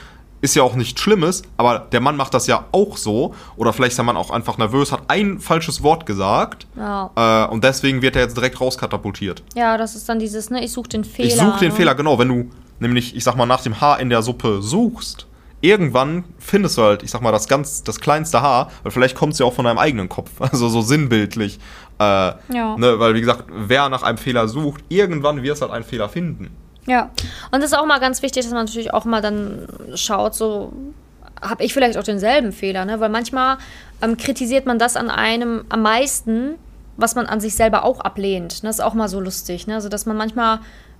Ist 0.44 0.56
ja 0.56 0.64
auch 0.64 0.76
nichts 0.76 1.00
Schlimmes, 1.00 1.44
aber 1.56 1.80
der 1.80 2.02
Mann 2.02 2.18
macht 2.18 2.34
das 2.34 2.48
ja 2.48 2.66
auch 2.74 2.98
so. 2.98 3.34
Oder 3.56 3.72
vielleicht 3.72 3.92
ist 3.92 3.98
der 3.98 4.04
Mann 4.04 4.18
auch 4.18 4.30
einfach 4.30 4.58
nervös, 4.58 4.92
hat 4.92 5.04
ein 5.08 5.40
falsches 5.40 5.84
Wort 5.84 6.06
gesagt. 6.06 6.68
Ja. 6.76 7.12
Äh, 7.16 7.48
und 7.50 7.64
deswegen 7.64 8.02
wird 8.02 8.18
er 8.18 8.24
jetzt 8.24 8.36
direkt 8.36 8.60
rauskatapultiert. 8.60 9.42
Ja, 9.56 9.78
das 9.78 9.96
ist 9.96 10.10
dann 10.10 10.20
dieses, 10.20 10.50
ne, 10.50 10.62
ich 10.62 10.74
suche 10.74 10.90
den 10.90 11.06
Fehler. 11.06 11.28
Ich 11.30 11.36
suche 11.38 11.60
den 11.60 11.70
ne? 11.70 11.76
Fehler, 11.76 11.96
genau. 11.96 12.20
Wenn 12.20 12.28
du 12.28 12.50
nämlich, 12.82 13.16
ich 13.16 13.24
sag 13.24 13.38
mal, 13.38 13.46
nach 13.46 13.62
dem 13.62 13.80
Haar 13.80 14.02
in 14.02 14.10
der 14.10 14.22
Suppe 14.22 14.62
suchst, 14.62 15.28
irgendwann 15.62 16.26
findest 16.40 16.78
du 16.78 16.82
halt, 16.82 17.04
ich 17.04 17.12
sag 17.12 17.22
mal, 17.22 17.32
das 17.32 17.48
ganz, 17.48 17.82
das 17.84 18.02
kleinste 18.02 18.42
Haar, 18.42 18.70
weil 18.84 18.92
vielleicht 18.92 19.16
kommt 19.16 19.32
es 19.32 19.40
ja 19.40 19.46
auch 19.46 19.54
von 19.54 19.64
deinem 19.64 19.78
eigenen 19.78 20.10
Kopf, 20.10 20.30
also 20.40 20.68
so 20.68 20.82
sinnbildlich. 20.82 21.58
Äh, 22.00 22.04
ja. 22.04 22.76
ne, 22.78 23.00
weil, 23.00 23.16
wie 23.16 23.22
gesagt, 23.22 23.46
wer 23.48 23.88
nach 23.88 24.04
einem 24.04 24.18
Fehler 24.18 24.50
sucht, 24.50 24.84
irgendwann 24.90 25.42
wirst 25.42 25.62
du 25.62 25.68
halt 25.68 25.74
einen 25.74 25.86
Fehler 25.86 26.10
finden. 26.10 26.50
Ja, 26.86 27.12
und 27.52 27.62
das 27.62 27.72
ist 27.72 27.78
auch 27.78 27.86
mal 27.86 28.00
ganz 28.00 28.22
wichtig, 28.22 28.44
dass 28.44 28.52
man 28.52 28.66
natürlich 28.66 28.94
auch 28.94 29.06
mal 29.06 29.22
dann 29.22 29.68
schaut, 29.96 30.36
so 30.36 30.74
habe 31.42 31.64
ich 31.64 31.74
vielleicht 31.74 31.98
auch 31.98 32.04
denselben 32.04 32.52
Fehler, 32.52 32.86
ne? 32.86 33.00
weil 33.00 33.10
manchmal 33.10 33.58
ähm, 34.02 34.18
kritisiert 34.18 34.66
man 34.66 34.80
das 34.80 34.96
an 34.96 35.10
einem 35.10 35.66
am 35.70 35.82
meisten, 35.82 36.56
was 36.98 37.16
man 37.16 37.26
an 37.26 37.40
sich 37.40 37.56
selber 37.56 37.84
auch 37.84 38.00
ablehnt. 38.00 38.64
Ne? 38.64 38.70
Das 38.70 38.80
ist 38.80 38.86
auch 38.86 38.94
mal 38.94 39.08
so 39.08 39.20
lustig, 39.20 39.68
ne? 39.68 39.76
also 39.76 39.90
dass 39.90 40.06
man 40.06 40.18
manchmal 40.18 40.60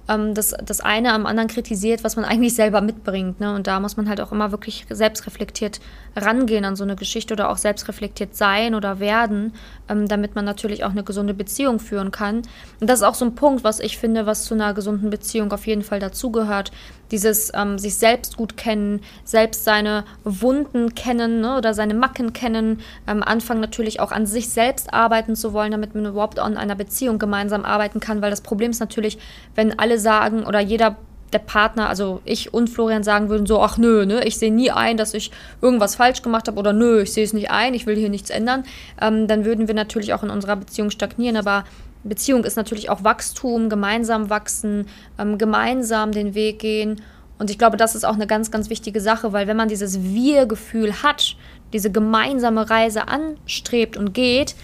ähm, 0.10 0.34
das, 0.34 0.54
das 0.64 0.82
eine 0.82 1.14
am 1.14 1.26
anderen 1.26 1.48
kritisiert, 1.48 2.04
was 2.04 2.16
man 2.16 2.26
eigentlich 2.34 2.56
selber 2.56 2.82
mitbringt. 2.82 3.40
Ne? 3.40 3.54
Und 3.54 3.68
da 3.68 3.80
muss 3.80 3.98
man 3.98 4.10
halt 4.10 4.22
auch 4.22 4.32
immer 4.32 4.52
wirklich 4.52 4.86
selbstreflektiert 4.90 5.80
rangehen 6.16 6.66
an 6.66 6.76
so 6.76 6.84
eine 6.84 6.96
Geschichte 6.96 7.34
oder 7.34 7.50
auch 7.50 7.58
selbstreflektiert 7.58 8.36
sein 8.36 8.76
oder 8.76 9.00
werden, 9.00 9.54
ähm, 9.90 10.08
damit 10.08 10.36
man 10.36 10.46
natürlich 10.46 10.84
auch 10.84 10.92
eine 10.92 11.04
gesunde 11.04 11.34
Beziehung 11.34 11.80
führen 11.80 12.12
kann. 12.12 12.44
Und 12.80 12.90
das 12.90 13.00
ist 13.00 13.06
auch 13.06 13.16
so 13.16 13.26
ein 13.26 13.36
Punkt, 13.36 13.64
was 13.64 13.80
ich 13.80 13.98
finde, 13.98 14.26
was 14.26 14.46
zu 14.46 14.54
einer 14.54 14.74
gesunden 14.74 15.10
Beziehung 15.10 15.52
auf 15.52 15.68
jeden 15.68 15.84
Fall 15.84 16.00
dazugehört. 16.00 16.72
Dieses 17.12 17.52
ähm, 17.54 17.78
sich 17.78 17.96
selbst 17.96 18.38
gut 18.38 18.58
kennen, 18.58 19.02
selbst 19.24 19.64
seine 19.64 20.04
Wunden 20.24 20.96
kennen 20.96 21.42
ne, 21.42 21.58
oder 21.58 21.74
seine 21.74 21.94
Macken 21.94 22.34
kennen, 22.34 22.82
ähm, 23.08 23.22
anfangen 23.22 23.62
natürlich 23.62 24.00
auch 24.00 24.12
an 24.12 24.26
sich 24.26 24.50
selbst 24.50 24.94
arbeiten 24.94 25.36
zu 25.36 25.54
wollen, 25.54 25.72
damit 25.72 25.96
man 25.96 26.06
überhaupt 26.06 26.40
an 26.40 26.58
einer 26.58 26.76
Beziehung 26.76 27.20
gemeinsam 27.20 27.66
arbeiten 27.66 28.00
kann, 28.00 28.22
weil 28.22 28.32
das 28.32 28.42
Problem 28.42 28.72
ist 28.72 28.80
natürlich, 28.80 29.18
wenn 29.56 29.78
alle 29.78 30.00
sagen 30.00 30.44
oder 30.46 30.60
jeder 30.60 30.96
der 31.34 31.40
Partner, 31.40 31.90
also 31.90 32.22
ich 32.26 32.54
und 32.54 32.70
Florian 32.70 33.04
sagen 33.04 33.30
würden 33.30 33.46
so, 33.46 33.62
ach 33.62 33.78
nö, 33.78 34.06
ne, 34.06 34.24
ich 34.24 34.38
sehe 34.38 34.54
nie 34.54 34.72
ein, 34.72 34.98
dass 34.98 35.14
ich 35.14 35.32
irgendwas 35.62 35.96
falsch 35.96 36.22
gemacht 36.22 36.48
habe 36.48 36.60
oder 36.60 36.74
nö, 36.74 37.02
ich 37.02 37.14
sehe 37.14 37.24
es 37.24 37.34
nicht 37.34 37.52
ein, 37.52 37.74
ich 37.74 37.86
will 37.86 37.96
hier 37.96 38.10
nichts 38.10 38.30
ändern, 38.30 38.64
ähm, 39.02 39.28
dann 39.28 39.46
würden 39.46 39.68
wir 39.68 39.76
natürlich 39.76 40.14
auch 40.14 40.24
in 40.24 40.30
unserer 40.30 40.56
Beziehung 40.56 40.90
stagnieren. 40.92 41.38
Aber 41.38 41.66
Beziehung 42.04 42.44
ist 42.44 42.58
natürlich 42.58 42.90
auch 42.90 43.04
Wachstum, 43.04 43.70
gemeinsam 43.70 44.30
wachsen, 44.30 44.88
ähm, 45.18 45.38
gemeinsam 45.38 46.12
den 46.12 46.36
Weg 46.36 46.60
gehen. 46.60 47.02
Und 47.40 47.50
ich 47.50 47.58
glaube, 47.58 47.78
das 47.78 47.96
ist 47.96 48.06
auch 48.06 48.14
eine 48.14 48.28
ganz, 48.28 48.52
ganz 48.52 48.70
wichtige 48.70 49.02
Sache, 49.02 49.34
weil 49.34 49.48
wenn 49.48 49.58
man 49.58 49.70
dieses 49.70 50.04
Wir-Gefühl 50.04 51.04
hat, 51.04 51.36
diese 51.72 51.92
gemeinsame 51.92 52.70
Reise 52.70 53.08
anstrebt 53.08 53.98
und 53.98 54.14
geht, 54.14 54.56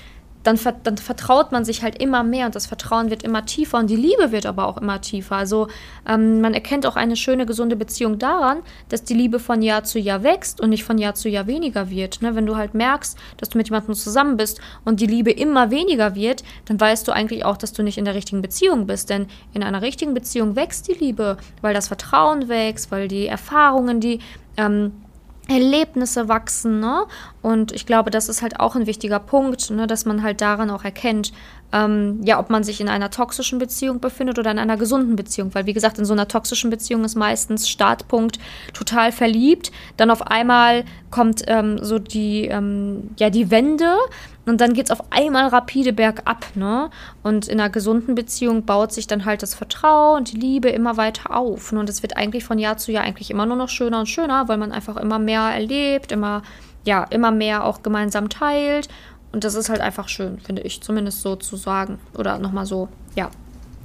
dann, 0.43 0.57
dann, 0.83 0.97
vertraut 0.97 1.51
man 1.51 1.65
sich 1.65 1.83
halt 1.83 2.01
immer 2.01 2.23
mehr 2.23 2.45
und 2.45 2.55
das 2.55 2.65
Vertrauen 2.65 3.09
wird 3.09 3.23
immer 3.23 3.45
tiefer 3.45 3.77
und 3.77 3.89
die 3.89 3.95
Liebe 3.97 4.31
wird 4.31 4.45
aber 4.45 4.67
auch 4.67 4.77
immer 4.77 5.01
tiefer. 5.01 5.35
Also 5.35 5.67
ähm, 6.07 6.39
man 6.39 6.53
erkennt 6.53 6.85
auch 6.85 6.95
eine 6.95 7.17
schöne, 7.17 7.45
gesunde 7.45 7.75
Beziehung 7.75 8.19
daran, 8.19 8.59
dass 8.87 9.03
die 9.03 9.13
Liebe 9.13 9.39
von 9.39 9.61
Jahr 9.61 9.83
zu 9.83 9.99
Jahr 9.99 10.23
wächst 10.23 10.61
und 10.61 10.69
nicht 10.69 10.85
von 10.85 10.97
Jahr 10.97 11.13
zu 11.13 11.27
Jahr 11.27 11.47
weniger 11.47 11.89
wird. 11.89 12.21
Ne? 12.21 12.35
Wenn 12.35 12.45
du 12.45 12.55
halt 12.55 12.73
merkst, 12.73 13.17
dass 13.37 13.49
du 13.49 13.57
mit 13.57 13.67
jemandem 13.67 13.95
zusammen 13.95 14.37
bist 14.37 14.61
und 14.85 15.01
die 15.01 15.07
Liebe 15.07 15.31
immer 15.31 15.71
weniger 15.71 16.15
wird, 16.15 16.43
dann 16.65 16.79
weißt 16.79 17.07
du 17.07 17.11
eigentlich 17.11 17.43
auch, 17.43 17.57
dass 17.57 17.73
du 17.73 17.83
nicht 17.83 17.97
in 17.97 18.05
der 18.05 18.15
richtigen 18.15 18.41
Beziehung 18.41 18.87
bist. 18.87 19.09
Denn 19.09 19.27
in 19.53 19.61
einer 19.61 19.81
richtigen 19.81 20.13
Beziehung 20.13 20.55
wächst 20.55 20.87
die 20.87 20.93
Liebe, 20.93 21.37
weil 21.61 21.73
das 21.73 21.89
Vertrauen 21.89 22.47
wächst, 22.47 22.91
weil 22.91 23.09
die 23.09 23.27
Erfahrungen, 23.27 23.99
die 23.99 24.19
ähm, 24.55 24.93
Erlebnisse 25.49 26.29
wachsen, 26.29 26.79
ne? 26.79 27.05
Und 27.41 27.71
ich 27.71 27.85
glaube, 27.85 28.11
das 28.11 28.29
ist 28.29 28.41
halt 28.41 28.59
auch 28.59 28.75
ein 28.75 28.85
wichtiger 28.85 29.19
Punkt, 29.19 29.71
ne? 29.71 29.87
dass 29.87 30.05
man 30.05 30.23
halt 30.23 30.41
daran 30.41 30.69
auch 30.69 30.83
erkennt, 30.83 31.31
ähm, 31.71 32.19
ja, 32.23 32.39
ob 32.39 32.49
man 32.49 32.63
sich 32.63 32.81
in 32.81 32.89
einer 32.89 33.11
toxischen 33.11 33.59
Beziehung 33.59 33.99
befindet 33.99 34.39
oder 34.39 34.51
in 34.51 34.59
einer 34.59 34.77
gesunden 34.77 35.15
Beziehung. 35.15 35.53
Weil, 35.53 35.65
wie 35.65 35.73
gesagt, 35.73 35.99
in 35.99 36.05
so 36.05 36.13
einer 36.13 36.27
toxischen 36.27 36.69
Beziehung 36.69 37.03
ist 37.05 37.15
meistens 37.15 37.69
Startpunkt 37.69 38.39
total 38.73 39.11
verliebt. 39.11 39.71
Dann 39.97 40.11
auf 40.11 40.25
einmal 40.27 40.83
kommt 41.11 41.43
ähm, 41.47 41.83
so 41.83 41.99
die, 41.99 42.45
ähm, 42.45 43.11
ja, 43.17 43.29
die 43.29 43.51
Wende 43.51 43.95
und 44.49 44.61
dann 44.61 44.73
geht 44.73 44.85
es 44.85 44.91
auf 44.91 45.11
einmal 45.11 45.47
rapide 45.47 45.93
bergab, 45.93 46.55
ne? 46.55 46.89
Und 47.23 47.47
in 47.47 47.59
einer 47.59 47.69
gesunden 47.69 48.15
Beziehung 48.15 48.65
baut 48.65 48.91
sich 48.91 49.05
dann 49.05 49.25
halt 49.25 49.43
das 49.43 49.53
Vertrauen 49.53 50.19
und 50.19 50.31
die 50.33 50.37
Liebe 50.37 50.69
immer 50.69 50.97
weiter 50.97 51.35
auf. 51.35 51.71
Ne? 51.71 51.79
Und 51.79 51.89
es 51.89 52.01
wird 52.01 52.17
eigentlich 52.17 52.43
von 52.43 52.57
Jahr 52.57 52.77
zu 52.77 52.91
Jahr 52.91 53.03
eigentlich 53.03 53.29
immer 53.29 53.45
nur 53.45 53.55
noch 53.55 53.69
schöner 53.69 53.99
und 53.99 54.07
schöner, 54.07 54.47
weil 54.47 54.57
man 54.57 54.71
einfach 54.71 54.97
immer 54.97 55.19
mehr 55.19 55.41
erlebt, 55.41 56.11
immer, 56.11 56.41
ja, 56.83 57.03
immer 57.05 57.31
mehr 57.31 57.63
auch 57.63 57.83
gemeinsam 57.83 58.29
teilt. 58.29 58.89
Und 59.31 59.43
das 59.43 59.53
ist 59.53 59.69
halt 59.69 59.81
einfach 59.81 60.09
schön, 60.09 60.39
finde 60.39 60.63
ich, 60.63 60.81
zumindest 60.81 61.21
so 61.21 61.35
zu 61.35 61.55
sagen. 61.55 61.99
Oder 62.17 62.39
nochmal 62.39 62.65
so, 62.65 62.89
ja, 63.15 63.29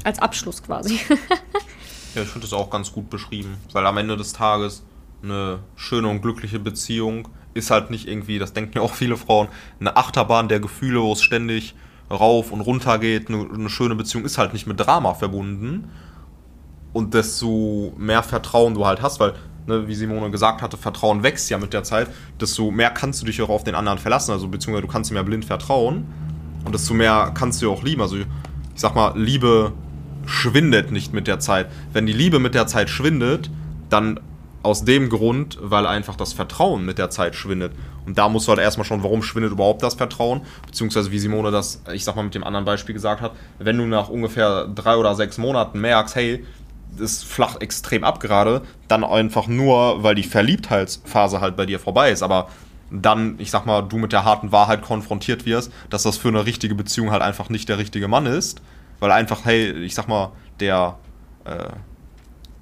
als 0.02 0.18
Abschluss 0.18 0.62
quasi. 0.62 0.98
ja, 2.14 2.22
ich 2.22 2.28
finde 2.28 2.46
das 2.46 2.52
auch 2.52 2.70
ganz 2.70 2.90
gut 2.90 3.10
beschrieben, 3.10 3.58
weil 3.72 3.86
am 3.86 3.98
Ende 3.98 4.16
des 4.16 4.32
Tages 4.32 4.82
eine 5.24 5.60
schöne 5.76 6.08
und 6.08 6.22
glückliche 6.22 6.58
Beziehung 6.58 7.28
ist 7.54 7.70
halt 7.70 7.90
nicht 7.90 8.08
irgendwie, 8.08 8.38
das 8.38 8.52
denken 8.52 8.72
ja 8.76 8.82
auch 8.82 8.94
viele 8.94 9.16
Frauen, 9.16 9.48
eine 9.80 9.96
Achterbahn 9.96 10.48
der 10.48 10.60
Gefühle, 10.60 11.00
wo 11.00 11.12
es 11.12 11.22
ständig 11.22 11.74
rauf 12.10 12.52
und 12.52 12.60
runter 12.60 12.98
geht. 12.98 13.28
Eine, 13.28 13.48
eine 13.52 13.70
schöne 13.70 13.94
Beziehung 13.94 14.24
ist 14.24 14.38
halt 14.38 14.52
nicht 14.52 14.66
mit 14.66 14.78
Drama 14.78 15.14
verbunden. 15.14 15.90
Und 16.92 17.14
desto 17.14 17.92
mehr 17.96 18.22
Vertrauen 18.22 18.74
du 18.74 18.86
halt 18.86 19.02
hast, 19.02 19.18
weil, 19.18 19.34
ne, 19.66 19.88
wie 19.88 19.94
Simone 19.94 20.30
gesagt 20.30 20.62
hatte, 20.62 20.76
Vertrauen 20.76 21.22
wächst 21.22 21.50
ja 21.50 21.58
mit 21.58 21.72
der 21.72 21.82
Zeit, 21.82 22.08
desto 22.40 22.70
mehr 22.70 22.90
kannst 22.90 23.22
du 23.22 23.26
dich 23.26 23.40
auch 23.42 23.48
auf 23.48 23.64
den 23.64 23.74
anderen 23.74 23.98
verlassen, 23.98 24.30
also 24.30 24.46
beziehungsweise 24.46 24.86
du 24.86 24.92
kannst 24.92 25.10
ihm 25.10 25.16
ja 25.16 25.22
blind 25.22 25.44
vertrauen. 25.44 26.06
Und 26.64 26.74
desto 26.74 26.94
mehr 26.94 27.32
kannst 27.34 27.62
du 27.62 27.70
auch 27.70 27.82
lieben. 27.82 28.00
Also 28.00 28.16
ich 28.16 28.26
sag 28.76 28.94
mal, 28.94 29.18
Liebe 29.18 29.72
schwindet 30.26 30.90
nicht 30.90 31.12
mit 31.12 31.26
der 31.26 31.38
Zeit. 31.38 31.68
Wenn 31.92 32.06
die 32.06 32.12
Liebe 32.12 32.38
mit 32.38 32.54
der 32.54 32.66
Zeit 32.66 32.88
schwindet, 32.88 33.50
dann 33.90 34.20
aus 34.64 34.84
dem 34.84 35.10
Grund, 35.10 35.58
weil 35.60 35.86
einfach 35.86 36.16
das 36.16 36.32
Vertrauen 36.32 36.84
mit 36.84 36.98
der 36.98 37.10
Zeit 37.10 37.34
schwindet. 37.34 37.72
Und 38.06 38.18
da 38.18 38.28
musst 38.28 38.48
du 38.48 38.50
halt 38.50 38.60
erstmal 38.60 38.84
schon, 38.84 39.02
warum 39.02 39.22
schwindet 39.22 39.52
überhaupt 39.52 39.82
das 39.82 39.94
Vertrauen? 39.94 40.40
Beziehungsweise 40.66 41.10
wie 41.10 41.18
Simone 41.18 41.50
das, 41.50 41.82
ich 41.92 42.04
sag 42.04 42.16
mal, 42.16 42.22
mit 42.22 42.34
dem 42.34 42.44
anderen 42.44 42.64
Beispiel 42.64 42.94
gesagt 42.94 43.20
hat, 43.20 43.32
wenn 43.58 43.76
du 43.76 43.84
nach 43.84 44.08
ungefähr 44.08 44.66
drei 44.66 44.96
oder 44.96 45.14
sechs 45.14 45.38
Monaten 45.38 45.80
merkst, 45.80 46.16
hey, 46.16 46.44
das 46.98 47.22
flacht 47.22 47.60
extrem 47.60 48.04
ab 48.04 48.20
gerade, 48.20 48.62
dann 48.88 49.04
einfach 49.04 49.48
nur, 49.48 50.02
weil 50.02 50.14
die 50.14 50.22
Verliebtheitsphase 50.22 51.40
halt 51.40 51.56
bei 51.56 51.66
dir 51.66 51.78
vorbei 51.78 52.10
ist. 52.10 52.22
Aber 52.22 52.48
dann, 52.90 53.34
ich 53.38 53.50
sag 53.50 53.66
mal, 53.66 53.82
du 53.82 53.98
mit 53.98 54.12
der 54.12 54.24
harten 54.24 54.52
Wahrheit 54.52 54.82
konfrontiert 54.82 55.44
wirst, 55.44 55.72
dass 55.90 56.04
das 56.04 56.16
für 56.16 56.28
eine 56.28 56.46
richtige 56.46 56.74
Beziehung 56.74 57.10
halt 57.10 57.22
einfach 57.22 57.48
nicht 57.48 57.68
der 57.68 57.78
richtige 57.78 58.08
Mann 58.08 58.26
ist. 58.26 58.62
Weil 59.00 59.10
einfach, 59.10 59.44
hey, 59.44 59.72
ich 59.72 59.94
sag 59.94 60.08
mal, 60.08 60.32
der 60.60 60.96
äh, 61.44 61.68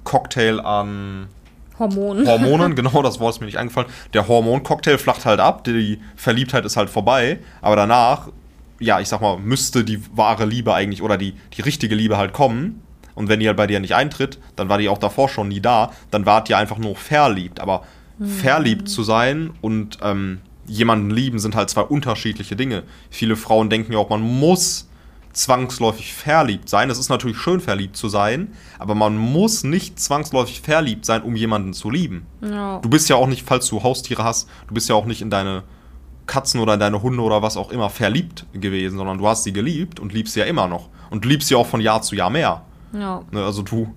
Cocktail 0.04 0.60
an 0.60 1.28
Hormonen. 1.78 2.26
Hormonen, 2.26 2.74
genau, 2.76 3.02
das 3.02 3.20
Wort 3.20 3.34
ist 3.34 3.40
mir 3.40 3.46
nicht 3.46 3.58
eingefallen. 3.58 3.88
Der 4.14 4.28
Hormoncocktail 4.28 4.98
flacht 4.98 5.24
halt 5.24 5.40
ab, 5.40 5.64
die 5.64 5.98
Verliebtheit 6.16 6.64
ist 6.64 6.76
halt 6.76 6.90
vorbei, 6.90 7.38
aber 7.60 7.76
danach, 7.76 8.28
ja, 8.78 9.00
ich 9.00 9.08
sag 9.08 9.20
mal, 9.20 9.38
müsste 9.38 9.84
die 9.84 10.00
wahre 10.14 10.44
Liebe 10.44 10.74
eigentlich 10.74 11.02
oder 11.02 11.16
die, 11.16 11.34
die 11.56 11.62
richtige 11.62 11.94
Liebe 11.94 12.16
halt 12.16 12.32
kommen. 12.32 12.82
Und 13.14 13.28
wenn 13.28 13.40
die 13.40 13.46
halt 13.46 13.58
bei 13.58 13.66
dir 13.66 13.78
nicht 13.78 13.94
eintritt, 13.94 14.38
dann 14.56 14.70
war 14.70 14.78
die 14.78 14.88
auch 14.88 14.96
davor 14.96 15.28
schon 15.28 15.48
nie 15.48 15.60
da, 15.60 15.92
dann 16.10 16.24
wart 16.24 16.48
ihr 16.48 16.56
einfach 16.56 16.78
nur 16.78 16.96
verliebt. 16.96 17.60
Aber 17.60 17.82
mhm. 18.18 18.26
verliebt 18.26 18.88
zu 18.88 19.02
sein 19.02 19.50
und 19.60 19.98
ähm, 20.02 20.40
jemanden 20.66 21.10
lieben 21.10 21.38
sind 21.38 21.54
halt 21.54 21.70
zwei 21.70 21.82
unterschiedliche 21.82 22.56
Dinge. 22.56 22.84
Viele 23.10 23.36
Frauen 23.36 23.68
denken 23.68 23.92
ja 23.92 23.98
auch, 23.98 24.08
man 24.08 24.22
muss 24.22 24.88
zwangsläufig 25.32 26.14
verliebt 26.14 26.68
sein. 26.68 26.90
Es 26.90 26.98
ist 26.98 27.08
natürlich 27.08 27.38
schön, 27.38 27.60
verliebt 27.60 27.96
zu 27.96 28.08
sein, 28.08 28.52
aber 28.78 28.94
man 28.94 29.16
muss 29.16 29.64
nicht 29.64 29.98
zwangsläufig 29.98 30.60
verliebt 30.60 31.04
sein, 31.04 31.22
um 31.22 31.36
jemanden 31.36 31.72
zu 31.72 31.90
lieben. 31.90 32.26
Ja. 32.42 32.78
Du 32.80 32.88
bist 32.88 33.08
ja 33.08 33.16
auch 33.16 33.26
nicht, 33.26 33.46
falls 33.46 33.66
du 33.68 33.82
Haustiere 33.82 34.24
hast, 34.24 34.48
du 34.68 34.74
bist 34.74 34.88
ja 34.88 34.94
auch 34.94 35.06
nicht 35.06 35.22
in 35.22 35.30
deine 35.30 35.62
Katzen 36.26 36.60
oder 36.60 36.74
in 36.74 36.80
deine 36.80 37.02
Hunde 37.02 37.22
oder 37.22 37.42
was 37.42 37.56
auch 37.56 37.70
immer 37.70 37.90
verliebt 37.90 38.46
gewesen, 38.52 38.96
sondern 38.96 39.18
du 39.18 39.26
hast 39.26 39.44
sie 39.44 39.52
geliebt 39.52 40.00
und 40.00 40.12
liebst 40.12 40.34
sie 40.34 40.40
ja 40.40 40.46
immer 40.46 40.68
noch. 40.68 40.88
Und 41.10 41.24
liebst 41.24 41.48
sie 41.48 41.54
auch 41.54 41.66
von 41.66 41.80
Jahr 41.80 42.02
zu 42.02 42.14
Jahr 42.14 42.30
mehr. 42.30 42.62
Ja. 42.92 43.22
Ne, 43.30 43.44
also 43.44 43.62
du, 43.62 43.94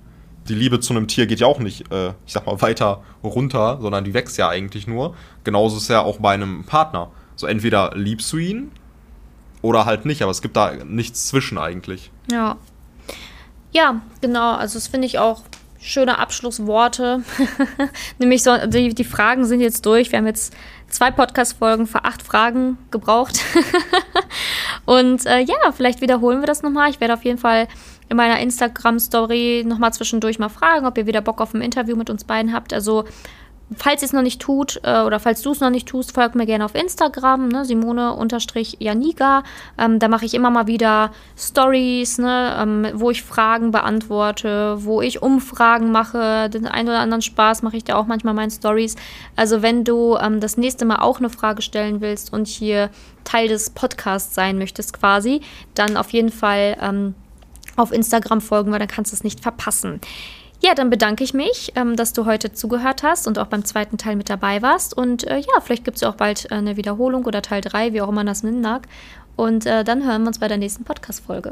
die 0.47 0.55
Liebe 0.55 0.79
zu 0.79 0.93
einem 0.93 1.07
Tier 1.07 1.27
geht 1.27 1.39
ja 1.39 1.47
auch 1.47 1.59
nicht, 1.59 1.91
äh, 1.91 2.09
ich 2.25 2.33
sag 2.33 2.45
mal, 2.45 2.61
weiter 2.61 3.03
runter, 3.23 3.79
sondern 3.81 4.03
die 4.03 4.13
wächst 4.13 4.37
ja 4.37 4.49
eigentlich 4.49 4.87
nur. 4.87 5.15
Genauso 5.43 5.77
ist 5.77 5.83
es 5.83 5.89
ja 5.89 6.01
auch 6.01 6.19
bei 6.19 6.33
einem 6.33 6.63
Partner. 6.65 7.11
So 7.35 7.47
entweder 7.47 7.91
liebst 7.95 8.31
du 8.33 8.37
ihn 8.37 8.71
oder 9.65 9.85
halt 9.85 10.05
nicht, 10.05 10.21
aber 10.21 10.31
es 10.31 10.41
gibt 10.41 10.55
da 10.55 10.73
nichts 10.85 11.27
zwischen 11.27 11.57
eigentlich. 11.57 12.11
Ja. 12.31 12.57
Ja, 13.71 14.01
genau, 14.21 14.53
also 14.53 14.75
das 14.75 14.87
finde 14.87 15.07
ich 15.07 15.19
auch 15.19 15.41
schöne 15.81 16.17
Abschlussworte. 16.19 17.23
Nämlich 18.19 18.43
so, 18.43 18.55
die, 18.67 18.93
die 18.93 19.03
Fragen 19.03 19.45
sind 19.45 19.59
jetzt 19.59 19.85
durch. 19.85 20.11
Wir 20.11 20.19
haben 20.19 20.27
jetzt 20.27 20.53
zwei 20.87 21.11
Podcast-Folgen 21.11 21.87
für 21.87 22.05
acht 22.05 22.21
Fragen 22.21 22.77
gebraucht. 22.91 23.39
Und 24.85 25.25
äh, 25.25 25.39
ja, 25.39 25.71
vielleicht 25.75 26.01
wiederholen 26.01 26.39
wir 26.39 26.47
das 26.47 26.63
nochmal. 26.63 26.89
Ich 26.89 27.01
werde 27.01 27.13
auf 27.13 27.25
jeden 27.25 27.37
Fall 27.37 27.67
in 28.07 28.17
meiner 28.17 28.39
Instagram-Story 28.39 29.63
nochmal 29.65 29.93
zwischendurch 29.93 30.39
mal 30.39 30.49
fragen, 30.49 30.85
ob 30.85 30.97
ihr 30.97 31.07
wieder 31.07 31.21
Bock 31.21 31.41
auf 31.41 31.53
ein 31.53 31.61
Interview 31.61 31.95
mit 31.95 32.09
uns 32.09 32.23
beiden 32.23 32.53
habt. 32.53 32.71
Also 32.71 33.05
Falls 33.75 34.03
ihr 34.03 34.05
es 34.05 34.13
noch 34.13 34.21
nicht 34.21 34.39
tut 34.39 34.79
äh, 34.83 35.01
oder 35.01 35.19
falls 35.19 35.41
du 35.41 35.51
es 35.51 35.59
noch 35.59 35.71
nicht 35.71 35.87
tust, 35.87 36.13
folgt 36.13 36.35
mir 36.35 36.45
gerne 36.45 36.65
auf 36.65 36.75
Instagram, 36.75 37.47
ne, 37.47 37.65
Simone-Janiga. 37.65 39.43
Ähm, 39.79 39.97
da 39.97 40.07
mache 40.07 40.25
ich 40.25 40.35
immer 40.35 40.51
mal 40.51 40.67
wieder 40.67 41.11
Stories, 41.35 42.19
ne, 42.19 42.55
ähm, 42.59 42.87
wo 42.93 43.09
ich 43.09 43.23
Fragen 43.23 43.71
beantworte, 43.71 44.77
wo 44.85 45.01
ich 45.01 45.23
Umfragen 45.23 45.91
mache. 45.91 46.47
Den 46.51 46.67
einen 46.67 46.89
oder 46.89 46.99
anderen 46.99 47.23
Spaß 47.23 47.63
mache 47.63 47.77
ich 47.77 47.83
da 47.83 47.95
auch 47.95 48.05
manchmal 48.05 48.35
meinen 48.35 48.51
Stories. 48.51 48.97
Also 49.35 49.63
wenn 49.63 49.83
du 49.83 50.15
ähm, 50.15 50.39
das 50.39 50.57
nächste 50.57 50.85
Mal 50.85 50.97
auch 50.97 51.17
eine 51.17 51.31
Frage 51.31 51.63
stellen 51.63 52.01
willst 52.01 52.31
und 52.31 52.47
hier 52.47 52.91
Teil 53.23 53.47
des 53.47 53.71
Podcasts 53.71 54.35
sein 54.35 54.59
möchtest 54.59 54.93
quasi, 54.93 55.41
dann 55.73 55.97
auf 55.97 56.11
jeden 56.11 56.31
Fall 56.31 56.77
ähm, 56.79 57.15
auf 57.77 57.91
Instagram 57.91 58.41
folgen, 58.41 58.71
weil 58.71 58.79
dann 58.79 58.87
kannst 58.87 59.11
du 59.11 59.15
es 59.15 59.23
nicht 59.23 59.39
verpassen. 59.39 60.01
Ja, 60.65 60.73
dann 60.73 60.89
bedanke 60.89 61.23
ich 61.23 61.35
mich, 61.35 61.73
ähm, 61.75 61.95
dass 61.95 62.11
du 62.11 62.25
heute 62.25 62.51
zugehört 62.51 63.03
hast 63.03 63.27
und 63.27 63.37
auch 63.37 63.45
beim 63.45 63.63
zweiten 63.65 63.99
Teil 63.99 64.15
mit 64.15 64.31
dabei 64.31 64.63
warst. 64.63 64.97
Und 64.97 65.23
äh, 65.27 65.37
ja, 65.37 65.61
vielleicht 65.61 65.83
gibt 65.83 65.97
es 65.97 66.01
ja 66.01 66.09
auch 66.09 66.15
bald 66.15 66.49
äh, 66.49 66.55
eine 66.55 66.75
Wiederholung 66.75 67.25
oder 67.25 67.43
Teil 67.43 67.61
3, 67.61 67.93
wie 67.93 68.01
auch 68.01 68.09
immer 68.09 68.23
das 68.25 68.41
nennen 68.41 68.61
mag. 68.61 68.87
Und 69.35 69.67
äh, 69.67 69.83
dann 69.83 70.03
hören 70.07 70.23
wir 70.23 70.29
uns 70.29 70.39
bei 70.39 70.47
der 70.47 70.57
nächsten 70.57 70.83
Podcast-Folge. 70.83 71.51